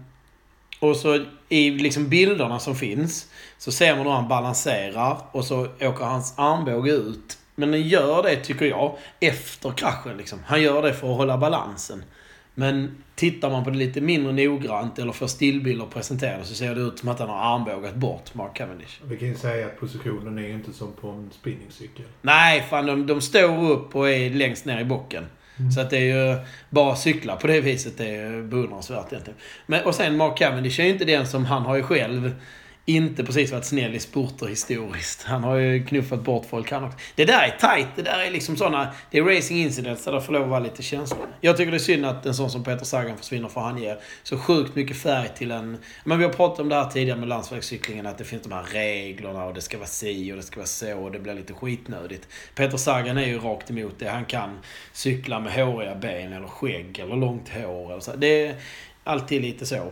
och 0.79 0.95
så 0.95 1.25
i 1.49 1.69
liksom 1.71 2.09
bilderna 2.09 2.59
som 2.59 2.75
finns 2.75 3.27
så 3.57 3.71
ser 3.71 3.95
man 3.95 4.05
hur 4.05 4.13
han 4.13 4.27
balanserar 4.27 5.17
och 5.31 5.45
så 5.45 5.65
åker 5.81 6.05
hans 6.05 6.33
armbåge 6.37 6.91
ut. 6.91 7.37
Men 7.55 7.71
den 7.71 7.81
gör 7.87 8.23
det, 8.23 8.35
tycker 8.35 8.65
jag, 8.65 8.97
efter 9.19 9.71
kraschen. 9.71 10.17
Liksom. 10.17 10.39
Han 10.45 10.61
gör 10.61 10.81
det 10.81 10.93
för 10.93 11.11
att 11.11 11.17
hålla 11.17 11.37
balansen. 11.37 12.03
Men 12.59 12.97
tittar 13.15 13.49
man 13.49 13.63
på 13.63 13.69
det 13.69 13.77
lite 13.77 14.01
mindre 14.01 14.33
noggrant 14.33 14.99
eller 14.99 15.11
får 15.11 15.27
stillbilder 15.27 15.85
presenterade 15.85 16.43
så 16.43 16.55
ser 16.55 16.75
det 16.75 16.81
ut 16.81 16.99
som 16.99 17.09
att 17.09 17.19
han 17.19 17.29
har 17.29 17.55
armbågat 17.55 17.95
bort 17.95 18.33
Mark 18.33 18.53
Cavendish. 18.53 18.99
Vi 19.03 19.17
kan 19.17 19.27
ju 19.27 19.35
säga 19.35 19.65
att 19.65 19.79
positionen 19.79 20.37
är 20.37 20.49
inte 20.49 20.73
som 20.73 20.93
på 20.93 21.09
en 21.09 21.29
spinningcykel. 21.31 22.05
Nej, 22.21 22.65
fan 22.69 22.85
de, 22.85 23.07
de 23.07 23.21
står 23.21 23.71
upp 23.71 23.95
och 23.95 24.09
är 24.09 24.29
längst 24.29 24.65
ner 24.65 24.79
i 24.79 24.85
bocken. 24.85 25.25
Så 25.75 25.81
att 25.81 25.89
det 25.89 25.97
är 25.97 26.31
ju... 26.31 26.39
Bara 26.69 26.95
cykla 26.95 27.35
på 27.35 27.47
det 27.47 27.61
viset 27.61 27.99
är 27.99 28.41
beundransvärt 28.41 29.11
egentligen. 29.11 29.39
Men, 29.65 29.85
och 29.85 29.95
sen 29.95 30.17
Mark 30.17 30.37
Cavendish 30.37 30.79
är 30.79 30.83
ju 30.83 30.89
inte 30.89 31.05
den 31.05 31.27
som... 31.27 31.45
Han 31.45 31.61
har 31.61 31.75
ju 31.75 31.83
själv 31.83 32.35
inte 32.89 33.23
precis 33.23 33.51
varit 33.51 33.65
snäll 33.65 33.95
i 33.95 33.99
sporter 33.99 34.47
historiskt. 34.47 35.23
Han 35.23 35.43
har 35.43 35.55
ju 35.55 35.85
knuffat 35.85 36.21
bort 36.21 36.45
folk 36.49 36.71
han 36.71 36.83
också. 36.83 36.97
Det 37.15 37.25
där 37.25 37.41
är 37.43 37.75
tight. 37.75 37.87
Det 37.95 38.01
där 38.01 38.19
är 38.19 38.31
liksom 38.31 38.57
såna... 38.57 38.93
Det 39.11 39.17
är 39.17 39.23
racing 39.23 39.63
incidents 39.63 40.05
där 40.05 40.11
det 40.11 40.21
får 40.21 40.33
lov 40.33 40.43
att 40.43 40.49
vara 40.49 40.59
lite 40.59 40.83
känslor. 40.83 41.27
Jag 41.41 41.57
tycker 41.57 41.71
det 41.71 41.77
är 41.77 41.79
synd 41.79 42.05
att 42.05 42.25
en 42.25 42.33
sån 42.33 42.51
som 42.51 42.63
Peter 42.63 42.85
Sagan 42.85 43.17
försvinner 43.17 43.47
för 43.47 43.61
han 43.61 43.77
ger 43.77 43.99
så 44.23 44.37
sjukt 44.37 44.75
mycket 44.75 44.97
färg 44.97 45.29
till 45.35 45.51
en... 45.51 45.77
Men 46.03 46.17
vi 46.17 46.25
har 46.25 46.33
pratat 46.33 46.59
om 46.59 46.69
det 46.69 46.75
här 46.75 46.89
tidigare 46.89 47.19
med 47.19 47.29
landsvägscyklingen. 47.29 48.05
Att 48.05 48.17
det 48.17 48.23
finns 48.23 48.43
de 48.43 48.51
här 48.51 48.63
reglerna 48.63 49.45
och 49.45 49.53
det 49.53 49.61
ska 49.61 49.77
vara 49.77 49.87
si 49.87 50.31
och 50.31 50.37
det 50.37 50.43
ska 50.43 50.55
vara 50.55 50.67
så 50.67 50.97
och 50.99 51.11
det 51.11 51.19
blir 51.19 51.33
lite 51.33 51.53
skitnödigt. 51.53 52.27
Peter 52.55 52.77
Sagan 52.77 53.17
är 53.17 53.25
ju 53.25 53.39
rakt 53.39 53.69
emot 53.69 53.95
det. 53.99 54.09
Han 54.09 54.25
kan 54.25 54.59
cykla 54.93 55.39
med 55.39 55.53
håriga 55.53 55.95
ben 55.95 56.33
eller 56.33 56.47
skägg 56.47 56.99
eller 56.99 57.15
långt 57.15 57.49
hår. 57.49 57.91
Eller 57.91 58.01
så. 58.01 58.15
Det 58.15 58.45
är 58.45 58.55
alltid 59.03 59.41
lite 59.41 59.65
så. 59.65 59.91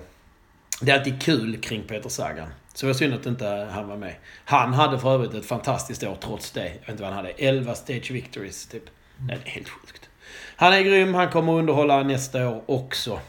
Det 0.81 0.91
är 0.91 0.97
alltid 0.97 1.21
kul 1.21 1.57
kring 1.61 1.83
Peter 1.83 2.09
Sagan. 2.09 2.47
Så 2.75 2.85
det 2.85 2.89
var 2.89 2.93
synd 2.97 3.13
att 3.13 3.25
inte 3.25 3.67
han 3.71 3.87
var 3.87 3.97
med. 3.97 4.15
Han 4.45 4.73
hade 4.73 4.99
för 4.99 5.13
övrigt 5.13 5.33
ett 5.33 5.45
fantastiskt 5.45 6.03
år 6.03 6.17
trots 6.21 6.51
det. 6.51 6.65
Jag 6.65 6.73
vet 6.73 6.89
inte 6.89 7.03
vad 7.03 7.13
han 7.13 7.25
hade. 7.25 7.29
11 7.29 7.75
stage 7.75 8.11
victories, 8.11 8.67
typ. 8.67 8.83
Nej, 9.17 9.39
det 9.43 9.49
är 9.49 9.53
helt 9.53 9.69
sjukt. 9.69 10.09
Han 10.55 10.73
är 10.73 10.81
grym. 10.81 11.13
Han 11.13 11.29
kommer 11.29 11.53
att 11.53 11.59
underhålla 11.59 12.03
nästa 12.03 12.49
år 12.49 12.63
också. 12.65 13.19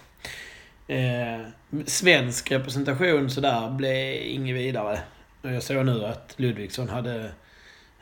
Eh, 0.89 1.41
svensk 1.87 2.53
representation 2.53 3.31
sådär 3.31 3.71
blev 3.71 4.23
inget 4.23 4.57
vidare. 4.57 4.99
Jag 5.43 5.63
såg 5.63 5.87
nu 5.87 6.05
att 6.05 6.35
Ludvigsson 6.37 6.89
hade... 6.89 7.31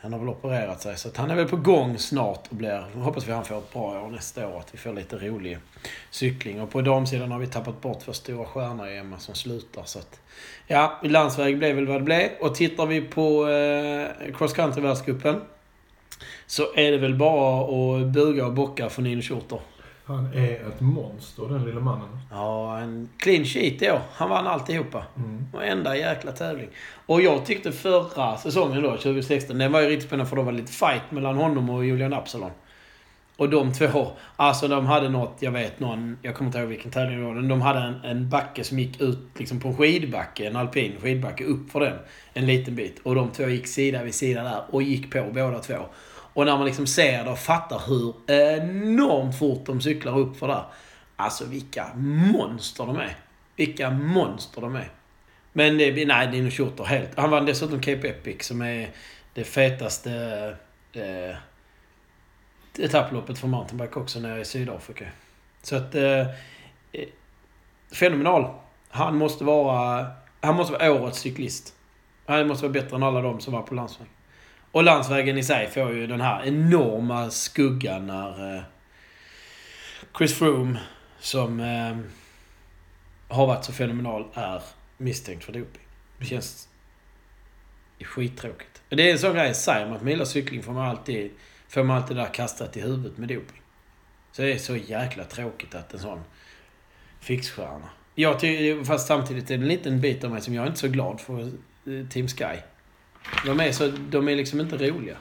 Han 0.05 0.13
har 0.13 0.19
väl 0.19 0.29
opererat 0.29 0.81
sig, 0.81 0.97
så 0.97 1.07
att 1.07 1.17
han 1.17 1.31
är 1.31 1.35
väl 1.35 1.47
på 1.47 1.57
gång 1.57 1.97
snart 1.97 2.47
och 2.49 2.55
blir... 2.55 2.85
Hoppas 2.95 3.27
vi 3.27 3.31
han 3.31 3.45
får 3.45 3.57
ett 3.57 3.73
bra 3.73 3.81
år 3.81 4.09
nästa 4.11 4.47
år. 4.47 4.59
Att 4.59 4.73
vi 4.73 4.77
får 4.77 4.93
lite 4.93 5.17
rolig 5.17 5.57
cykling. 6.09 6.61
Och 6.61 6.69
på 6.69 6.81
damsidan 6.81 7.31
har 7.31 7.39
vi 7.39 7.47
tappat 7.47 7.81
bort 7.81 8.01
vår 8.05 8.13
stora 8.13 8.45
stjärnor 8.45 8.87
i 8.87 8.97
Emma 8.97 9.19
som 9.19 9.35
slutar. 9.35 9.83
Så 9.85 9.99
att, 9.99 10.19
ja, 10.67 10.99
landsväg 11.03 11.57
blev 11.57 11.75
väl 11.75 11.87
vad 11.87 12.01
det 12.01 12.03
blev. 12.03 12.29
Och 12.39 12.55
tittar 12.55 12.85
vi 12.85 13.01
på 13.01 13.49
eh, 13.49 14.35
cross 14.37 14.53
country-världscupen 14.53 15.41
så 16.47 16.73
är 16.75 16.91
det 16.91 16.97
väl 16.97 17.15
bara 17.15 17.61
att 17.61 18.07
buga 18.07 18.45
och 18.45 18.53
bocka 18.53 18.89
för 18.89 19.01
Nino 19.01 19.21
Schurter. 19.21 19.59
Han 20.07 20.33
är 20.33 20.67
ett 20.67 20.81
monster, 20.81 21.43
den 21.49 21.65
lille 21.65 21.79
mannen. 21.79 22.19
Ja, 22.31 22.79
en 22.79 23.09
clean 23.17 23.45
sheet 23.45 23.81
i 23.81 23.91
år. 23.91 24.01
Han 24.13 24.29
vann 24.29 24.47
alltihopa. 24.47 25.05
Mm. 25.17 25.45
Varenda 25.53 25.97
jäkla 25.97 26.31
tävling. 26.31 26.67
Och 27.05 27.21
jag 27.21 27.45
tyckte 27.45 27.71
förra 27.71 28.37
säsongen 28.37 28.83
då, 28.83 28.89
2016, 28.89 29.57
den 29.57 29.71
var 29.71 29.81
ju 29.81 29.89
riktigt 29.89 30.07
spännande 30.07 30.29
för 30.29 30.35
då 30.35 30.41
var 30.41 30.51
det 30.51 30.57
lite 30.57 30.71
fight 30.71 31.11
mellan 31.11 31.37
honom 31.37 31.69
och 31.69 31.85
Julian 31.85 32.13
Absalon. 32.13 32.51
Och 33.37 33.49
de 33.49 33.73
två, 33.73 34.07
alltså 34.35 34.67
de 34.67 34.85
hade 34.85 35.09
något, 35.09 35.37
jag 35.39 35.51
vet 35.51 35.79
någon, 35.79 36.17
jag 36.21 36.35
kommer 36.35 36.47
inte 36.47 36.59
ihåg 36.59 36.67
vilken 36.67 36.91
tävling 36.91 37.19
det 37.19 37.25
var, 37.25 37.33
men 37.33 37.47
de 37.47 37.61
hade 37.61 37.79
en, 37.79 37.95
en 38.03 38.29
backe 38.29 38.63
som 38.63 38.79
gick 38.79 39.01
ut 39.01 39.19
liksom 39.37 39.59
på 39.59 39.67
en 39.67 39.77
skidbacke, 39.77 40.47
en 40.47 40.55
alpin 40.55 40.95
skidbacke, 41.01 41.43
upp 41.43 41.71
för 41.71 41.79
den 41.79 41.97
en 42.33 42.45
liten 42.45 42.75
bit. 42.75 42.99
Och 43.03 43.15
de 43.15 43.31
två 43.31 43.43
gick 43.43 43.67
sida 43.67 44.03
vid 44.03 44.15
sida 44.15 44.43
där 44.43 44.61
och 44.69 44.83
gick 44.83 45.11
på 45.11 45.25
båda 45.33 45.59
två. 45.59 45.75
Och 46.35 46.45
när 46.45 46.57
man 46.57 46.65
liksom 46.65 46.87
ser 46.87 47.23
det 47.23 47.29
och 47.29 47.39
fattar 47.39 47.81
hur 47.87 48.13
enormt 48.27 49.39
fort 49.39 49.65
de 49.65 49.81
cyklar 49.81 50.19
upp 50.19 50.37
för 50.37 50.47
där. 50.47 50.63
Alltså 51.15 51.45
vilka 51.45 51.87
monster 51.95 52.85
de 52.85 52.97
är. 52.97 53.17
Vilka 53.55 53.89
monster 53.89 54.61
de 54.61 54.75
är. 54.75 54.89
Men 55.53 55.77
det, 55.77 56.05
nej, 56.05 56.27
Dino 56.27 56.49
Shorter 56.49 56.83
helt. 56.83 57.17
Han 57.17 57.29
vann 57.29 57.45
dessutom 57.45 57.79
Cape 57.79 58.07
Epic 58.07 58.47
som 58.47 58.61
är 58.61 58.89
det 59.33 59.43
fetaste 59.43 60.11
eh, 60.93 61.35
etapploppet 62.79 63.37
för 63.37 63.47
mountainbike 63.47 63.99
också 63.99 64.19
nere 64.19 64.41
i 64.41 64.45
Sydafrika. 64.45 65.05
Så 65.61 65.75
att... 65.75 65.95
Eh, 65.95 66.19
eh 66.91 67.07
fenomenal. 67.91 68.53
Han 68.89 69.15
måste 69.15 69.43
vara... 69.43 70.07
Han 70.41 70.55
måste 70.55 70.73
vara 70.73 70.91
årets 70.91 71.19
cyklist. 71.19 71.73
Han 72.25 72.47
måste 72.47 72.63
vara 72.63 72.73
bättre 72.73 72.95
än 72.95 73.03
alla 73.03 73.21
de 73.21 73.39
som 73.39 73.53
var 73.53 73.61
på 73.61 73.75
landsväg. 73.75 74.07
Och 74.75 74.83
landsvägen 74.83 75.37
i 75.37 75.43
sig 75.43 75.67
får 75.67 75.93
ju 75.93 76.07
den 76.07 76.21
här 76.21 76.45
enorma 76.45 77.29
skuggan 77.29 78.07
när 78.07 78.55
eh, 78.55 78.61
Chris 80.17 80.39
Froome, 80.39 80.79
som 81.19 81.59
eh, 81.59 81.97
har 83.35 83.47
varit 83.47 83.65
så 83.65 83.73
fenomenal, 83.73 84.27
är 84.33 84.61
misstänkt 84.97 85.43
för 85.43 85.53
doping. 85.53 85.81
Det 86.19 86.25
känns 86.25 86.69
skittråkigt. 88.01 88.81
Det 88.89 89.09
är 89.09 89.11
en 89.11 89.19
sån 89.19 89.33
grej, 89.33 89.53
säger 89.53 89.85
man 89.85 89.95
att 89.95 90.01
man 90.01 90.11
gillar 90.11 90.25
cykling 90.25 90.63
får 90.63 90.73
man 90.73 90.89
alltid, 90.89 91.31
får 91.67 91.83
man 91.83 91.97
alltid 91.97 92.17
det 92.17 92.21
där 92.21 92.33
kastat 92.33 92.77
i 92.77 92.81
huvudet 92.81 93.17
med 93.17 93.29
doping. 93.29 93.61
Så 94.31 94.41
det 94.41 94.53
är 94.53 94.57
så 94.57 94.75
jäkla 94.75 95.23
tråkigt 95.23 95.75
att 95.75 95.93
en 95.93 95.99
sån 95.99 96.23
fixstjärna. 97.19 97.89
Jag 98.15 98.39
tycker, 98.39 98.83
fast 98.83 99.07
samtidigt 99.07 99.51
är 99.51 99.57
det 99.57 99.63
en 99.63 99.67
liten 99.67 100.01
bit 100.01 100.23
av 100.23 100.31
mig 100.31 100.41
som 100.41 100.53
jag 100.53 100.63
är 100.63 100.67
inte 100.67 100.79
så 100.79 100.87
glad 100.87 101.21
för 101.21 101.41
eh, 101.41 102.07
Team 102.09 102.27
Sky. 102.27 102.61
De 103.45 103.59
är, 103.59 103.71
så, 103.71 103.91
de 104.09 104.27
är 104.27 104.35
liksom 104.35 104.59
inte 104.59 104.77
roliga. 104.77 105.17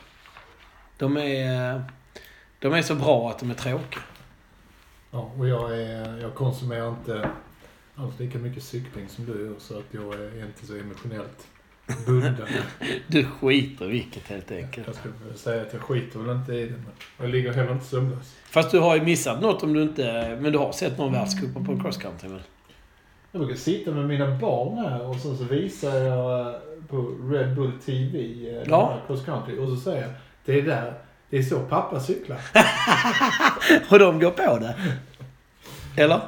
De 0.99 1.17
är, 1.17 1.85
de 2.59 2.73
är 2.73 2.83
så 2.83 2.95
bra 2.95 3.31
att 3.31 3.39
de 3.39 3.51
är 3.51 3.55
tråkiga. 3.55 4.03
Ja, 5.11 5.31
och 5.39 5.49
jag, 5.49 5.79
är, 5.79 6.19
jag 6.21 6.35
konsumerar 6.35 6.89
inte 6.89 7.31
alls 7.95 8.19
lika 8.19 8.39
mycket 8.39 8.63
cykling 8.63 9.09
som 9.09 9.25
du 9.27 9.45
gör, 9.45 9.55
så 9.59 9.79
att 9.79 9.85
jag 9.91 10.15
är 10.15 10.47
inte 10.47 10.67
så 10.67 10.75
emotionellt 10.77 11.47
bunden. 12.07 12.49
Du 13.07 13.25
skiter 13.25 13.85
i 13.85 13.89
vilket 13.89 14.29
helt 14.29 14.51
enkelt. 14.51 14.87
Jag 14.87 14.97
skulle 14.97 15.35
säga 15.35 15.63
att 15.63 15.73
jag 15.73 15.83
skiter 15.83 16.19
väl 16.19 16.37
inte 16.37 16.53
i 16.53 16.67
det, 16.67 16.71
men 16.71 16.93
jag 17.19 17.31
ligger 17.31 17.53
heller 17.53 17.73
inte 17.73 17.85
sömnlös. 17.85 18.37
Fast 18.45 18.71
du 18.71 18.79
har 18.79 18.97
ju 18.97 19.03
missat 19.03 19.43
något 19.43 19.63
om 19.63 19.73
du 19.73 19.83
inte... 19.83 20.39
Men 20.41 20.53
du 20.53 20.59
har 20.59 20.73
sett 20.73 20.99
någon 20.99 21.13
världscup 21.13 21.55
på 21.55 21.81
cross 21.81 21.97
country 21.97 22.29
väl? 22.29 22.43
Jag 23.33 23.41
brukar 23.41 23.57
sitta 23.57 23.91
med 23.91 24.09
mina 24.09 24.39
barn 24.39 24.79
här 24.79 25.07
och 25.07 25.17
sen 25.17 25.37
så 25.37 25.45
visar 25.45 25.97
jag 25.97 26.55
på 26.95 27.35
Red 27.35 27.55
Bull 27.55 27.73
TV, 27.87 28.19
eh, 28.51 28.63
Ja. 28.67 28.99
cross 29.07 29.25
country, 29.25 29.59
och 29.59 29.69
så 29.69 29.77
säger 29.77 30.03
jag 30.03 30.11
det 30.45 30.59
är 30.59 30.63
där, 30.63 30.95
det 31.31 31.39
är 31.39 31.43
så 31.43 31.61
pappa 31.61 32.01
cyklar. 32.01 32.39
Och 33.91 33.99
de 33.99 34.21
går 34.21 34.31
på 34.31 34.59
det. 34.59 34.75
Eller? 36.03 36.21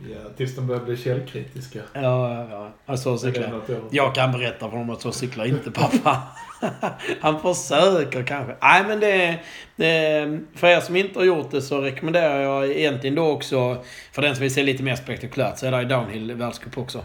Ja, 0.00 0.30
tills 0.36 0.56
de 0.56 0.66
börjar 0.66 0.82
bli 0.84 0.96
källkritiska. 0.96 1.78
Ja, 1.92 2.00
ja, 2.34 2.46
ja. 2.50 2.70
Alltså 2.86 3.18
cyklar. 3.18 3.60
Jag 3.90 4.14
kan 4.14 4.32
berätta 4.32 4.70
för 4.70 4.76
dem 4.76 4.90
att 4.90 5.00
så 5.02 5.12
cyklar 5.12 5.44
inte 5.44 5.70
pappa. 5.70 6.22
Han 7.20 7.40
försöker 7.40 8.22
kanske. 8.22 8.54
Nej 8.62 8.84
men 8.88 9.00
det, 9.00 9.38
det... 9.76 10.40
För 10.54 10.66
er 10.66 10.80
som 10.80 10.96
inte 10.96 11.18
har 11.18 11.24
gjort 11.24 11.50
det 11.50 11.62
så 11.62 11.80
rekommenderar 11.80 12.40
jag 12.40 12.70
egentligen 12.70 13.14
då 13.16 13.28
också, 13.30 13.84
för 14.12 14.22
den 14.22 14.34
som 14.34 14.42
vill 14.42 14.54
se 14.54 14.62
lite 14.62 14.82
mer 14.82 14.96
spektakulärt, 14.96 15.58
så 15.58 15.66
är 15.66 15.70
det 15.70 15.84
Downhill 15.84 16.34
världscup 16.34 16.78
också. 16.78 17.04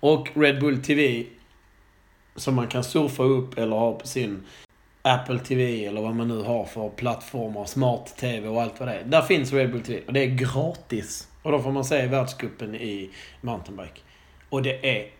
Och 0.00 0.28
Red 0.34 0.60
Bull 0.60 0.82
TV, 0.82 1.24
som 2.36 2.54
man 2.54 2.66
kan 2.66 2.84
surfa 2.84 3.22
upp 3.22 3.58
eller 3.58 3.76
ha 3.76 3.92
på 3.92 4.06
sin 4.06 4.42
Apple 5.02 5.38
TV 5.38 5.84
eller 5.84 6.00
vad 6.00 6.14
man 6.14 6.28
nu 6.28 6.42
har 6.42 6.64
för 6.64 6.88
plattformar, 6.88 7.64
Smart 7.64 8.16
TV 8.16 8.48
och 8.48 8.62
allt 8.62 8.80
vad 8.80 8.88
det 8.88 8.94
är. 8.94 9.04
Där 9.04 9.22
finns 9.22 9.52
Red 9.52 9.72
Bull 9.72 9.82
TV 9.82 10.02
och 10.06 10.12
det 10.12 10.20
är 10.20 10.26
gratis. 10.26 11.28
Och 11.42 11.52
då 11.52 11.62
får 11.62 11.72
man 11.72 11.84
se 11.84 12.06
världscupen 12.06 12.74
i 12.74 13.10
mountainbike. 13.40 14.00
Och 14.48 14.62
det 14.62 14.96
är 14.96 15.10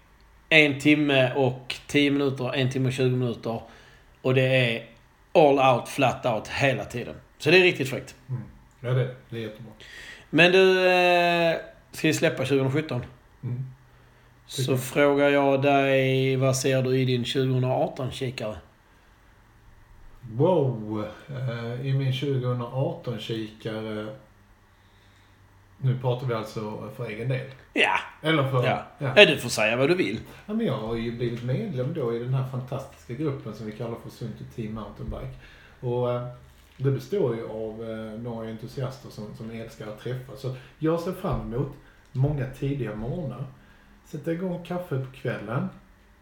en 0.48 0.80
timme 0.80 1.32
och 1.34 1.76
10 1.86 2.10
minuter, 2.10 2.54
en 2.54 2.70
timme 2.70 2.88
och 2.88 2.92
20 2.92 3.16
minuter. 3.16 3.60
Och 4.22 4.34
det 4.34 4.42
är 4.42 4.86
all 5.32 5.76
out, 5.76 5.88
flat 5.88 6.26
out 6.26 6.48
hela 6.48 6.84
tiden. 6.84 7.14
Så 7.38 7.50
det 7.50 7.58
är 7.58 7.62
riktigt 7.62 7.88
fräckt. 7.88 8.14
Mm. 8.28 8.42
Ja, 8.80 8.90
det, 8.90 9.14
det 9.30 9.36
är 9.36 9.40
jättebra. 9.40 9.72
Men 10.30 10.52
du, 10.52 10.88
eh, 10.88 11.56
ska 11.92 12.08
vi 12.08 12.14
släppa 12.14 12.44
2017? 12.44 13.04
Mm. 13.42 13.64
Så 14.46 14.76
frågar 14.76 15.28
jag 15.28 15.62
dig, 15.62 16.36
vad 16.36 16.56
ser 16.56 16.82
du 16.82 16.98
i 16.98 17.04
din 17.04 17.24
2018-kikare? 17.24 18.56
Wow! 20.32 21.04
Eh, 21.28 21.86
I 21.86 21.92
min 21.92 22.12
2018-kikare... 22.12 24.06
Nu 25.78 25.98
pratar 25.98 26.26
vi 26.26 26.34
alltså 26.34 26.90
för 26.96 27.06
egen 27.06 27.28
del. 27.28 27.46
Ja, 27.72 27.98
Eller 28.22 28.50
för... 28.50 28.64
Ja. 28.64 28.86
ja. 28.98 29.12
ja. 29.16 29.26
du 29.26 29.38
får 29.38 29.48
säga 29.48 29.76
vad 29.76 29.88
du 29.88 29.94
vill. 29.94 30.20
Ja, 30.46 30.54
men 30.54 30.66
jag 30.66 30.78
har 30.78 30.96
ju 30.96 31.16
blivit 31.16 31.42
medlem 31.42 31.94
då 31.94 32.16
i 32.16 32.18
den 32.18 32.34
här 32.34 32.48
fantastiska 32.50 33.14
gruppen 33.14 33.54
som 33.54 33.66
vi 33.66 33.72
kallar 33.72 33.96
för 34.02 34.10
Sunto 34.10 34.44
Team 34.54 34.74
Mountainbike. 34.74 35.34
Och 35.80 36.12
eh, 36.12 36.28
det 36.76 36.90
består 36.90 37.36
ju 37.36 37.48
av 37.48 37.90
eh, 37.90 38.20
några 38.20 38.48
entusiaster 38.48 39.10
som, 39.10 39.34
som 39.36 39.50
älskar 39.50 39.86
att 39.86 40.00
träffas. 40.00 40.40
Så 40.40 40.56
jag 40.78 41.00
ser 41.00 41.12
fram 41.12 41.54
emot 41.54 41.72
många 42.12 42.46
tidiga 42.58 42.94
morgnar. 42.94 43.44
Sätta 44.06 44.32
igång 44.32 44.64
kaffe 44.64 44.98
på 44.98 45.12
kvällen. 45.12 45.68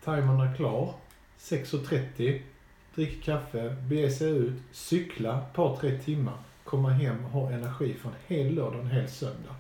Timern 0.04 0.40
är 0.40 0.56
klar. 0.56 0.94
6.30. 1.38 2.40
drick 2.94 3.24
kaffe, 3.24 3.76
bege 3.88 4.10
sig 4.10 4.30
ut, 4.30 4.62
cykla 4.72 5.38
ett 5.38 5.52
par, 5.52 5.76
tre 5.76 5.98
timmar. 5.98 6.34
Komma 6.64 6.90
hem 6.90 7.24
och 7.24 7.30
ha 7.30 7.50
energi 7.50 7.94
för 7.94 8.08
en 8.08 8.14
hel 8.26 8.54
lördag 8.54 8.74
och 8.74 8.84
en 8.84 8.90
hel 8.90 9.08
söndag. 9.08 9.54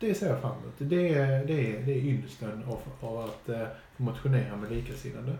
Det 0.00 0.14
ser 0.14 0.28
jag 0.28 0.40
fram 0.40 0.52
emot. 0.52 0.74
Det 0.78 1.08
är, 1.14 1.44
det 1.44 1.76
är, 1.76 1.82
det 1.82 1.92
är 1.92 2.04
ynnesten 2.04 2.64
av, 2.64 3.08
av 3.08 3.24
att 3.24 3.48
eh, 3.48 3.66
få 3.96 4.02
motionera 4.02 4.56
med 4.56 4.72
likasinnade. 4.72 5.36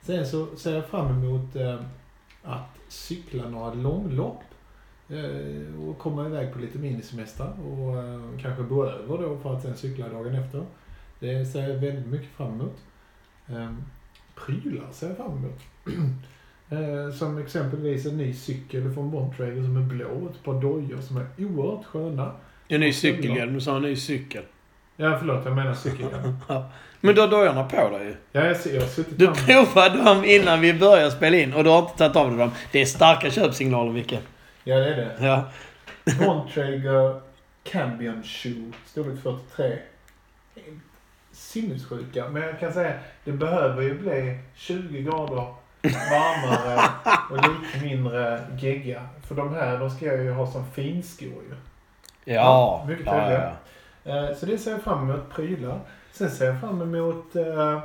Sen 0.00 0.26
så 0.26 0.56
ser 0.56 0.74
jag 0.74 0.86
fram 0.86 1.08
emot 1.08 1.56
eh, 1.56 1.80
att 2.42 2.78
cykla 2.88 3.48
några 3.48 3.74
långlopp 3.74 4.42
eh, 5.08 5.88
och 5.88 5.98
komma 5.98 6.26
iväg 6.26 6.52
på 6.52 6.58
lite 6.58 6.78
minisemester 6.78 7.52
och 7.60 7.98
eh, 7.98 8.20
kanske 8.40 8.62
bo 8.62 8.84
över 8.84 9.18
då 9.18 9.38
för 9.38 9.56
att 9.56 9.62
sen 9.62 9.76
cykla 9.76 10.08
dagen 10.08 10.34
efter. 10.34 10.64
Det 11.22 11.44
ser 11.44 11.68
jag 11.68 11.76
väldigt 11.76 12.06
mycket 12.06 12.28
fram 12.36 12.52
emot. 12.60 12.78
Eh, 13.48 13.72
prylar 14.34 14.92
ser 14.92 15.08
jag 15.08 15.16
fram 15.16 15.36
emot. 15.36 15.60
eh, 16.70 17.14
som 17.14 17.38
exempelvis 17.38 18.06
en 18.06 18.16
ny 18.16 18.32
cykel 18.32 18.94
från 18.94 19.10
Bontrager 19.10 19.62
som 19.62 19.76
är 19.76 19.80
blå, 19.80 20.28
ett 20.30 20.44
par 20.44 20.60
dojor 20.60 21.00
som 21.00 21.16
är 21.16 21.26
oerhört 21.38 21.86
sköna. 21.86 22.32
En 22.68 22.80
ny 22.80 22.92
cykelhjälm, 22.92 23.54
du 23.54 23.60
sa 23.60 23.76
en 23.76 23.82
ny 23.82 23.96
cykel. 23.96 24.42
Ja, 24.96 25.18
förlåt, 25.18 25.44
jag 25.44 25.56
menar 25.56 25.74
cykelhjälm. 25.74 26.36
Men 27.00 27.14
du 27.14 27.20
har 27.20 27.28
dojorna 27.28 27.64
på 27.64 27.90
dig 27.90 28.06
ju. 28.06 28.14
Ja, 28.32 28.46
jag, 28.46 28.56
ser, 28.56 28.74
jag 28.74 28.80
har 28.80 28.88
suttit 28.88 29.18
Du 29.18 29.32
provade 29.32 30.04
dem 30.04 30.24
innan 30.24 30.60
vi 30.60 30.74
började 30.74 31.10
spela 31.10 31.36
in 31.36 31.52
och 31.52 31.64
du 31.64 31.70
har 31.70 31.78
inte 31.78 31.96
tagit 31.96 32.16
av 32.16 32.30
dig 32.30 32.38
dem. 32.38 32.50
Det 32.72 32.80
är 32.80 32.86
starka 32.86 33.30
köpsignaler, 33.30 33.92
Micke. 33.92 34.18
Ja, 34.64 34.76
det 34.76 34.94
är 34.94 34.96
det. 34.96 35.26
Ja. 35.26 35.50
Bontrager 36.26 37.20
Cambion 37.62 38.22
Shoe, 38.22 38.72
storlek 38.86 39.22
43. 39.22 39.78
Sinnessjuka. 41.52 42.28
Men 42.28 42.42
jag 42.42 42.60
kan 42.60 42.72
säga, 42.72 42.92
det 43.24 43.32
behöver 43.32 43.82
ju 43.82 43.98
bli 43.98 44.38
20 44.54 45.02
grader 45.02 45.46
varmare 46.10 46.80
och 47.30 47.36
lite 47.36 47.84
mindre 47.86 48.40
gegga. 48.58 49.08
För 49.26 49.34
de 49.34 49.54
här, 49.54 49.78
de 49.78 49.90
ska 49.90 50.06
jag 50.06 50.22
ju 50.24 50.32
ha 50.32 50.46
som 50.46 50.66
finskor 50.70 51.28
ju. 51.28 51.54
Ja. 52.24 52.34
Ja, 52.34 52.84
mycket 52.88 53.06
ja, 53.06 53.32
ja. 53.32 53.52
Eh, 54.30 54.34
Så 54.36 54.46
det 54.46 54.58
ser 54.58 54.70
jag 54.70 54.82
fram 54.82 55.10
emot, 55.10 55.30
prylar. 55.30 55.80
Sen 56.12 56.30
ser 56.30 56.46
jag 56.46 56.60
fram 56.60 56.82
emot 56.82 57.36
eh, 57.36 57.80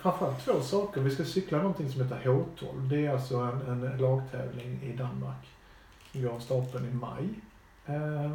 framförallt 0.00 0.44
två 0.44 0.60
saker. 0.60 1.00
Vi 1.00 1.10
ska 1.10 1.24
cykla 1.24 1.58
någonting 1.58 1.90
som 1.92 2.02
heter 2.02 2.16
H12. 2.24 2.88
Det 2.90 3.06
är 3.06 3.12
alltså 3.12 3.36
en, 3.36 3.62
en 3.68 3.98
lagtävling 3.98 4.80
i 4.82 4.92
Danmark. 4.96 5.46
Vi 6.12 6.20
går 6.22 6.30
av 6.34 6.38
stapeln 6.38 6.84
i 6.88 6.94
maj. 6.94 7.28
Eh, 7.86 8.30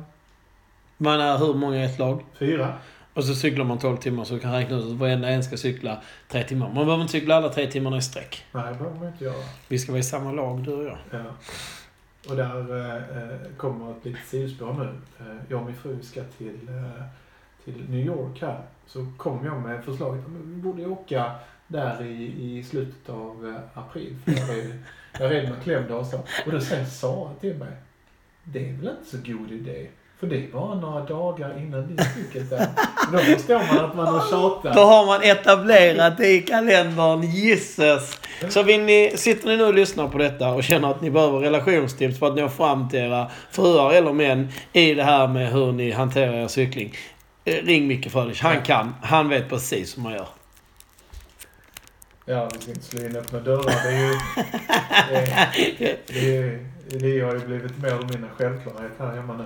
Man 0.98 1.22
är 1.22 1.38
hur 1.38 1.54
många 1.54 1.78
i 1.78 1.86
ett 1.86 2.00
lag? 2.00 2.26
fyra. 2.34 2.74
Och 3.14 3.24
så 3.24 3.36
cyklar 3.36 3.66
man 3.66 3.78
12 3.80 3.98
timmar 3.98 4.24
så 4.24 4.40
kan 4.40 4.52
räkna 4.54 4.78
ut 4.78 4.84
att 4.86 4.92
varenda 4.92 5.30
en 5.30 5.44
ska 5.44 5.58
cykla 5.58 6.02
3 6.28 6.44
timmar. 6.44 6.68
Man 6.68 6.86
behöver 6.86 7.02
inte 7.02 7.12
cykla 7.12 7.36
alla 7.36 7.50
3 7.50 7.68
timmarna 7.68 7.98
i 7.98 8.02
sträck. 8.02 8.46
Nej, 8.52 8.64
det 8.74 8.80
behöver 8.80 9.00
man 9.00 9.08
inte 9.08 9.24
göra. 9.24 9.44
Vi 9.68 9.80
ska 9.80 9.92
vara 9.92 10.00
i 10.00 10.04
samma 10.04 10.32
lag, 10.32 10.64
du 10.64 10.74
och 10.74 10.84
jag. 10.84 10.98
Ja. 11.12 11.24
Och 12.30 12.36
där 12.36 12.80
eh, 12.80 12.96
eh, 12.96 13.40
kommer 13.58 13.92
ett 13.92 14.06
litet 14.06 14.28
sidospår 14.28 14.74
nu. 14.74 14.90
Eh, 15.26 15.36
jag 15.50 15.60
och 15.60 15.66
min 15.66 15.76
fru 15.76 16.02
ska 16.02 16.24
till, 16.24 16.70
eh, 16.70 17.04
till 17.64 17.90
New 17.90 18.06
York 18.06 18.42
här. 18.42 18.62
Så 18.86 19.08
kom 19.18 19.46
jag 19.46 19.62
med 19.62 19.84
förslaget 19.86 20.26
att 20.26 20.32
vi 20.32 20.56
borde 20.62 20.86
åka 20.86 21.32
där 21.68 22.06
i, 22.06 22.58
i 22.58 22.64
slutet 22.64 23.10
av 23.10 23.48
eh, 23.48 23.80
april. 23.80 24.16
För 24.26 24.32
jag 24.32 24.60
är, 24.60 24.84
jag 25.20 25.32
är 25.36 25.42
redan 25.42 25.62
klämd 25.62 25.92
och 25.92 26.06
så. 26.06 26.18
Och 26.46 26.52
då 26.52 26.62
säger 26.62 26.86
Sara 26.86 27.34
till 27.34 27.56
mig. 27.56 27.72
Det 28.44 28.70
är 28.70 28.74
väl 28.74 28.90
inte 28.90 29.10
så 29.10 29.18
god 29.18 29.52
idé. 29.52 29.88
För 30.20 30.28
det 30.28 30.36
är 30.36 30.48
bara 30.52 30.76
några 30.76 31.04
dagar 31.06 31.58
innan 31.60 31.88
din 31.88 31.98
cykel 32.16 32.54
är. 32.54 32.68
Då 33.12 33.18
förstår 33.18 33.76
man 33.76 33.86
att 33.86 33.96
man 33.96 34.08
har 34.08 34.20
Då 34.20 34.30
tjatat. 34.30 34.76
har 34.76 35.06
man 35.06 35.24
etablerat 35.24 36.18
det 36.18 36.28
i 36.34 36.42
kalendern. 36.42 37.22
Gisses! 37.22 38.18
Så 38.50 38.64
vill 38.64 38.82
ni, 38.82 39.14
sitter 39.16 39.48
ni 39.48 39.58
nu 39.58 39.64
och 39.66 39.74
lyssnar 39.74 40.08
på 40.08 40.18
detta 40.18 40.50
och 40.50 40.64
känner 40.64 40.92
att 40.92 41.02
ni 41.02 41.12
behöver 41.12 41.40
relationstips 41.40 42.20
för 42.20 42.28
att 42.28 42.36
nå 42.36 42.50
fram 42.50 42.90
till 42.90 43.00
era 43.00 43.32
fruar 43.52 43.94
eller 43.94 44.14
män 44.14 44.48
i 44.74 44.94
det 44.94 45.04
här 45.04 45.28
med 45.28 45.52
hur 45.52 45.72
ni 45.72 45.92
hanterar 45.92 46.34
er 46.34 46.48
cykling. 46.48 46.94
eh, 47.46 47.54
Ring 47.64 47.88
Micke 47.88 48.12
Frölich. 48.12 48.42
Han 48.44 48.62
kan. 48.62 48.96
Han 49.02 49.30
vet 49.30 49.50
precis 49.50 49.98
hur 49.98 50.02
man 50.04 50.14
gör. 50.14 50.28
Ja, 52.26 52.50
vi 52.54 52.60
ska 52.62 52.72
inte 52.72 52.84
slå 52.84 53.06
in 53.06 53.16
öppna 53.16 53.40
dörrar. 53.40 53.84
Det 53.84 53.90
är 53.90 54.00
ju... 54.08 54.14
Det, 55.80 55.98
det, 56.08 56.38
är- 56.38 56.60
det 57.00 57.20
har 57.26 57.34
ju 57.34 57.40
blivit 57.40 57.78
mer 57.78 57.88
eller 57.90 58.08
mindre 58.08 58.30
självklarhet 58.38 58.92
här 59.00 59.16
hemma 59.16 59.34
nu. 59.38 59.44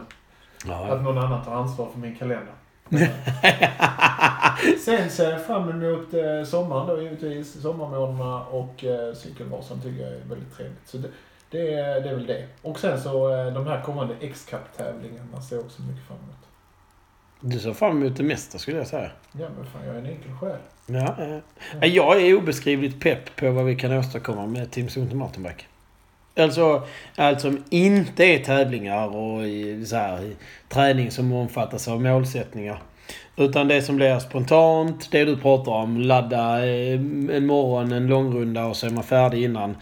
Ja. 0.67 0.93
Att 0.93 1.03
någon 1.03 1.17
annan 1.17 1.45
tar 1.45 1.55
ansvar 1.55 1.89
för 1.93 1.99
min 1.99 2.15
kalender. 2.15 2.53
Sen 4.85 5.09
ser 5.09 5.31
jag 5.31 5.45
fram 5.45 5.69
emot 5.69 6.13
eh, 6.13 6.43
sommaren 6.45 6.87
då 6.87 7.01
givetvis. 7.01 7.61
Sommarmånaderna 7.61 8.45
och 8.45 8.83
eh, 8.83 9.13
cykelvasan 9.13 9.81
tycker 9.81 10.03
jag 10.03 10.13
är 10.13 10.21
väldigt 10.29 10.57
trevligt. 10.57 10.87
Så 10.87 10.97
det, 10.97 11.07
det, 11.49 11.73
är, 11.73 12.01
det 12.01 12.09
är 12.09 12.15
väl 12.15 12.27
det. 12.27 12.47
Och 12.61 12.79
sen 12.79 13.01
så 13.01 13.35
eh, 13.35 13.53
de 13.53 13.67
här 13.67 13.81
kommande 13.81 14.15
X-Cup-tävlingarna 14.21 15.41
ser 15.41 15.55
jag 15.55 15.65
också 15.65 15.81
mycket 15.81 16.07
fram 16.07 16.17
emot. 16.17 16.35
Du 17.39 17.59
ser 17.59 17.73
fram 17.73 18.01
emot 18.01 18.17
det 18.17 18.23
mesta 18.23 18.57
skulle 18.57 18.77
jag 18.77 18.87
säga. 18.87 19.11
Ja 19.31 19.47
men 19.57 19.65
fan, 19.65 19.85
jag 19.85 19.95
är 19.95 19.99
en 19.99 20.05
enkel 20.05 20.31
själ. 20.39 20.57
Ja, 20.85 21.15
ja. 21.79 21.85
Jag 21.85 22.21
är 22.21 22.37
obeskrivligt 22.37 23.01
pepp 23.01 23.35
på 23.35 23.51
vad 23.51 23.65
vi 23.65 23.75
kan 23.75 23.97
åstadkomma 23.97 24.45
med 24.45 24.71
Team 24.71 24.89
Sunto 24.89 25.15
Mountainbike. 25.15 25.65
Alltså 26.35 26.87
allt 27.15 27.41
som 27.41 27.63
inte 27.69 28.25
är 28.25 28.39
tävlingar 28.39 29.07
och 29.07 29.41
så 29.85 29.95
här, 29.95 30.31
träning 30.69 31.11
som 31.11 31.33
omfattas 31.33 31.87
av 31.87 32.01
målsättningar. 32.01 32.81
Utan 33.35 33.67
det 33.67 33.81
som 33.81 33.95
blir 33.95 34.19
spontant, 34.19 35.11
det 35.11 35.25
du 35.25 35.37
pratar 35.37 35.71
om. 35.71 36.01
Ladda 36.01 36.65
eh, 36.65 36.93
en 37.35 37.45
morgon, 37.45 37.91
en 37.91 38.07
långrunda 38.07 38.65
och 38.65 38.77
så 38.77 38.85
är 38.85 38.91
man 38.91 39.03
färdig 39.03 39.43
innan. 39.43 39.77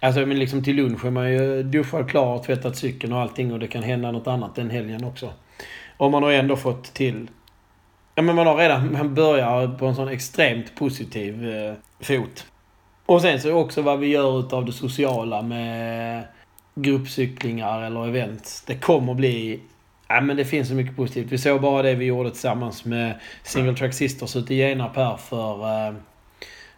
Alltså 0.00 0.26
men 0.26 0.38
liksom 0.38 0.64
till 0.64 0.76
lunch 0.76 1.04
är 1.04 1.10
man 1.10 1.32
ju 1.32 1.62
duschad, 1.62 2.10
klar, 2.10 2.38
tvättat 2.38 2.76
cykeln 2.76 3.12
och 3.12 3.20
allting 3.20 3.52
och 3.52 3.58
det 3.58 3.66
kan 3.66 3.82
hända 3.82 4.10
något 4.10 4.26
annat 4.26 4.54
den 4.54 4.70
helgen 4.70 5.04
också. 5.04 5.30
Och 5.96 6.10
man 6.10 6.22
har 6.22 6.32
ändå 6.32 6.56
fått 6.56 6.94
till 6.94 7.28
Ja, 8.14 8.22
men 8.22 8.36
man 8.36 8.46
har 8.46 8.56
redan... 8.56 8.92
Man 8.92 9.14
börjar 9.14 9.78
på 9.78 9.86
en 9.86 9.94
sån 9.94 10.08
extremt 10.08 10.74
positiv 10.74 11.48
eh, 11.48 11.74
fot. 12.00 12.46
Och 13.06 13.22
sen 13.22 13.40
så 13.40 13.52
också 13.52 13.82
vad 13.82 13.98
vi 13.98 14.06
gör 14.06 14.40
utav 14.40 14.64
det 14.64 14.72
sociala 14.72 15.42
med 15.42 16.24
gruppcyklingar 16.74 17.82
eller 17.82 18.08
event. 18.08 18.62
Det 18.66 18.74
kommer 18.74 19.14
bli... 19.14 19.60
Ja, 20.08 20.20
men 20.20 20.36
det 20.36 20.44
finns 20.44 20.68
så 20.68 20.74
mycket 20.74 20.96
positivt. 20.96 21.32
Vi 21.32 21.38
såg 21.38 21.60
bara 21.60 21.82
det 21.82 21.94
vi 21.94 22.04
gjorde 22.04 22.30
tillsammans 22.30 22.84
med 22.84 23.20
Single 23.42 23.76
Track 23.76 23.94
Sisters 23.94 24.36
ute 24.36 24.54
i 24.54 24.56
Genarp 24.56 24.96
här 24.96 25.16
för, 25.16 25.54
eh, 25.54 25.94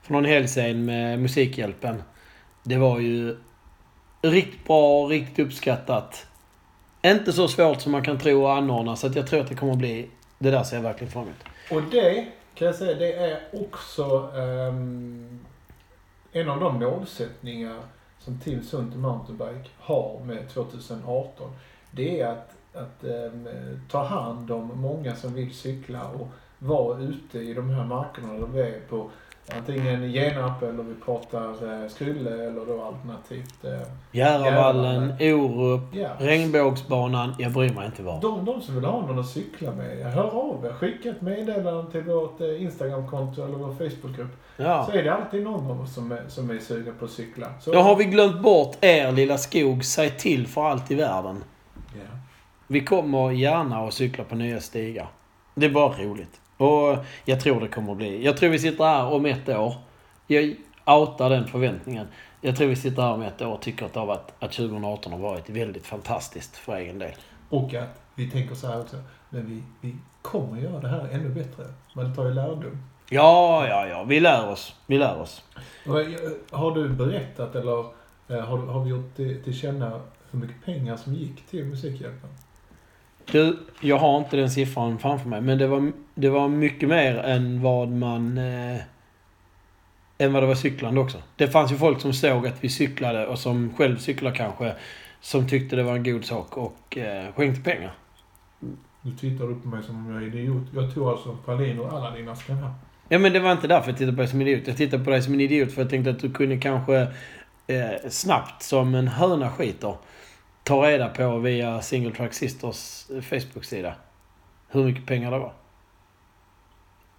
för 0.03 0.12
någon 0.12 0.24
helg 0.24 0.49
sen 0.49 0.85
med 0.85 1.18
Musikhjälpen. 1.18 2.03
Det 2.62 2.77
var 2.77 2.99
ju 2.99 3.37
riktigt 4.22 4.64
bra, 4.64 5.07
riktigt 5.07 5.47
uppskattat. 5.47 6.27
Inte 7.03 7.33
så 7.33 7.49
svårt 7.49 7.81
som 7.81 7.93
man 7.93 8.05
kan 8.05 8.18
tro 8.18 8.47
att 8.47 8.59
anordna, 8.59 8.97
så 8.97 9.07
att 9.07 9.16
jag 9.16 9.27
tror 9.27 9.41
att 9.41 9.49
det 9.49 9.55
kommer 9.55 9.72
att 9.72 9.79
bli... 9.79 10.09
Det 10.39 10.51
där 10.51 10.62
ser 10.62 10.77
jag 10.77 10.83
verkligen 10.83 11.12
fram 11.12 11.22
emot. 11.22 11.37
Och 11.70 11.83
det, 11.91 12.27
kan 12.55 12.66
jag 12.66 12.74
säga, 12.74 12.95
det 12.95 13.12
är 13.12 13.39
också 13.53 14.31
Um 14.35 15.41
en 16.41 16.49
av 16.49 16.61
de 16.61 16.78
målsättningar 16.78 17.82
som 18.18 18.39
Team 18.39 18.62
Sunt 18.62 18.97
Mountainbike 18.97 19.68
har 19.78 20.20
med 20.24 20.49
2018. 20.49 21.51
Det 21.91 22.20
är 22.20 22.32
att, 22.32 22.57
att 22.72 23.05
um, 23.05 23.49
ta 23.91 24.05
hand 24.05 24.51
om 24.51 24.80
många 24.80 25.16
som 25.16 25.34
vill 25.34 25.55
cykla 25.55 26.09
och 26.09 26.28
vara 26.59 26.99
ute 26.99 27.39
i 27.39 27.55
de 27.55 27.70
här 27.70 27.84
markerna 27.84 28.32
där 28.32 28.47
vi 28.47 28.61
är 28.61 28.80
på 28.80 29.11
antingen 29.55 30.12
Genarp 30.12 30.62
eller 30.62 30.82
vi 30.82 30.94
pratar 30.94 31.49
eh, 31.49 31.88
Skrylle 31.88 32.30
eller 32.30 32.66
då 32.66 32.82
alternativt 32.82 33.64
eh, 33.64 33.88
Järvavallen, 34.12 35.12
Orup, 35.20 35.80
ja. 35.92 36.09
Regnbågsbanan. 36.18 37.34
Jag 37.38 37.53
bryr 37.53 37.74
mig 37.74 37.86
inte 37.86 38.03
var. 38.03 38.20
De, 38.20 38.44
de 38.44 38.61
som 38.61 38.74
vill 38.74 38.84
ha 38.84 39.01
någon 39.01 39.18
att 39.18 39.28
cykla 39.28 39.72
med, 39.72 40.12
hör 40.12 40.30
av 40.30 40.64
er. 40.66 40.72
Skicka 40.72 41.11
ett 41.11 41.20
meddelande 41.20 41.90
till 41.90 42.03
vårt 42.03 42.40
eh, 42.40 42.62
Instagramkonto 42.62 43.44
eller 43.44 43.57
vår 43.57 43.74
Facebookgrupp. 43.74 44.36
Ja. 44.57 44.86
Så 44.90 44.92
är 44.92 45.03
det 45.03 45.14
alltid 45.14 45.42
någon 45.42 45.70
av 45.70 45.80
oss 45.80 45.94
som 45.94 46.12
är, 46.12 46.22
som 46.28 46.51
är 46.51 46.59
sugen 46.59 46.94
på 46.99 47.05
att 47.05 47.11
cykla. 47.11 47.47
Så, 47.61 47.72
Då 47.72 47.78
har 47.78 47.97
vi 47.97 48.05
glömt 48.05 48.42
bort 48.42 48.76
er 48.80 49.12
lilla 49.12 49.38
skog. 49.38 49.84
Säg 49.84 50.11
till 50.11 50.47
för 50.47 50.64
allt 50.64 50.90
i 50.90 50.94
världen. 50.94 51.44
Ja. 51.74 52.18
Vi 52.66 52.80
kommer 52.80 53.30
gärna 53.30 53.78
att 53.78 53.94
cykla 53.94 54.24
på 54.24 54.34
nya 54.34 54.61
stigar. 54.61 55.09
Det 55.55 55.66
är 55.66 55.70
bara 55.70 55.92
roligt. 55.92 56.40
Och 56.57 56.96
jag 57.24 57.40
tror 57.40 57.61
det 57.61 57.68
kommer 57.68 57.92
att 57.92 57.98
bli. 57.98 58.24
Jag 58.24 58.36
tror 58.36 58.50
vi 58.50 58.59
sitter 58.59 58.84
här 58.84 59.12
om 59.12 59.26
ett 59.26 59.48
år. 59.48 59.74
Jag 60.26 60.57
outar 60.86 61.30
den 61.30 61.46
förväntningen. 61.46 62.07
Jag 62.40 62.57
tror 62.57 62.68
vi 62.68 62.76
sitter 62.76 63.02
här 63.02 63.12
om 63.12 63.22
ett 63.22 63.42
år 63.42 63.52
och 63.52 63.62
tycker 63.62 63.86
att, 63.86 63.94
har 63.94 64.07
varit, 64.07 64.32
att 64.38 64.52
2018 64.52 65.12
har 65.12 65.18
varit 65.18 65.50
väldigt 65.50 65.86
fantastiskt 65.86 66.57
för 66.57 66.76
egen 66.76 66.98
del. 66.98 67.12
Och 67.48 67.74
att 67.74 68.00
vi 68.14 68.30
tänker 68.30 68.54
så 68.54 68.66
här 68.66 68.80
också. 68.80 68.96
Men 69.30 69.46
vi, 69.46 69.62
vi 69.80 69.96
kommer 70.22 70.61
göra 70.61 70.80
det 70.80 70.88
här 70.88 71.09
ännu 71.12 71.28
bättre. 71.28 71.64
Man 71.94 72.14
tar 72.14 72.24
ju 72.24 72.34
lärdom. 72.34 72.82
Ja, 73.11 73.66
ja, 73.68 73.86
ja. 73.86 74.04
Vi 74.04 74.20
lär 74.20 74.48
oss. 74.48 74.74
Vi 74.86 74.98
lär 74.98 75.20
oss. 75.20 75.44
Eh, 75.86 75.92
Har 76.50 76.74
du 76.74 76.88
berättat 76.88 77.54
eller 77.54 77.78
eh, 78.28 78.40
har, 78.40 78.59
har 78.59 78.84
vi 78.84 78.90
gjort 78.90 79.16
till, 79.16 79.42
till 79.44 79.59
känna 79.59 80.00
hur 80.30 80.38
mycket 80.38 80.64
pengar 80.64 80.96
som 80.96 81.14
gick 81.14 81.46
till 81.46 81.64
Musikhjälpen? 81.64 82.30
Du, 83.33 83.59
jag 83.81 83.99
har 83.99 84.18
inte 84.18 84.37
den 84.37 84.51
siffran 84.51 84.99
framför 84.99 85.29
mig. 85.29 85.41
Men 85.41 85.59
det 85.59 85.66
var, 85.66 85.93
det 86.14 86.29
var 86.29 86.49
mycket 86.49 86.89
mer 86.89 87.18
än 87.18 87.62
vad 87.62 87.89
man... 87.89 88.39
Eh, 88.39 88.81
än 90.18 90.33
vad 90.33 90.43
det 90.43 90.47
var 90.47 90.55
cyklande 90.55 91.01
också. 91.01 91.18
Det 91.37 91.49
fanns 91.49 91.72
ju 91.72 91.77
folk 91.77 92.01
som 92.01 92.12
såg 92.12 92.47
att 92.47 92.64
vi 92.64 92.68
cyklade 92.68 93.27
och 93.27 93.39
som 93.39 93.74
själv 93.77 93.97
cyklar 93.97 94.35
kanske. 94.35 94.74
Som 95.20 95.49
tyckte 95.49 95.77
det 95.77 95.83
var 95.83 95.97
en 95.97 96.05
god 96.05 96.24
sak 96.24 96.57
och 96.57 96.99
eh, 96.99 97.33
skänkte 97.35 97.62
pengar. 97.62 97.95
Nu 99.03 99.12
tittar 99.20 99.47
du 99.47 99.55
på 99.55 99.68
mig 99.68 99.83
som 99.83 99.97
om 99.97 100.14
jag 100.14 100.22
är 100.22 100.27
idiot. 100.27 100.62
Jag 100.74 100.95
tog 100.95 101.09
alltså 101.09 101.37
Palin 101.45 101.81
och 101.81 101.93
alla 101.93 102.11
dina 102.11 102.37
skannar. 102.37 102.70
Ja 103.09 103.18
men 103.18 103.33
det 103.33 103.41
var 103.41 103.53
inte 103.53 103.68
därför 103.68 103.91
jag 103.91 103.99
tittade 103.99 104.16
på 104.16 104.22
dig 104.22 104.29
som 104.29 104.43
idiot. 104.43 104.66
Jag 104.66 104.77
tittade 104.77 105.05
på 105.05 105.11
dig 105.11 105.22
som 105.22 105.35
en 105.35 105.41
idiot 105.41 105.72
för 105.72 105.83
jag 105.83 105.91
tänkte 105.91 106.11
att 106.11 106.18
du 106.18 106.31
kunde 106.31 106.57
kanske 106.57 107.01
eh, 107.66 108.09
snabbt, 108.09 108.62
som 108.62 108.95
en 108.95 109.09
höna 109.09 109.51
skiter, 109.51 109.95
ta 110.67 110.87
reda 110.87 111.09
på 111.09 111.39
via 111.39 111.83
Single 111.83 112.12
Track 112.12 112.35
Sisters 112.35 113.11
eh, 113.11 113.21
Facebook-sida 113.21 113.95
hur 114.69 114.85
mycket 114.85 115.07
pengar 115.07 115.31
det 115.31 115.39
var. 115.39 115.53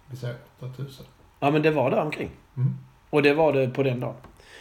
Vi 0.06 0.16
säger 0.16 0.36
8000. 0.60 1.06
Ja 1.40 1.50
men 1.50 1.62
det 1.62 1.70
var 1.70 1.90
där 1.90 2.00
omkring. 2.00 2.30
Mm. 2.56 2.76
Och 3.10 3.22
det 3.22 3.34
var 3.34 3.52
det 3.52 3.68
på 3.68 3.82
den 3.82 4.00
dagen. 4.00 4.14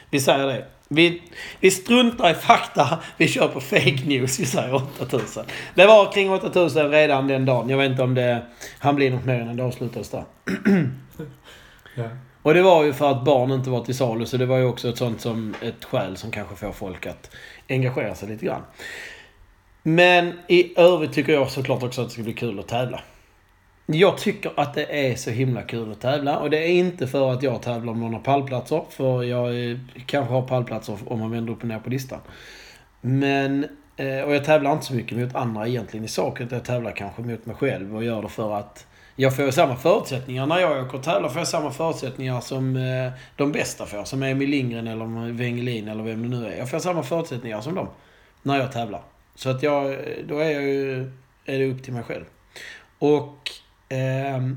Vi 0.09 0.19
säger 0.19 0.47
det. 0.47 0.65
Vi, 0.87 1.21
vi 1.59 1.71
struntar 1.71 2.31
i 2.31 2.33
fakta. 2.33 2.99
Vi 3.17 3.27
kör 3.27 3.47
på 3.47 3.59
fake 3.59 4.03
news. 4.05 4.39
Vi 4.39 4.45
säger 4.45 4.75
8000. 4.75 5.45
Det 5.75 5.85
var 5.85 6.11
kring 6.11 6.31
8000 6.31 6.91
redan 6.91 7.27
den 7.27 7.45
dagen. 7.45 7.69
Jag 7.69 7.77
vet 7.77 7.91
inte 7.91 8.03
om 8.03 8.15
det 8.15 8.45
han 8.79 8.95
blir 8.95 9.11
något 9.11 9.25
mer 9.25 9.39
än 9.39 9.55
det 9.55 9.63
avslutades 9.63 10.09
där. 10.09 10.23
Ja. 11.95 12.09
Och 12.41 12.53
det 12.53 12.61
var 12.61 12.83
ju 12.83 12.93
för 12.93 13.11
att 13.11 13.23
barn 13.23 13.51
inte 13.51 13.69
var 13.69 13.83
till 13.83 13.97
salu, 13.97 14.25
så 14.25 14.37
det 14.37 14.45
var 14.45 14.57
ju 14.57 14.65
också 14.65 14.89
ett 14.89 14.97
sånt 14.97 15.21
som 15.21 15.55
ett 15.61 15.85
skäl 15.85 16.17
som 16.17 16.31
kanske 16.31 16.55
får 16.55 16.71
folk 16.71 17.05
att 17.05 17.35
engagera 17.69 18.15
sig 18.15 18.29
lite 18.29 18.45
grann. 18.45 18.61
Men 19.83 20.33
i 20.47 20.79
övrigt 20.79 21.13
tycker 21.13 21.33
jag 21.33 21.51
såklart 21.51 21.83
också 21.83 22.01
att 22.01 22.07
det 22.07 22.13
ska 22.13 22.23
bli 22.23 22.33
kul 22.33 22.59
att 22.59 22.67
tävla. 22.67 23.01
Jag 23.85 24.17
tycker 24.17 24.51
att 24.55 24.73
det 24.73 25.09
är 25.09 25.15
så 25.15 25.29
himla 25.29 25.61
kul 25.61 25.91
att 25.91 26.01
tävla 26.01 26.39
och 26.39 26.49
det 26.49 26.57
är 26.57 26.67
inte 26.67 27.07
för 27.07 27.31
att 27.33 27.43
jag 27.43 27.61
tävlar 27.61 27.93
om 27.93 27.99
några 27.99 28.19
pallplatser, 28.19 28.83
för 28.89 29.23
jag 29.23 29.79
kanske 30.05 30.33
har 30.33 30.41
pallplatser 30.41 30.97
om 31.05 31.19
man 31.19 31.31
vänder 31.31 31.53
upp 31.53 31.61
och 31.61 31.67
ner 31.67 31.79
på 31.79 31.89
listan. 31.89 32.19
Men, 33.01 33.65
eh, 33.97 34.21
och 34.21 34.35
jag 34.35 34.45
tävlar 34.45 34.73
inte 34.73 34.85
så 34.85 34.93
mycket 34.93 35.17
mot 35.17 35.35
andra 35.35 35.67
egentligen 35.67 36.05
i 36.05 36.07
sak, 36.07 36.41
utan 36.41 36.57
jag 36.57 36.65
tävlar 36.65 36.91
kanske 36.91 37.21
mot 37.21 37.45
mig 37.45 37.55
själv 37.55 37.95
och 37.95 38.03
gör 38.03 38.21
det 38.21 38.29
för 38.29 38.53
att 38.53 38.86
jag 39.19 39.35
får 39.35 39.51
samma 39.51 39.75
förutsättningar 39.75 40.45
när 40.45 40.59
jag 40.59 40.85
åker 40.85 40.97
och 40.97 41.03
tävlar. 41.03 41.29
Får 41.29 41.37
jag 41.37 41.47
samma 41.47 41.71
förutsättningar 41.71 42.41
som 42.41 42.75
eh, 42.75 43.11
de 43.35 43.51
bästa 43.51 43.85
får. 43.85 44.03
Som 44.03 44.23
Emil 44.23 44.49
Lindgren 44.49 44.87
eller 44.87 45.31
Wengelin 45.31 45.87
eller 45.87 46.03
vem 46.03 46.21
det 46.21 46.37
nu 46.37 46.47
är. 46.47 46.57
Jag 46.57 46.69
får 46.69 46.79
samma 46.79 47.03
förutsättningar 47.03 47.61
som 47.61 47.75
dem. 47.75 47.87
När 48.43 48.57
jag 48.57 48.71
tävlar. 48.71 49.01
Så 49.35 49.49
att 49.49 49.63
jag, 49.63 49.93
eh, 49.93 49.99
då 50.27 50.39
är 50.39 50.49
jag 50.49 50.63
ju, 50.63 51.11
är 51.45 51.59
det 51.59 51.71
upp 51.71 51.83
till 51.83 51.93
mig 51.93 52.03
själv. 52.03 52.25
Och 52.99 53.51
eh, 53.89 54.47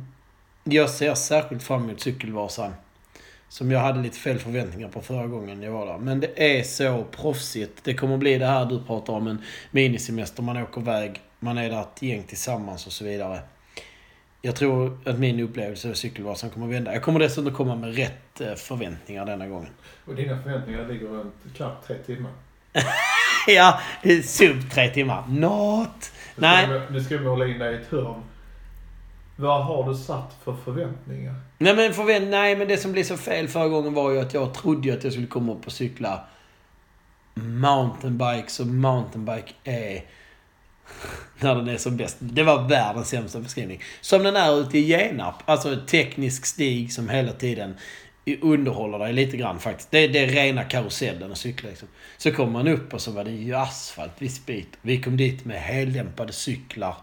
jag 0.64 0.90
ser 0.90 1.14
särskilt 1.14 1.62
fram 1.62 1.84
emot 1.84 2.00
Cykelvasan. 2.00 2.72
Som 3.48 3.70
jag 3.70 3.80
hade 3.80 4.00
lite 4.00 4.18
fel 4.18 4.38
förväntningar 4.38 4.88
på 4.88 5.00
förra 5.00 5.26
gången 5.26 5.62
jag 5.62 5.72
var 5.72 5.86
där. 5.86 5.98
Men 5.98 6.20
det 6.20 6.58
är 6.58 6.62
så 6.62 7.04
proffsigt. 7.10 7.84
Det 7.84 7.94
kommer 7.94 8.16
bli 8.16 8.38
det 8.38 8.46
här 8.46 8.66
du 8.66 8.82
pratar 8.82 9.12
om, 9.12 9.26
en 9.26 9.42
minisemester. 9.70 10.42
Man 10.42 10.56
åker 10.56 10.80
iväg, 10.80 11.20
man 11.38 11.58
är 11.58 11.70
där 11.70 11.80
ett 11.80 12.02
gäng 12.02 12.22
tillsammans 12.22 12.86
och 12.86 12.92
så 12.92 13.04
vidare. 13.04 13.40
Jag 14.42 14.56
tror 14.56 14.98
att 15.04 15.18
min 15.18 15.40
upplevelse 15.40 15.90
av 15.90 15.94
Cykelvasan 15.94 16.50
kommer 16.50 16.66
att 16.66 16.72
vända. 16.72 16.92
Jag 16.92 17.02
kommer 17.02 17.20
dessutom 17.20 17.54
komma 17.54 17.74
med 17.76 17.94
rätt 17.96 18.40
eh, 18.40 18.54
förväntningar 18.54 19.26
denna 19.26 19.46
gången. 19.48 19.70
Och 20.04 20.14
dina 20.14 20.42
förväntningar 20.42 20.88
ligger 20.88 21.06
runt 21.06 21.34
knappt 21.56 21.86
tre 21.86 21.96
timmar. 22.06 22.30
ja, 23.46 23.80
sub 24.24 24.70
tre 24.70 24.88
timmar. 24.88 25.24
Not! 25.28 26.12
Nu 26.36 26.40
Nej. 26.42 26.66
vi- 26.68 26.92
Nu 26.94 27.04
ska 27.04 27.18
vi 27.18 27.26
hålla 27.26 27.46
in 27.46 27.58
dig 27.58 27.74
i 27.74 27.76
ett 27.76 27.86
hörn. 27.90 28.22
Vad 29.36 29.64
har 29.64 29.88
du 29.90 29.94
satt 29.96 30.36
för 30.44 30.56
förväntningar? 30.64 31.34
Nej 31.58 31.76
men, 31.76 31.94
förvänt, 31.94 32.28
nej 32.30 32.56
men 32.56 32.68
det 32.68 32.76
som 32.76 32.92
blev 32.92 33.04
så 33.04 33.16
fel 33.16 33.48
förra 33.48 33.68
gången 33.68 33.94
var 33.94 34.10
ju 34.10 34.20
att 34.20 34.34
jag 34.34 34.54
trodde 34.54 34.94
att 34.94 35.04
jag 35.04 35.12
skulle 35.12 35.26
komma 35.28 35.52
upp 35.52 35.66
och 35.66 35.72
cykla 35.72 36.24
mountainbike 37.34 38.44
så 38.50 38.64
mountainbike 38.64 39.52
är 39.64 40.02
när 41.40 41.54
den 41.54 41.68
är 41.68 41.76
som 41.76 41.96
bäst. 41.96 42.16
Det 42.20 42.42
var 42.42 42.68
världens 42.68 43.08
sämsta 43.08 43.40
beskrivning. 43.40 43.82
Som 44.00 44.22
den 44.22 44.36
är 44.36 44.60
ute 44.60 44.78
i 44.78 44.82
Genarp. 44.82 45.34
Alltså 45.44 45.72
en 45.72 45.86
teknisk 45.86 46.46
stig 46.46 46.92
som 46.92 47.08
hela 47.08 47.32
tiden 47.32 47.74
underhåller 48.40 48.98
dig 48.98 49.12
lite 49.12 49.36
grann 49.36 49.58
faktiskt. 49.58 49.90
Det, 49.90 50.08
det 50.08 50.18
är 50.18 50.26
rena 50.26 50.64
karusellen 50.64 51.32
att 51.32 51.38
cykla 51.38 51.68
liksom. 51.68 51.88
Så 52.16 52.32
kom 52.32 52.52
man 52.52 52.68
upp 52.68 52.94
och 52.94 53.00
så 53.00 53.10
var 53.10 53.24
det 53.24 53.30
ju 53.30 53.54
asfalt, 53.54 54.12
viss 54.18 54.46
bit. 54.46 54.78
Vi 54.82 55.02
kom 55.02 55.16
dit 55.16 55.44
med 55.44 55.60
heldämpade 55.62 56.32
cyklar. 56.32 56.94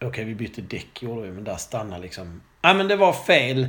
Okej, 0.00 0.24
vi 0.24 0.34
bytte 0.34 0.60
däck 0.60 1.02
gjorde 1.02 1.22
vi, 1.22 1.32
men 1.32 1.44
där 1.44 1.56
stannade 1.56 2.02
liksom... 2.02 2.42
Nej, 2.62 2.74
men 2.74 2.88
det 2.88 2.96
var 2.96 3.12
fel. 3.12 3.68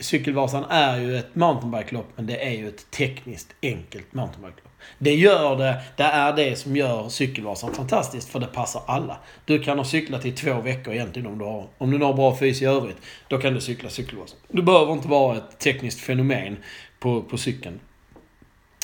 Cykelvasan 0.00 0.64
är 0.64 0.98
ju 0.98 1.16
ett 1.16 1.34
mountainbike-lopp, 1.34 2.12
men 2.16 2.26
det 2.26 2.46
är 2.46 2.50
ju 2.50 2.68
ett 2.68 2.90
tekniskt 2.90 3.54
enkelt 3.62 4.12
mountainbike-lopp. 4.12 4.71
Det 4.98 5.14
gör 5.14 5.56
det, 5.56 5.80
det 5.96 6.02
är 6.02 6.32
det 6.32 6.56
som 6.56 6.76
gör 6.76 7.08
Cykelvasan 7.08 7.74
fantastiskt, 7.74 8.28
för 8.28 8.40
det 8.40 8.46
passar 8.46 8.82
alla. 8.86 9.16
Du 9.44 9.62
kan 9.62 9.78
ha 9.78 9.84
cyklat 9.84 10.26
i 10.26 10.32
två 10.32 10.60
veckor 10.60 10.94
egentligen 10.94 11.28
om 11.28 11.38
du 11.38 11.44
har, 11.44 11.66
om 11.78 11.90
du 11.90 12.04
har 12.04 12.14
bra 12.14 12.36
fys 12.36 12.62
i 12.62 12.64
övrigt. 12.64 12.96
Då 13.28 13.38
kan 13.38 13.54
du 13.54 13.60
cykla 13.60 13.90
Cykelvasan. 13.90 14.38
Du 14.48 14.62
behöver 14.62 14.92
inte 14.92 15.08
vara 15.08 15.36
ett 15.36 15.58
tekniskt 15.58 16.00
fenomen 16.00 16.56
på, 16.98 17.22
på 17.22 17.38
cykeln. 17.38 17.80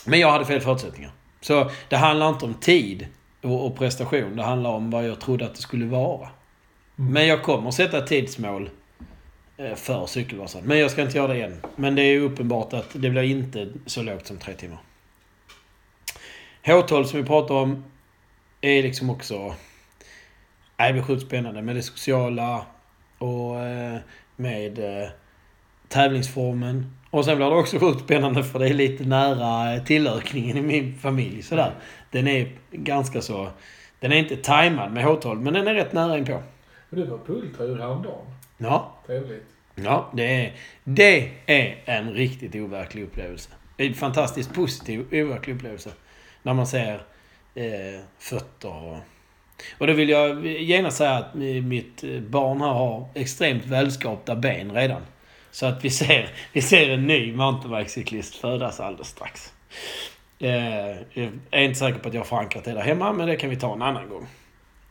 Men 0.04 0.20
jag 0.20 0.32
hade 0.32 0.44
fel 0.44 0.60
förutsättningar. 0.60 1.10
Så 1.40 1.70
det 1.88 1.96
handlar 1.96 2.28
inte 2.28 2.44
om 2.44 2.54
tid 2.54 3.06
och, 3.42 3.66
och 3.66 3.78
prestation. 3.78 4.36
Det 4.36 4.42
handlar 4.42 4.70
om 4.70 4.90
vad 4.90 5.08
jag 5.08 5.20
trodde 5.20 5.44
att 5.44 5.54
det 5.54 5.60
skulle 5.60 5.86
vara. 5.86 6.28
Mm. 6.98 7.12
Men 7.12 7.26
jag 7.26 7.42
kommer 7.42 7.70
sätta 7.70 7.98
ett 7.98 8.06
tidsmål 8.06 8.70
eh, 9.56 9.74
för 9.74 10.06
Cykelvasan. 10.06 10.62
Men 10.64 10.78
jag 10.78 10.90
ska 10.90 11.02
inte 11.02 11.18
göra 11.18 11.28
det 11.28 11.36
igen. 11.36 11.60
Men 11.76 11.94
det 11.94 12.02
är 12.02 12.20
uppenbart 12.20 12.72
att 12.72 12.90
det 12.92 13.10
blir 13.10 13.22
inte 13.22 13.68
så 13.86 14.02
lågt 14.02 14.26
som 14.26 14.36
tre 14.36 14.54
timmar. 14.54 14.78
H12 16.68 17.04
som 17.04 17.20
vi 17.20 17.26
pratar 17.26 17.54
om 17.54 17.84
är 18.60 18.82
liksom 18.82 19.10
också... 19.10 19.54
Nej, 20.76 20.88
det 20.88 20.92
blir 20.92 21.02
sjukt 21.02 21.26
spännande 21.26 21.62
med 21.62 21.76
det 21.76 21.82
sociala. 21.82 22.66
Och 23.18 23.60
eh, 23.60 23.98
med 24.36 24.78
eh, 24.78 25.08
tävlingsformen. 25.88 26.94
Och 27.10 27.24
sen 27.24 27.36
blir 27.36 27.50
det 27.50 27.56
också 27.56 27.78
sjukt 27.78 28.00
spännande 28.00 28.44
för 28.44 28.58
det 28.58 28.68
är 28.68 28.74
lite 28.74 29.04
nära 29.04 29.74
eh, 29.74 29.84
tillökningen 29.84 30.56
i 30.56 30.62
min 30.62 30.98
familj. 30.98 31.42
Sådär. 31.42 31.74
Den 32.10 32.28
är 32.28 32.52
ganska 32.70 33.22
så... 33.22 33.48
Den 34.00 34.12
är 34.12 34.16
inte 34.16 34.36
tajmad 34.36 34.92
med 34.92 35.04
H12, 35.04 35.40
men 35.40 35.54
den 35.54 35.68
är 35.68 35.74
rätt 35.74 35.92
nära 35.92 36.18
inpå. 36.18 36.42
Men 36.90 37.00
du 37.00 37.06
var 37.06 37.18
på 37.18 37.32
ultraljud 37.32 37.80
häromdagen. 37.80 38.26
Ja, 38.58 38.96
Trevligt. 39.06 39.46
ja 39.74 40.10
det, 40.14 40.44
är, 40.44 40.52
det 40.84 41.30
är 41.46 41.82
en 41.84 42.12
riktigt 42.12 42.54
overklig 42.54 43.02
upplevelse. 43.02 43.50
En 43.76 43.94
fantastiskt 43.94 44.54
positiv 44.54 45.00
overklig 45.12 45.54
upplevelse. 45.54 45.90
När 46.42 46.54
man 46.54 46.66
ser 46.66 47.02
eh, 47.54 48.00
fötter 48.18 48.84
och... 48.84 48.96
Och 49.78 49.86
då 49.86 49.92
vill 49.92 50.08
jag 50.08 50.46
gärna 50.46 50.90
säga 50.90 51.12
att 51.12 51.34
mitt 51.64 52.04
barn 52.28 52.60
här 52.60 52.68
har 52.68 53.08
extremt 53.14 53.64
välskapta 53.64 54.36
ben 54.36 54.72
redan. 54.72 55.02
Så 55.50 55.66
att 55.66 55.84
vi 55.84 55.90
ser, 55.90 56.30
vi 56.52 56.62
ser 56.62 56.90
en 56.90 57.06
ny 57.06 57.32
mountainbikecyklist 57.32 58.34
födas 58.34 58.80
alldeles 58.80 59.08
strax. 59.08 59.52
Eh, 60.38 60.50
jag 61.12 61.30
är 61.50 61.62
inte 61.62 61.78
säker 61.78 61.98
på 61.98 62.08
att 62.08 62.14
jag 62.14 62.20
har 62.20 62.26
förankrat 62.26 62.64
det 62.64 62.72
där 62.72 62.80
hemma, 62.80 63.12
men 63.12 63.26
det 63.26 63.36
kan 63.36 63.50
vi 63.50 63.56
ta 63.56 63.72
en 63.74 63.82
annan 63.82 64.08
gång. 64.08 64.26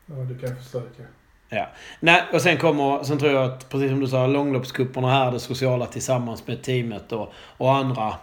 Ja, 0.06 0.16
du 0.16 0.39
kan 0.39 0.64
försöka. 0.64 1.04
Ja. 1.50 1.68
Nej, 2.00 2.24
och 2.34 2.41
sen 2.41 2.58
kommer, 2.58 3.04
sen 3.04 3.18
tror 3.18 3.32
jag 3.32 3.43
att, 3.43 3.70
precis 3.70 3.89
som 3.89 4.00
du 4.00 4.08
sa, 4.08 4.28
långloppskupperna 4.28 5.12
här, 5.12 5.32
det 5.32 5.39
sociala 5.39 5.86
tillsammans 5.86 6.48
med 6.48 6.64
teamet 6.64 7.12
och, 7.12 7.34
och 7.58 7.76
andra. 7.76 8.14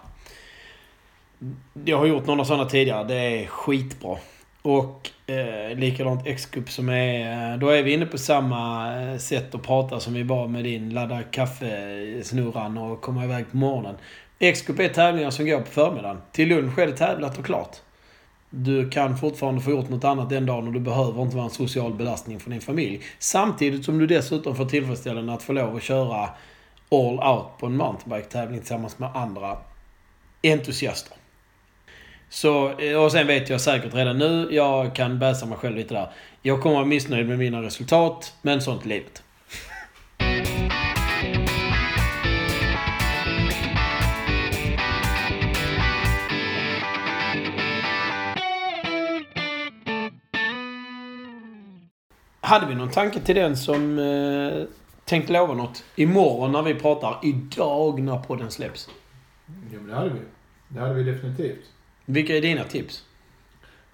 Jag 1.85 1.99
har 1.99 2.07
gjort 2.07 2.26
några 2.26 2.45
sådana 2.45 2.64
tidigare. 2.64 3.05
Det 3.05 3.14
är 3.14 3.47
skitbra. 3.47 4.16
Och 4.62 5.11
eh, 5.26 5.78
likadant 5.78 6.26
X-Cup 6.26 6.70
som 6.70 6.89
är... 6.89 7.53
Eh, 7.53 7.59
då 7.59 7.68
är 7.68 7.82
vi 7.82 7.93
inne 7.93 8.07
på 8.07 8.18
samma 8.18 8.93
eh, 9.03 9.18
sätt 9.18 9.55
att 9.55 9.62
prata 9.62 10.01
som 10.01 10.14
vi 10.14 10.22
var 10.22 10.49
med 10.49 10.64
din 10.64 10.95
ladda 10.95 11.22
kaffesnurran 11.22 12.78
och 12.78 13.01
komma 13.01 13.24
iväg 13.24 13.51
på 13.51 13.57
morgonen. 13.57 13.95
X-Cup 14.39 14.80
är 14.80 14.89
tävlingar 14.89 15.30
som 15.30 15.47
går 15.47 15.61
på 15.61 15.70
förmiddagen. 15.70 16.18
Till 16.32 16.49
lunch 16.49 16.78
är 16.78 16.87
det 16.87 16.97
tävlat 16.97 17.39
och 17.39 17.45
klart. 17.45 17.76
Du 18.51 18.91
kan 18.91 19.16
fortfarande 19.16 19.61
få 19.61 19.70
gjort 19.70 19.89
något 19.89 20.05
annat 20.05 20.30
den 20.30 20.47
dagen 20.47 20.66
och 20.66 20.72
du 20.72 20.80
behöver 20.80 21.22
inte 21.22 21.37
vara 21.37 21.45
en 21.45 21.51
social 21.51 21.95
belastning 21.95 22.41
för 22.41 22.51
din 22.51 22.61
familj. 22.61 23.03
Samtidigt 23.18 23.85
som 23.85 23.99
du 23.99 24.07
dessutom 24.07 24.57
får 24.57 24.64
tillfredsställande 24.64 25.32
att 25.32 25.43
få 25.43 25.53
lov 25.53 25.76
att 25.76 25.82
köra 25.82 26.28
all 26.91 27.35
out 27.35 27.59
på 27.59 27.66
en 27.66 27.76
mountainbike-tävling 27.76 28.59
tillsammans 28.59 28.99
med 28.99 29.16
andra 29.16 29.57
entusiaster. 30.43 31.16
Så, 32.35 32.78
eh, 32.78 33.03
och 33.03 33.12
sen 33.12 33.26
vet 33.26 33.51
jag 33.51 33.61
säkert 33.61 33.95
redan 33.95 34.18
nu, 34.18 34.49
jag 34.51 34.95
kan 34.95 35.18
bäsa 35.18 35.47
mig 35.47 35.59
själv 35.59 35.76
lite 35.76 35.95
där. 35.95 36.09
Jag 36.43 36.62
kommer 36.62 36.74
vara 36.74 36.85
missnöjd 36.87 37.28
med 37.28 37.39
mina 37.39 37.62
resultat, 37.62 38.35
men 38.43 38.61
sånt 38.61 38.85
är 38.85 38.89
livet. 38.89 39.22
Hade 52.41 52.66
vi 52.66 52.74
någon 52.74 52.91
tanke 52.91 53.20
till 53.20 53.35
den 53.35 53.57
som 53.57 53.99
eh, 53.99 54.64
tänkte 55.05 55.32
lova 55.32 55.55
något? 55.55 55.85
Imorgon 55.97 56.53
när 56.53 56.62
vi 56.62 56.74
pratar, 56.74 57.20
idag 57.22 58.03
när 58.03 58.18
podden 58.18 58.51
släpps. 58.51 58.89
Jo, 59.72 59.80
men 59.80 59.87
det 59.87 59.95
hade 59.95 60.11
vi. 60.11 60.20
Det 60.68 60.80
hade 60.80 60.95
vi 60.95 61.03
definitivt. 61.03 61.64
Vilka 62.05 62.36
är 62.36 62.40
dina 62.40 62.64
tips? 62.64 63.05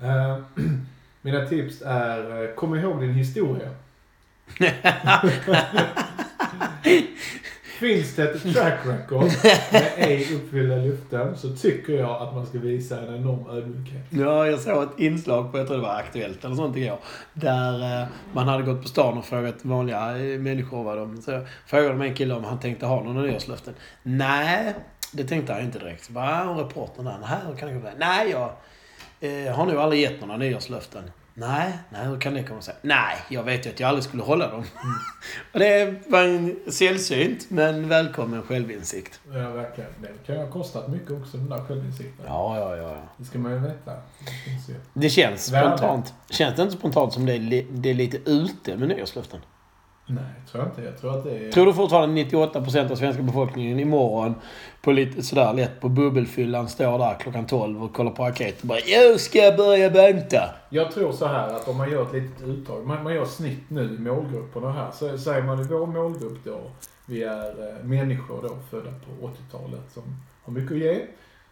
Eh, 0.03 0.39
mina 1.23 1.47
tips 1.47 1.83
är, 1.87 2.45
eh, 2.45 2.55
kom 2.55 2.75
ihåg 2.75 3.01
din 3.01 3.15
historia. 3.15 3.69
Finns 7.79 8.17
det 8.17 8.23
ett 8.23 8.55
track 8.55 8.79
record 8.87 9.31
med 9.73 9.93
ej 9.97 10.35
uppfyllda 10.35 10.77
löften 10.77 11.37
så 11.37 11.57
tycker 11.57 11.93
jag 11.93 12.23
att 12.23 12.35
man 12.35 12.47
ska 12.47 12.59
visa 12.59 13.01
en 13.01 13.15
enorm 13.15 13.51
ödmjukhet. 13.51 14.07
Ja, 14.11 14.47
jag 14.47 14.61
såg 14.61 14.83
ett 14.83 14.99
inslag 14.99 15.53
på, 15.53 15.59
jag 15.59 15.67
tror 15.67 15.77
det 15.77 15.83
var 15.83 15.95
Aktuellt 15.95 16.45
eller 16.45 16.55
sånt 16.55 16.77
igår. 16.77 16.99
Där 17.33 18.03
eh, 18.03 18.09
man 18.33 18.49
hade 18.49 18.63
gått 18.63 18.83
på 18.83 18.89
stan 18.89 19.19
och 19.19 19.25
frågat 19.25 19.65
vanliga 19.65 20.07
människor 20.39 20.85
vad 20.85 20.99
de... 20.99 21.23
Så 21.23 21.47
frågade 21.67 21.89
de 21.89 22.01
en 22.01 22.15
kille 22.15 22.35
om 22.35 22.45
han 22.45 22.61
tänkte 22.61 22.87
ha 22.87 23.03
några 23.03 23.23
nyårslöften. 23.23 23.75
Nej, 24.03 24.75
det 25.13 25.25
tänkte 25.25 25.53
han 25.53 25.63
inte 25.63 25.79
direkt. 25.79 26.09
Bara, 26.09 26.51
och 26.51 26.59
reportern 26.59 27.05
där, 27.05 27.19
nej, 27.21 27.39
hur 27.47 27.57
kan 27.57 27.69
det 27.69 27.75
gå 27.75 27.81
med? 27.81 27.95
Nej, 27.99 28.31
jag 28.31 28.53
eh, 29.21 29.55
har 29.55 29.67
nog 29.67 29.77
aldrig 29.77 30.01
gett 30.03 30.21
några 30.21 30.37
nyårslöften. 30.37 31.11
Nej, 31.35 31.79
nej, 31.91 32.07
hur 32.07 32.21
kan 32.21 32.35
det 32.35 32.43
komma 32.43 32.61
sig? 32.61 32.75
Nej, 32.83 33.17
jag 33.29 33.43
vet 33.43 33.67
ju 33.67 33.71
att 33.71 33.81
jag 33.81 33.89
aldrig 33.89 34.05
skulle 34.05 34.23
hålla 34.23 34.51
dem. 34.51 34.65
och 35.53 35.59
det 35.59 35.95
var 36.07 36.23
en 36.23 36.57
sällsynt, 36.73 37.51
men 37.51 37.89
välkommen 37.89 38.43
självinsikt. 38.43 39.21
Ja, 39.33 39.51
verkligen. 39.51 39.91
Det 40.03 40.27
kan 40.27 40.35
ju 40.35 40.41
ha 40.41 40.51
kostat 40.51 40.89
mycket 40.89 41.11
också, 41.11 41.37
den 41.37 41.49
där 41.49 41.65
självinsikten. 41.65 42.25
Ja, 42.27 42.59
ja, 42.59 42.77
ja. 42.77 42.97
Det 43.17 43.25
ska 43.25 43.39
man 43.39 43.53
ju 43.53 43.59
veta. 43.59 43.93
Det 44.45 44.73
ju. 44.73 44.81
Det 44.95 45.11
känns 45.11 45.53
Värde. 45.53 45.79
spontant. 45.79 46.15
Känns 46.31 46.57
det 46.57 46.63
inte 46.63 46.77
spontant 46.77 47.13
som 47.13 47.27
det 47.27 47.33
är, 47.33 47.67
det 47.71 47.91
är 47.91 47.95
lite 47.95 48.17
ute 48.31 48.77
med 48.77 48.89
nyårslöften? 48.89 49.41
Nej, 50.15 50.25
tror 50.51 50.65
jag 50.65 50.73
inte. 50.73 50.83
Jag 50.83 50.99
tror 51.01 51.19
att 51.19 51.25
det 51.25 51.39
är... 51.39 51.53
Tror 51.53 51.67
du 51.67 51.75
fortfarande 51.75 52.23
98% 52.23 52.93
av 52.93 52.97
svenska 52.97 53.23
befolkningen 53.23 53.81
imorgon 53.81 54.35
på 54.83 54.93
lite 54.93 55.23
sådär 55.23 55.53
lätt 55.53 55.81
på 55.81 55.89
bubbelfyllan 55.89 56.69
står 56.69 56.99
där 56.99 57.15
klockan 57.15 57.47
12 57.47 57.85
och 57.85 57.93
kollar 57.93 58.11
på 58.11 58.23
raket 58.23 58.61
och 58.61 58.67
bara 58.67 58.79
Jag 58.79 59.21
ska 59.21 59.55
börja 59.57 59.91
banta. 59.91 60.55
Jag 60.71 60.91
tror 60.91 61.13
så 61.13 61.27
här 61.27 61.49
att 61.49 61.69
om 61.69 61.77
man 61.77 61.91
gör 61.91 62.03
ett 62.03 62.13
litet 62.13 62.43
uttag, 62.43 62.87
man, 62.87 63.03
man 63.03 63.15
gör 63.15 63.25
snitt 63.25 63.71
nu 63.71 63.95
i 63.95 63.99
målgrupperna 63.99 64.73
här, 64.73 64.91
så 64.91 65.19
säger 65.19 65.43
man 65.43 65.61
i 65.61 65.65
vår 65.65 65.87
målgrupp 65.87 66.45
då, 66.45 66.61
vi 67.07 67.23
är 67.23 67.49
eh, 67.49 67.85
människor 67.85 68.43
då 68.43 68.57
födda 68.71 68.91
på 68.91 69.27
80-talet 69.27 69.93
som 69.93 70.03
har 70.43 70.53
mycket 70.53 70.73
att 70.73 70.79
ge. 70.79 71.01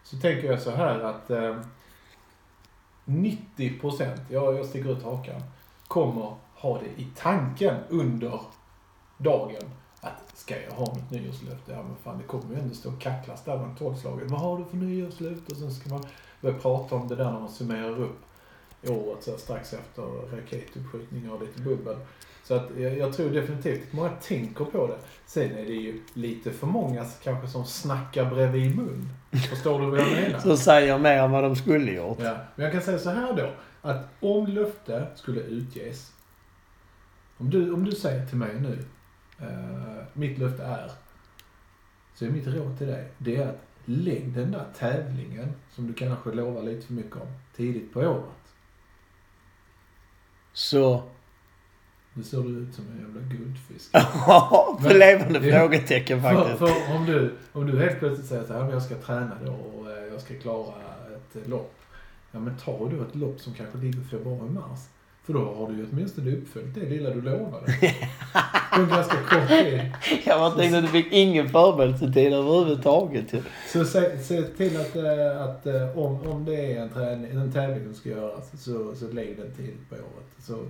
Så 0.03 0.17
tänker 0.17 0.51
jag 0.51 0.61
så 0.61 0.71
här 0.71 0.99
att 0.99 1.29
eh, 1.29 1.55
90 3.05 3.79
procent, 3.79 4.21
ja, 4.29 4.53
jag 4.53 4.65
sticker 4.65 4.91
ut 4.91 5.03
hakan, 5.03 5.41
kommer 5.87 6.33
ha 6.59 6.79
det 6.79 7.01
i 7.01 7.07
tanken 7.17 7.75
under 7.89 8.39
dagen 9.17 9.63
att 10.01 10.37
ska 10.37 10.55
jag 10.61 10.71
ha 10.71 10.85
något 10.85 11.11
nyårslöfte? 11.11 11.71
Ja 11.71 11.83
men 11.83 11.95
fan 12.03 12.17
det 12.17 12.23
kommer 12.23 12.55
ju 12.55 12.61
ändå 12.61 12.75
stå 12.75 12.89
och 12.89 13.01
kacklas 13.01 13.43
där 13.43 13.57
runt 13.57 13.79
tolvslaget. 13.79 14.31
Vad 14.31 14.39
har 14.39 14.57
du 14.57 14.65
för 14.65 14.77
nyårslöfte? 14.77 15.51
Och 15.51 15.57
sen 15.57 15.71
ska 15.71 15.89
man 15.89 16.03
börja 16.41 16.57
prata 16.57 16.95
om 16.95 17.07
det 17.07 17.15
där 17.15 17.31
när 17.31 17.39
man 17.39 17.49
summerar 17.49 17.99
upp 17.99 18.19
året 18.87 19.23
så 19.23 19.37
strax 19.37 19.73
efter 19.73 20.01
raketuppskjutningar 20.35 21.33
och 21.33 21.41
lite 21.41 21.61
bubbel. 21.61 21.95
Så 22.43 22.53
att 22.53 22.69
jag, 22.77 22.97
jag 22.97 23.13
tror 23.13 23.29
definitivt 23.29 23.87
att 23.87 23.93
många 23.93 24.09
tänker 24.09 24.65
på 24.65 24.87
det. 24.87 24.97
Sen 25.25 25.51
är 25.51 25.65
det 25.65 25.73
ju 25.73 26.01
lite 26.13 26.51
för 26.51 26.67
många 26.67 27.05
kanske 27.23 27.47
som 27.47 27.65
snackar 27.65 28.25
bredvid 28.25 28.77
mun. 28.77 29.09
Förstår 29.49 29.79
du 29.79 29.85
vad 29.85 29.99
jag 29.99 30.11
menar? 30.11 30.39
Som 30.43 30.57
säger 30.57 30.97
mer 30.97 31.17
än 31.17 31.31
vad 31.31 31.43
de 31.43 31.55
skulle 31.55 31.91
gjort. 31.91 32.17
Ja, 32.21 32.35
men 32.55 32.63
jag 32.63 32.73
kan 32.73 32.81
säga 32.81 32.99
så 32.99 33.09
här 33.09 33.33
då. 33.33 33.49
Att 33.81 34.07
om 34.19 34.47
löfte 34.47 35.07
skulle 35.15 35.41
utges. 35.41 36.11
Om 37.39 37.49
du, 37.49 37.73
om 37.73 37.83
du 37.85 37.91
säger 37.91 38.25
till 38.25 38.37
mig 38.37 38.59
nu. 38.61 38.85
Eh, 39.39 40.03
mitt 40.13 40.37
löfte 40.37 40.63
är. 40.63 40.91
Så 42.15 42.25
är 42.25 42.29
mitt 42.29 42.47
råd 42.47 42.77
till 42.77 42.87
dig. 42.87 43.11
Det 43.17 43.35
är 43.35 43.47
att 43.49 43.61
lägg 43.85 44.33
den 44.33 44.51
där 44.51 44.65
tävlingen. 44.77 45.53
Som 45.71 45.87
du 45.87 45.93
kanske 45.93 46.31
lovar 46.31 46.63
lite 46.63 46.85
för 46.87 46.93
mycket 46.93 47.15
om. 47.15 47.27
Tidigt 47.55 47.93
på 47.93 47.99
året. 47.99 48.23
Så... 50.53 51.03
Nu 52.13 52.23
ser 52.23 52.37
du 52.43 52.49
ut 52.49 52.73
som 52.75 52.85
en 52.87 52.97
jävla 52.99 53.21
guldfisk. 53.21 53.91
för 53.91 54.83
Men- 54.89 54.97
levande 54.99 55.39
Ja. 55.47 55.59
frågetecken 55.59 56.21
För, 56.21 56.33
faktiskt. 56.33 56.59
för 56.59 56.95
om, 56.95 57.05
du, 57.05 57.33
om 57.51 57.67
du 57.67 57.79
helt 57.79 57.99
plötsligt 57.99 58.27
säger 58.27 58.41
att 58.53 58.71
jag 58.73 58.81
ska 58.83 58.95
träna 58.95 59.37
då 59.45 59.51
och 59.51 59.91
eh, 59.91 60.03
jag 60.05 60.21
ska 60.21 60.33
klara 60.39 60.73
ett 61.15 61.47
lopp. 61.47 61.75
Ja 62.31 62.39
men 62.39 62.57
ta 62.57 62.89
då 62.89 63.01
ett 63.03 63.15
lopp 63.15 63.39
som 63.39 63.53
kanske 63.53 63.77
ligger 63.77 64.01
februari-mars. 64.03 64.79
För 65.29 65.33
då 65.33 65.53
har 65.53 65.67
du 65.67 65.77
ju 65.77 65.85
åtminstone 65.91 66.31
uppfyllt 66.31 66.75
det 66.75 66.89
lilla 66.89 67.09
du 67.09 67.21
lovade. 67.21 67.65
På 68.73 68.81
en 68.81 68.89
ganska 68.89 69.17
kort 69.17 69.47
tid. 69.47 69.81
Jag 70.25 70.39
bara 70.39 70.51
tänkte 70.51 70.77
att 70.77 70.83
du 70.83 70.89
fick 70.89 71.07
ingen 71.11 71.49
förberedelsetid 71.49 72.33
överhuvudtaget. 72.33 73.33
ju. 73.33 73.41
Så 73.67 73.85
se, 73.85 74.17
se 74.17 74.41
till 74.41 74.77
att, 74.77 74.95
eh, 74.95 75.41
att 75.41 75.65
eh, 75.65 75.97
om, 75.97 76.27
om 76.27 76.45
det 76.45 76.73
är 76.73 76.81
en, 76.81 76.89
träning, 76.89 77.31
en 77.31 77.51
tävling 77.51 77.83
som 77.85 77.93
ska 77.93 78.09
göras 78.09 78.63
så, 78.63 78.95
så 78.95 79.07
lägg 79.07 79.37
den 79.37 79.51
tidigt 79.55 79.89
på 79.89 79.95
året. 79.95 80.27
Så 80.39 80.65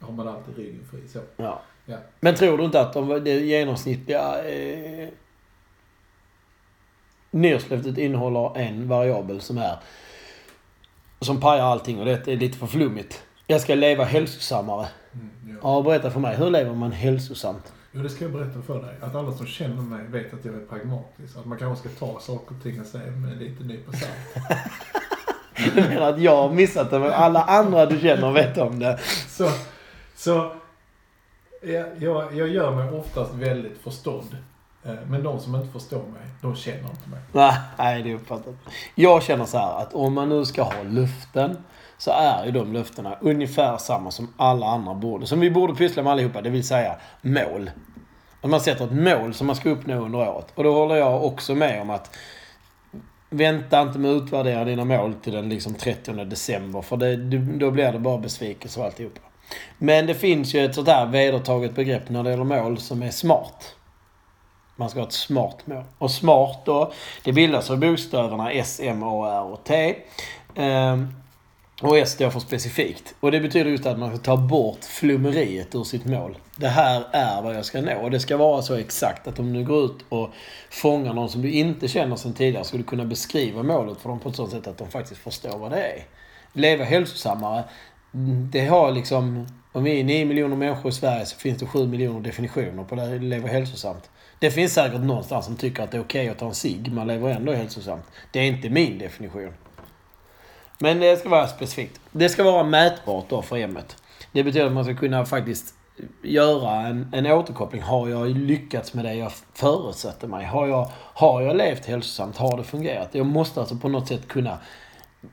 har 0.00 0.12
man 0.12 0.28
alltid 0.28 0.56
ryggen 0.56 0.84
fri. 0.90 1.00
Så. 1.08 1.18
Ja. 1.36 1.62
Ja. 1.86 1.96
Men 2.20 2.34
tror 2.34 2.58
du 2.58 2.64
inte 2.64 2.80
att 2.80 2.92
de, 2.92 3.24
det 3.24 3.40
genomsnittliga 3.40 4.44
eh, 4.44 5.08
nyårslöftet 7.30 7.98
innehåller 7.98 8.58
en 8.58 8.88
variabel 8.88 9.40
som 9.40 9.58
är 9.58 9.76
som 11.20 11.40
pajar 11.40 11.64
allting 11.64 11.98
och 11.98 12.04
det 12.04 12.28
är 12.28 12.36
lite 12.36 12.58
för 12.58 12.66
flummigt. 12.66 13.24
Jag 13.50 13.60
ska 13.60 13.74
leva 13.74 14.04
hälsosammare. 14.04 14.88
Mm, 15.12 15.30
ja. 15.48 15.54
Ja, 15.62 15.82
berätta 15.82 16.10
för 16.10 16.20
mig. 16.20 16.36
Hur 16.36 16.50
lever 16.50 16.74
man 16.74 16.92
hälsosamt? 16.92 17.72
Jo, 17.92 18.02
det 18.02 18.08
ska 18.08 18.24
jag 18.24 18.32
berätta 18.32 18.62
för 18.62 18.82
dig. 18.82 18.94
Att 19.00 19.14
alla 19.14 19.32
som 19.32 19.46
känner 19.46 19.82
mig 19.82 20.06
vet 20.08 20.34
att 20.34 20.44
jag 20.44 20.54
är 20.54 20.66
pragmatisk. 20.66 21.36
Att 21.36 21.44
man 21.46 21.58
kanske 21.58 21.88
ska 21.88 22.06
ta 22.06 22.20
saker 22.20 22.56
och 22.56 22.62
ting 22.62 22.76
jag 22.76 22.86
säger 22.86 23.10
med 23.10 23.32
en 23.32 23.38
liten 23.38 23.66
nypa 23.66 23.92
salt. 23.92 24.12
Du 25.74 25.80
menar 25.82 26.12
att 26.12 26.20
jag 26.20 26.36
har 26.36 26.50
missat 26.50 26.90
det 26.90 26.98
men 26.98 27.12
alla 27.12 27.42
andra 27.42 27.86
du 27.86 28.00
känner 28.00 28.32
vet 28.32 28.58
om 28.58 28.78
det? 28.78 28.98
Så, 29.28 29.50
så 30.16 30.52
Jag, 31.62 31.86
jag, 32.34 32.48
gör 32.48 32.74
mig 32.74 32.90
oftast 33.00 33.34
väldigt 33.34 33.78
förstådd. 33.82 34.36
Eh, 34.84 34.94
Men 35.10 35.22
de 35.22 35.40
som 35.40 35.54
inte 35.54 35.72
förstår 35.72 36.02
mig, 36.02 36.22
de 36.42 36.56
känner 36.56 36.90
inte 36.90 37.08
mig. 37.10 37.20
Nej, 37.78 38.02
det 38.02 38.14
uppfattar 38.14 38.50
jag. 38.50 38.72
Jag 38.94 39.22
känner 39.22 39.44
så 39.44 39.58
här 39.58 39.82
att 39.82 39.94
om 39.94 40.12
man 40.14 40.28
nu 40.28 40.44
ska 40.44 40.62
ha 40.62 40.82
löften 40.82 41.56
så 41.98 42.10
är 42.10 42.44
ju 42.44 42.50
de 42.50 42.72
löftena 42.72 43.16
ungefär 43.20 43.76
samma 43.76 44.10
som 44.10 44.34
alla 44.36 44.66
andra 44.66 44.94
borde. 44.94 45.26
Som 45.26 45.40
vi 45.40 45.50
borde 45.50 45.74
pyssla 45.74 46.02
med 46.02 46.12
allihopa, 46.12 46.42
det 46.42 46.50
vill 46.50 46.66
säga 46.66 46.96
mål. 47.22 47.70
Att 48.40 48.50
man 48.50 48.60
sätter 48.60 48.84
ett 48.84 48.92
mål 48.92 49.34
som 49.34 49.46
man 49.46 49.56
ska 49.56 49.70
uppnå 49.70 50.04
under 50.04 50.18
året. 50.18 50.46
Och 50.54 50.64
då 50.64 50.74
håller 50.74 50.96
jag 50.96 51.24
också 51.24 51.54
med 51.54 51.82
om 51.82 51.90
att 51.90 52.16
Vänta 53.30 53.82
inte 53.82 53.98
med 53.98 54.10
att 54.10 54.22
utvärdera 54.22 54.64
dina 54.64 54.84
mål 54.84 55.14
till 55.14 55.32
den 55.32 55.48
liksom 55.48 55.74
30 55.74 56.12
december. 56.12 56.82
För 56.82 56.96
det, 56.96 57.16
då 57.58 57.70
blir 57.70 57.92
det 57.92 57.98
bara 57.98 58.18
besvikelse 58.18 58.80
och 58.80 58.86
alltihopa. 58.86 59.20
Men 59.78 60.06
det 60.06 60.14
finns 60.14 60.54
ju 60.54 60.64
ett 60.64 60.74
sånt 60.74 60.88
här 60.88 61.06
vedertaget 61.06 61.74
begrepp 61.74 62.08
när 62.08 62.22
det 62.22 62.30
gäller 62.30 62.44
mål 62.44 62.78
som 62.78 63.02
är 63.02 63.10
smart. 63.10 63.74
Man 64.76 64.90
ska 64.90 65.00
ha 65.00 65.06
ett 65.06 65.12
smart 65.12 65.66
mål. 65.66 65.84
Och 65.98 66.10
smart 66.10 66.62
då, 66.64 66.92
det 67.24 67.32
bildas 67.32 67.70
av 67.70 67.78
bokstäverna 67.78 68.52
S, 68.52 68.80
M, 68.82 69.02
A, 69.02 69.40
R 69.40 69.52
och 69.52 69.64
T. 69.64 69.96
Ehm, 70.54 71.14
och 71.82 71.98
S 71.98 72.10
står 72.10 72.30
för 72.30 72.40
specifikt. 72.40 73.14
Och 73.20 73.32
det 73.32 73.40
betyder 73.40 73.70
just 73.70 73.86
att 73.86 73.98
man 73.98 74.10
ska 74.10 74.18
ta 74.18 74.36
bort 74.36 74.84
flummeriet 74.84 75.74
ur 75.74 75.84
sitt 75.84 76.04
mål. 76.04 76.38
Det 76.56 76.68
här 76.68 77.04
är 77.12 77.42
vad 77.42 77.54
jag 77.54 77.64
ska 77.64 77.80
nå. 77.80 77.94
Och 77.94 78.10
det 78.10 78.20
ska 78.20 78.36
vara 78.36 78.62
så 78.62 78.74
exakt 78.74 79.28
att 79.28 79.38
om 79.38 79.52
du 79.52 79.64
går 79.64 79.84
ut 79.84 80.04
och 80.08 80.30
fångar 80.70 81.14
någon 81.14 81.28
som 81.28 81.42
du 81.42 81.50
inte 81.50 81.88
känner 81.88 82.16
sedan 82.16 82.32
tidigare 82.32 82.64
ska 82.64 82.76
du 82.76 82.82
kunna 82.82 83.04
beskriva 83.04 83.62
målet 83.62 83.98
för 83.98 84.08
dem 84.08 84.20
på 84.20 84.28
ett 84.28 84.36
sådant 84.36 84.52
sätt 84.52 84.66
att 84.66 84.78
de 84.78 84.88
faktiskt 84.88 85.20
förstår 85.20 85.58
vad 85.58 85.70
det 85.70 85.82
är. 85.82 86.04
Leva 86.52 86.84
hälsosammare, 86.84 87.64
det 88.52 88.66
har 88.66 88.92
liksom... 88.92 89.46
Om 89.72 89.84
vi 89.84 90.00
är 90.00 90.04
9 90.04 90.24
miljoner 90.24 90.56
människor 90.56 90.88
i 90.88 90.94
Sverige 90.94 91.26
så 91.26 91.36
finns 91.36 91.58
det 91.58 91.66
7 91.66 91.86
miljoner 91.86 92.20
definitioner 92.20 92.84
på 92.84 92.94
det 92.94 93.02
här, 93.02 93.18
leva 93.18 93.48
hälsosamt. 93.48 94.10
Det 94.38 94.50
finns 94.50 94.72
säkert 94.72 95.00
någonstans 95.00 95.46
som 95.46 95.56
tycker 95.56 95.82
att 95.82 95.90
det 95.90 95.96
är 95.96 96.02
okej 96.02 96.28
att 96.28 96.38
ta 96.38 96.46
en 96.46 96.54
cigg, 96.54 96.92
man 96.92 97.06
lever 97.06 97.28
ändå 97.28 97.52
hälsosamt. 97.52 98.04
Det 98.32 98.38
är 98.38 98.44
inte 98.44 98.70
min 98.70 98.98
definition. 98.98 99.52
Men 100.78 101.00
det 101.00 101.16
ska 101.16 101.28
vara 101.28 101.48
specifikt. 101.48 102.00
Det 102.12 102.28
ska 102.28 102.42
vara 102.42 102.64
mätbart 102.64 103.24
då 103.28 103.42
för 103.42 103.56
hemmet. 103.56 104.02
Det 104.32 104.44
betyder 104.44 104.66
att 104.66 104.72
man 104.72 104.84
ska 104.84 104.94
kunna 104.94 105.24
faktiskt 105.26 105.74
göra 106.22 106.86
en, 106.86 107.10
en 107.12 107.26
återkoppling. 107.26 107.82
Har 107.82 108.08
jag 108.08 108.28
lyckats 108.28 108.94
med 108.94 109.04
det 109.04 109.14
jag 109.14 109.32
förutsätter 109.54 110.28
mig? 110.28 110.46
Har 110.46 110.66
jag, 110.66 110.90
har 110.94 111.42
jag 111.42 111.56
levt 111.56 111.86
hälsosamt? 111.86 112.36
Har 112.36 112.56
det 112.56 112.64
fungerat? 112.64 113.08
Jag 113.12 113.26
måste 113.26 113.60
alltså 113.60 113.76
på 113.76 113.88
något 113.88 114.08
sätt 114.08 114.28
kunna 114.28 114.58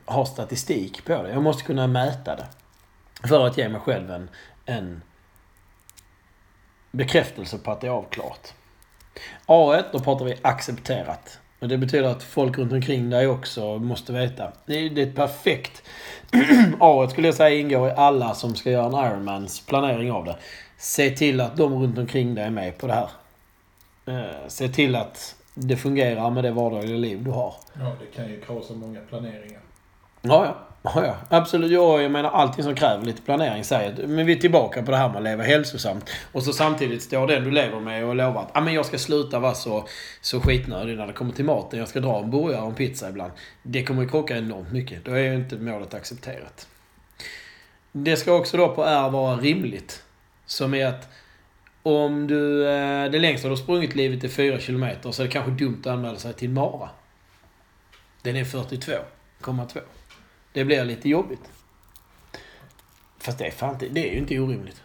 ha 0.06 0.26
statistik 0.26 1.04
på 1.04 1.22
det. 1.22 1.30
Jag 1.30 1.42
måste 1.42 1.62
kunna 1.62 1.86
mäta 1.86 2.36
det. 2.36 2.46
För 3.28 3.46
att 3.46 3.58
ge 3.58 3.68
mig 3.68 3.80
själv 3.80 4.10
en, 4.10 4.28
en 4.64 5.02
bekräftelse 6.90 7.58
på 7.58 7.70
att 7.70 7.80
det 7.80 7.86
är 7.86 7.90
avklarat. 7.90 8.54
A1, 9.46 9.84
då 9.92 9.98
pratar 9.98 10.24
vi 10.24 10.38
accepterat. 10.42 11.38
Och 11.58 11.68
det 11.68 11.78
betyder 11.78 12.08
att 12.08 12.22
folk 12.22 12.58
runt 12.58 12.72
omkring 12.72 13.10
dig 13.10 13.26
också 13.28 13.78
måste 13.78 14.12
veta. 14.12 14.52
Det 14.66 14.74
är, 14.74 14.90
det 14.90 15.02
är 15.02 15.06
ett 15.06 15.14
perfekt... 15.16 15.82
A1 16.80 17.08
skulle 17.08 17.28
jag 17.28 17.34
säga 17.34 17.58
ingår 17.58 17.88
i 17.88 17.92
alla 17.92 18.34
som 18.34 18.54
ska 18.54 18.70
göra 18.70 18.86
en 18.86 19.12
Ironmans 19.12 19.66
planering 19.66 20.12
av 20.12 20.24
det. 20.24 20.36
Se 20.78 21.10
till 21.10 21.40
att 21.40 21.56
de 21.56 21.82
runt 21.82 21.98
omkring 21.98 22.34
dig 22.34 22.44
är 22.44 22.50
med 22.50 22.78
på 22.78 22.86
det 22.86 22.92
här. 22.92 23.08
Eh, 24.06 24.48
Se 24.48 24.68
till 24.68 24.96
att 24.96 25.34
det 25.54 25.76
fungerar 25.76 26.30
med 26.30 26.44
det 26.44 26.50
vardagliga 26.50 26.96
liv 26.96 27.24
du 27.24 27.30
har. 27.30 27.54
Ja, 27.72 27.92
det 28.00 28.16
kan 28.16 28.28
ju 28.30 28.40
krasa 28.40 28.74
många 28.74 29.00
planeringar. 29.00 29.60
Ja, 30.22 30.44
ja 30.44 30.65
ja, 30.94 31.06
ja. 31.06 31.16
Absolut. 31.38 31.70
Ja, 31.70 32.02
jag 32.02 32.10
menar 32.10 32.30
allting 32.30 32.64
som 32.64 32.74
kräver 32.74 33.04
lite 33.04 33.22
planering 33.22 33.64
säger 33.64 33.92
att 33.92 34.10
men 34.10 34.26
vi 34.26 34.32
är 34.32 34.36
tillbaka 34.36 34.82
på 34.82 34.90
det 34.90 34.96
här 34.96 35.08
med 35.08 35.16
att 35.16 35.22
leva 35.22 35.42
hälsosamt. 35.42 36.10
Och 36.32 36.42
så 36.42 36.52
samtidigt 36.52 37.02
står 37.02 37.26
den 37.26 37.44
du 37.44 37.50
lever 37.50 37.80
med 37.80 38.04
och 38.04 38.14
lovar 38.14 38.42
att 38.42 38.56
ah, 38.56 38.60
men 38.60 38.74
jag 38.74 38.86
ska 38.86 38.98
sluta 38.98 39.38
vara 39.38 39.54
så, 39.54 39.88
så 40.20 40.40
skitnödig 40.40 40.96
när 40.96 41.06
det 41.06 41.12
kommer 41.12 41.32
till 41.32 41.44
maten. 41.44 41.78
Jag 41.78 41.88
ska 41.88 42.00
dra 42.00 42.18
en 42.22 42.30
burgare 42.30 42.60
och 42.60 42.68
en 42.68 42.74
pizza 42.74 43.08
ibland. 43.08 43.32
Det 43.62 43.84
kommer 43.84 44.02
ju 44.02 44.08
krocka 44.08 44.36
enormt 44.36 44.72
mycket. 44.72 45.04
Då 45.04 45.12
är 45.12 45.18
ju 45.18 45.34
inte 45.34 45.56
målet 45.56 45.94
accepterat. 45.94 46.68
Det 47.92 48.16
ska 48.16 48.32
också 48.32 48.56
då 48.56 48.74
på 48.74 48.84
R 48.84 49.10
vara 49.10 49.36
rimligt. 49.36 50.02
Som 50.46 50.74
är 50.74 50.86
att 50.86 51.08
om 51.82 52.26
du, 52.26 52.68
eh, 52.68 53.10
det 53.10 53.18
längsta 53.18 53.48
du 53.48 53.52
har 53.52 53.56
sprungit 53.56 53.94
livet 53.94 54.24
är 54.24 54.28
4 54.28 54.60
kilometer 54.60 55.12
så 55.12 55.22
är 55.22 55.26
det 55.26 55.32
kanske 55.32 55.50
dumt 55.50 55.80
att 55.80 55.86
anmäla 55.86 56.16
sig 56.16 56.32
till 56.32 56.50
mara. 56.50 56.88
Den 58.22 58.36
är 58.36 58.44
42,2. 58.44 59.80
Det 60.56 60.64
blir 60.64 60.84
lite 60.84 61.08
jobbigt. 61.08 61.50
Fast 63.18 63.38
det 63.38 63.46
är 63.46 63.50
fan 63.50 63.76
det 63.78 64.08
är 64.08 64.12
ju 64.12 64.18
inte 64.18 64.38
orimligt. 64.38 64.82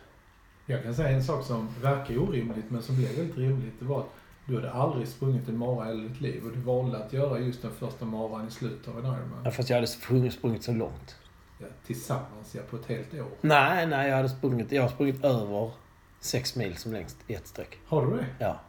Jag 0.65 0.83
kan 0.83 0.95
säga 0.95 1.09
en 1.09 1.23
sak 1.23 1.45
som 1.45 1.69
verkar 1.81 2.17
orimligt 2.17 2.65
men 2.69 2.81
som 2.81 2.95
blev 2.95 3.15
väldigt 3.15 3.37
rimligt. 3.37 3.73
Det 3.79 3.85
var 3.85 3.99
att 3.99 4.09
du 4.45 4.55
hade 4.55 4.71
aldrig 4.71 5.07
sprungit 5.07 5.49
en 5.49 5.57
mara 5.57 5.91
i 5.91 5.97
ditt 5.97 6.21
liv 6.21 6.45
och 6.45 6.51
du 6.51 6.59
valde 6.59 7.05
att 7.05 7.13
göra 7.13 7.39
just 7.39 7.61
den 7.61 7.71
första 7.71 8.05
maran 8.05 8.47
i 8.47 8.51
slutet 8.51 8.87
av 8.87 8.99
en 8.99 9.05
Ironman. 9.05 9.41
Ja, 9.43 9.51
fast 9.51 9.69
jag 9.69 9.77
hade 9.77 9.87
sprungit, 9.87 10.33
sprungit 10.33 10.63
så 10.63 10.71
långt. 10.71 11.15
Ja, 11.59 11.67
tillsammans, 11.85 12.55
ja, 12.55 12.61
på 12.69 12.75
ett 12.75 12.85
helt 12.85 13.13
år. 13.13 13.27
Nej, 13.41 13.87
nej, 13.87 14.09
jag 14.09 14.15
hade 14.15 14.29
sprungit, 14.29 14.71
jag 14.71 14.81
har 14.81 14.89
sprungit 14.89 15.23
över 15.23 15.71
6 16.19 16.55
mil 16.55 16.77
som 16.77 16.93
längst 16.93 17.17
i 17.27 17.33
ett 17.33 17.47
streck. 17.47 17.77
Har 17.85 18.05
du 18.05 18.17
det? 18.17 18.25
Ja. 18.39 18.59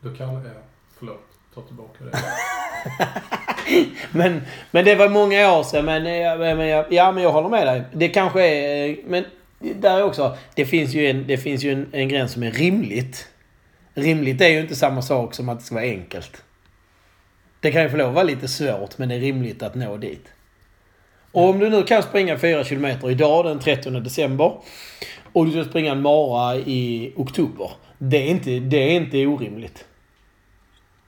Då 0.00 0.14
kallar 0.14 0.44
jag... 0.44 0.62
Förlåt, 0.98 1.37
ta 1.60 1.66
tillbaka 1.66 2.04
det. 2.04 2.18
Men, 4.12 4.42
men 4.70 4.84
det 4.84 4.94
var 4.94 5.08
många 5.08 5.52
år 5.52 5.62
sedan. 5.62 5.84
Men, 5.84 6.04
jag- 6.20 6.38
men, 6.38 6.58
jag- 6.68 6.86
ja, 6.92 7.12
men 7.12 7.22
jag 7.22 7.32
håller 7.32 7.48
med 7.48 7.66
dig. 7.66 7.82
Det 7.92 8.08
kanske 8.08 8.46
är... 8.48 8.96
Men 9.06 9.24
där 9.60 10.02
också... 10.04 10.36
Det 10.54 10.64
finns 10.66 10.94
ju, 10.94 11.06
en, 11.10 11.26
det 11.26 11.36
finns 11.38 11.62
ju 11.64 11.72
en, 11.72 11.86
en 11.92 12.08
gräns 12.08 12.32
som 12.32 12.42
är 12.42 12.50
rimligt. 12.50 13.28
Rimligt 13.94 14.40
är 14.40 14.48
ju 14.48 14.60
inte 14.60 14.76
samma 14.76 15.02
sak 15.02 15.34
som 15.34 15.48
att 15.48 15.58
det 15.58 15.64
ska 15.64 15.74
vara 15.74 15.84
enkelt. 15.84 16.42
Det 17.60 17.72
kan 17.72 17.82
ju 17.82 17.88
få 17.90 17.96
lov 17.96 18.08
att 18.08 18.14
vara 18.14 18.24
lite 18.24 18.48
svårt, 18.48 18.98
men 18.98 19.08
det 19.08 19.14
är 19.14 19.20
rimligt 19.20 19.62
att 19.62 19.74
nå 19.74 19.96
dit. 19.96 20.26
Och 21.32 21.48
om 21.48 21.58
du 21.58 21.70
nu 21.70 21.82
kan 21.82 22.02
springa 22.02 22.38
4 22.38 22.64
kilometer 22.64 23.10
idag, 23.10 23.44
den 23.44 23.58
30 23.58 23.90
december, 23.90 24.52
och 25.32 25.46
du 25.46 25.52
ska 25.52 25.64
springa 25.70 25.92
en 25.92 26.02
mara 26.02 26.56
i 26.56 27.12
oktober. 27.16 27.70
Det 27.98 28.16
är 28.16 28.26
inte, 28.26 28.50
det 28.50 28.76
är 28.76 28.90
inte 28.90 29.26
orimligt. 29.26 29.84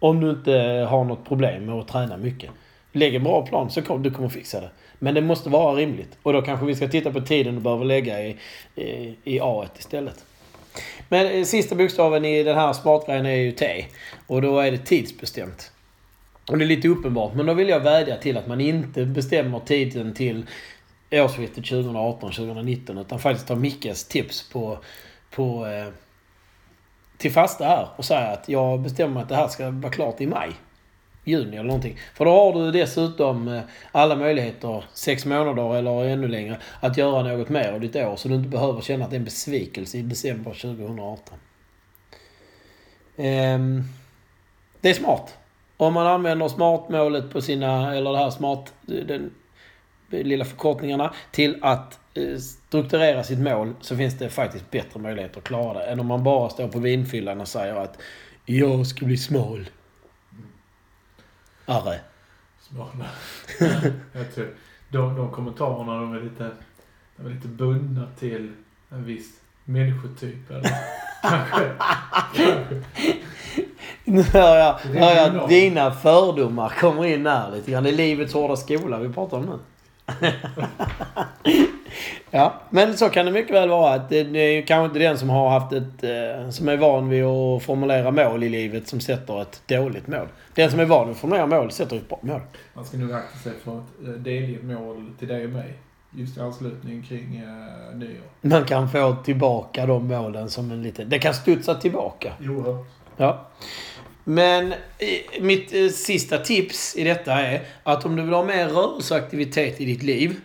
Om 0.00 0.20
du 0.20 0.30
inte 0.30 0.52
har 0.90 1.04
något 1.04 1.28
problem 1.28 1.66
med 1.66 1.74
att 1.74 1.88
träna 1.88 2.16
mycket. 2.16 2.50
Lägg 2.92 3.14
en 3.14 3.24
bra 3.24 3.46
plan 3.46 3.70
så 3.70 3.82
kommer 3.82 4.04
du 4.04 4.10
kommer 4.10 4.28
fixa 4.28 4.60
det. 4.60 4.70
Men 4.98 5.14
det 5.14 5.20
måste 5.20 5.48
vara 5.50 5.76
rimligt. 5.76 6.18
Och 6.22 6.32
då 6.32 6.42
kanske 6.42 6.66
vi 6.66 6.74
ska 6.74 6.88
titta 6.88 7.12
på 7.12 7.20
tiden 7.20 7.54
du 7.54 7.60
behöver 7.60 7.84
lägga 7.84 8.26
i, 8.26 8.36
i, 8.74 9.16
i 9.24 9.40
A1 9.40 9.68
istället. 9.78 10.24
Men 11.08 11.26
eh, 11.26 11.44
sista 11.44 11.74
bokstaven 11.74 12.24
i 12.24 12.42
den 12.42 12.56
här 12.56 12.72
smartgrejen 12.72 13.26
är 13.26 13.36
ju 13.36 13.52
T. 13.52 13.86
Och 14.26 14.42
då 14.42 14.58
är 14.58 14.70
det 14.70 14.78
tidsbestämt. 14.78 15.72
Och 16.50 16.58
det 16.58 16.64
är 16.64 16.66
lite 16.66 16.88
uppenbart. 16.88 17.34
Men 17.34 17.46
då 17.46 17.54
vill 17.54 17.68
jag 17.68 17.80
vädja 17.80 18.16
till 18.16 18.36
att 18.36 18.46
man 18.46 18.60
inte 18.60 19.04
bestämmer 19.04 19.60
tiden 19.60 20.14
till 20.14 20.46
årsskiftet 21.10 21.64
2018-2019. 21.64 23.00
Utan 23.00 23.18
faktiskt 23.18 23.48
tar 23.48 23.56
Mickes 23.56 24.04
tips 24.04 24.50
på, 24.50 24.78
på 25.30 25.66
eh, 25.66 25.92
till 27.20 27.32
fasta 27.32 27.64
här 27.64 27.88
och 27.96 28.04
säga 28.04 28.28
att 28.28 28.48
jag 28.48 28.80
bestämmer 28.80 29.22
att 29.22 29.28
det 29.28 29.36
här 29.36 29.48
ska 29.48 29.70
vara 29.70 29.92
klart 29.92 30.20
i 30.20 30.26
maj. 30.26 30.50
Juni 31.24 31.56
eller 31.56 31.66
någonting. 31.66 31.98
För 32.14 32.24
då 32.24 32.30
har 32.30 32.52
du 32.52 32.70
dessutom 32.70 33.48
eh, 33.48 33.60
alla 33.92 34.16
möjligheter, 34.16 34.84
sex 34.92 35.26
månader 35.26 35.76
eller 35.76 36.04
ännu 36.04 36.28
längre, 36.28 36.58
att 36.80 36.96
göra 36.96 37.22
något 37.22 37.48
mer 37.48 37.72
av 37.72 37.80
ditt 37.80 37.96
år. 37.96 38.16
Så 38.16 38.28
du 38.28 38.34
inte 38.34 38.48
behöver 38.48 38.80
känna 38.80 39.04
att 39.04 39.10
det 39.10 39.16
är 39.16 39.18
en 39.18 39.24
besvikelse 39.24 39.98
i 39.98 40.02
december 40.02 40.50
2018. 40.50 41.38
Ehm, 43.16 43.82
det 44.80 44.90
är 44.90 44.94
smart. 44.94 45.38
Om 45.76 45.94
man 45.94 46.06
använder 46.06 46.48
smartmålet 46.48 47.30
på 47.32 47.40
sina, 47.40 47.96
eller 47.96 48.12
det 48.12 48.18
här 48.18 48.30
smart, 48.30 48.72
eh, 48.88 49.06
den 49.06 49.30
lilla 50.10 50.44
förkortningarna, 50.44 51.14
till 51.30 51.58
att 51.62 51.99
strukturera 52.40 53.24
sitt 53.24 53.38
mål 53.38 53.74
så 53.80 53.96
finns 53.96 54.18
det 54.18 54.28
faktiskt 54.28 54.70
bättre 54.70 55.00
möjligheter 55.00 55.38
att 55.38 55.44
klara 55.44 55.78
det 55.78 55.84
än 55.84 56.00
om 56.00 56.06
man 56.06 56.24
bara 56.24 56.50
står 56.50 56.68
på 56.68 56.78
vinfyllan 56.78 57.40
och 57.40 57.48
säger 57.48 57.74
att 57.74 57.98
jag 58.44 58.86
ska 58.86 59.06
bli 59.06 59.16
smal. 59.16 59.66
Arre. 61.66 62.00
Smala. 62.60 63.06
jag 64.12 64.34
tror, 64.34 64.54
de, 64.88 65.16
de 65.16 65.30
kommentarerna 65.30 66.00
de 66.00 66.14
är 66.14 66.20
lite, 66.20 66.50
de 67.16 67.26
är 67.26 67.30
lite 67.30 67.48
bundna 67.48 68.06
till 68.18 68.52
en 68.88 69.04
viss 69.04 69.40
människotyp. 69.64 70.50
Eller? 70.50 70.70
Kanske. 71.22 72.82
Nu 74.04 74.22
hör 74.22 74.56
jag, 74.56 74.72
hör 74.72 75.16
jag 75.16 75.36
att 75.36 75.48
dina 75.48 75.90
fördomar 75.90 76.68
kommer 76.68 77.06
in 77.06 77.26
här 77.26 77.50
lite 77.50 77.70
grann. 77.70 77.84
Det 77.84 77.90
är 77.90 77.96
livets 77.96 78.34
hårda 78.34 78.56
skola 78.56 78.98
vi 78.98 79.12
pratar 79.12 79.36
om 79.36 79.46
nu. 79.46 79.58
ja, 82.30 82.60
men 82.70 82.96
så 82.96 83.08
kan 83.08 83.26
det 83.26 83.32
mycket 83.32 83.54
väl 83.54 83.68
vara. 83.68 83.94
Att 83.94 84.08
det, 84.08 84.24
det 84.24 84.38
är 84.38 84.62
kanske 84.62 84.86
inte 84.86 84.98
den 84.98 85.18
som 85.18 85.28
har 85.28 85.50
haft 85.50 85.72
ett... 85.72 86.04
Eh, 86.04 86.50
som 86.50 86.68
är 86.68 86.76
van 86.76 87.08
vid 87.08 87.24
att 87.24 87.62
formulera 87.62 88.10
mål 88.10 88.42
i 88.42 88.48
livet 88.48 88.88
som 88.88 89.00
sätter 89.00 89.42
ett 89.42 89.62
dåligt 89.66 90.06
mål. 90.06 90.28
Den 90.54 90.70
som 90.70 90.80
är 90.80 90.84
van 90.84 91.06
vid 91.06 91.14
att 91.14 91.20
formulera 91.20 91.46
mål 91.46 91.70
sätter 91.70 91.96
ett 91.96 92.08
bra 92.08 92.18
mål. 92.22 92.40
Man 92.74 92.84
ska 92.84 92.96
nog 92.96 93.12
akta 93.12 93.38
sig 93.38 93.52
för 93.64 93.78
att 93.78 94.06
eh, 94.06 94.10
delge 94.10 94.62
mål 94.62 95.06
till 95.18 95.28
dig 95.28 95.44
och 95.44 95.50
mig. 95.50 95.74
just 96.10 96.36
i 96.36 96.40
anslutning 96.40 97.02
kring 97.02 97.36
eh, 97.36 97.96
nyår. 97.96 98.22
Man 98.40 98.64
kan 98.64 98.90
få 98.90 99.16
tillbaka 99.24 99.86
de 99.86 100.06
målen 100.08 100.50
som 100.50 100.70
en 100.70 100.82
liten... 100.82 101.08
Det 101.08 101.18
kan 101.18 101.34
studsa 101.34 101.74
tillbaka. 101.74 102.32
Oerhört. 102.40 102.86
Ja. 103.16 103.46
Men 104.24 104.72
eh, 104.72 105.42
mitt 105.42 105.94
sista 105.94 106.38
tips 106.38 106.96
i 106.96 107.04
detta 107.04 107.32
är 107.32 107.62
att 107.82 108.04
om 108.04 108.16
du 108.16 108.22
vill 108.22 108.32
ha 108.32 108.44
mer 108.44 108.68
rörelseaktivitet 108.68 109.80
i 109.80 109.84
ditt 109.84 110.02
liv 110.02 110.40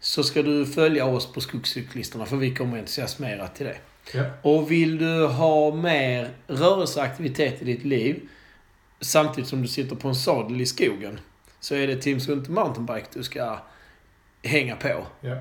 så 0.00 0.22
ska 0.22 0.42
du 0.42 0.66
följa 0.66 1.04
oss 1.04 1.32
på 1.32 1.40
Skogscyklisterna 1.40 2.26
för 2.26 2.36
vi 2.36 2.54
kommer 2.54 2.78
entusiasmera 2.78 3.48
till 3.48 3.66
det. 3.66 3.76
Ja. 4.14 4.24
Och 4.42 4.70
vill 4.70 4.98
du 4.98 5.26
ha 5.26 5.74
mer 5.74 6.30
rörelseaktivitet 6.46 7.62
i 7.62 7.64
ditt 7.64 7.84
liv 7.84 8.28
samtidigt 9.00 9.50
som 9.50 9.62
du 9.62 9.68
sitter 9.68 9.96
på 9.96 10.08
en 10.08 10.14
sadel 10.14 10.60
i 10.60 10.66
skogen 10.66 11.20
så 11.60 11.74
är 11.74 11.86
det 11.86 11.96
Team 11.96 12.20
Sunt 12.20 12.48
Mountainbike 12.48 13.06
du 13.12 13.22
ska 13.22 13.58
hänga 14.42 14.76
på. 14.76 15.06
Ja. 15.20 15.36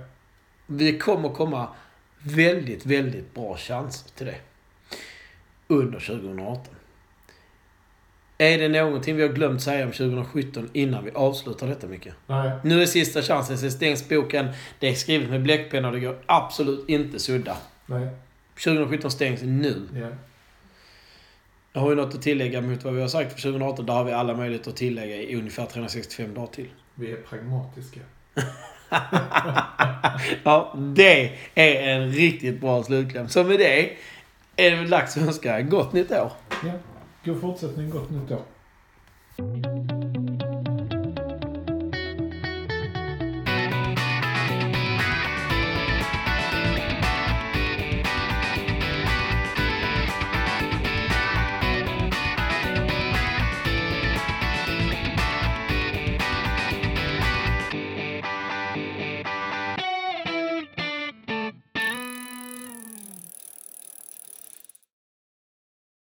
Det 0.67 0.97
kommer 0.97 1.29
komma 1.29 1.67
väldigt, 2.19 2.85
väldigt 2.85 3.33
bra 3.33 3.57
chanser 3.57 4.09
till 4.15 4.25
det. 4.25 4.35
Under 5.67 5.99
2018. 5.99 6.75
Är 8.41 8.57
det 8.57 8.69
någonting 8.69 9.15
vi 9.15 9.21
har 9.21 9.29
glömt 9.29 9.61
säga 9.61 9.85
om 9.85 9.91
2017 9.91 10.69
innan 10.73 11.05
vi 11.05 11.11
avslutar 11.11 11.67
detta 11.67 11.87
mycket? 11.87 12.13
Nej. 12.27 12.51
Nu 12.63 12.81
är 12.81 12.85
sista 12.85 13.21
chansen. 13.21 13.57
Sen 13.57 13.71
stängs 13.71 14.09
boken. 14.09 14.47
Det 14.79 14.89
är 14.89 14.93
skrivet 14.93 15.29
med 15.29 15.41
bläckpenna 15.43 15.87
och 15.87 15.93
det 15.93 15.99
går 15.99 16.17
absolut 16.25 16.89
inte 16.89 17.19
sudda. 17.19 17.57
Nej. 17.85 18.07
2017 18.63 19.11
stängs 19.11 19.41
nu. 19.41 19.87
Ja. 19.93 20.07
Jag 21.73 21.81
har 21.81 21.89
ju 21.89 21.95
något 21.95 22.15
att 22.15 22.21
tillägga 22.21 22.61
mot 22.61 22.83
vad 22.83 22.93
vi 22.93 23.01
har 23.01 23.07
sagt 23.07 23.33
för 23.33 23.41
2018. 23.41 23.85
Där 23.85 23.93
har 23.93 24.03
vi 24.03 24.11
alla 24.11 24.33
möjligheter 24.33 24.71
att 24.71 24.77
tillägga 24.77 25.15
i 25.15 25.35
ungefär 25.35 25.65
365 25.65 26.33
dagar 26.33 26.47
till. 26.47 26.69
Vi 26.95 27.11
är 27.11 27.15
pragmatiska. 27.15 27.99
Ja, 30.43 30.75
det 30.77 31.31
är 31.55 31.89
en 31.89 32.11
riktigt 32.11 32.61
bra 32.61 32.83
slutkläm. 32.83 33.29
Så 33.29 33.43
med 33.43 33.59
det 33.59 33.91
är 34.55 34.71
det 34.71 34.77
väl 34.77 34.89
dags 34.89 35.17
att 35.17 35.23
önska 35.23 35.61
gott 35.61 35.93
nytt 35.93 36.11
år. 36.11 36.31
Ja. 36.63 36.71
God 37.23 37.39
fortsättning, 37.39 37.89
gott 37.89 38.09
nytt 38.09 38.31
år. 38.31 39.98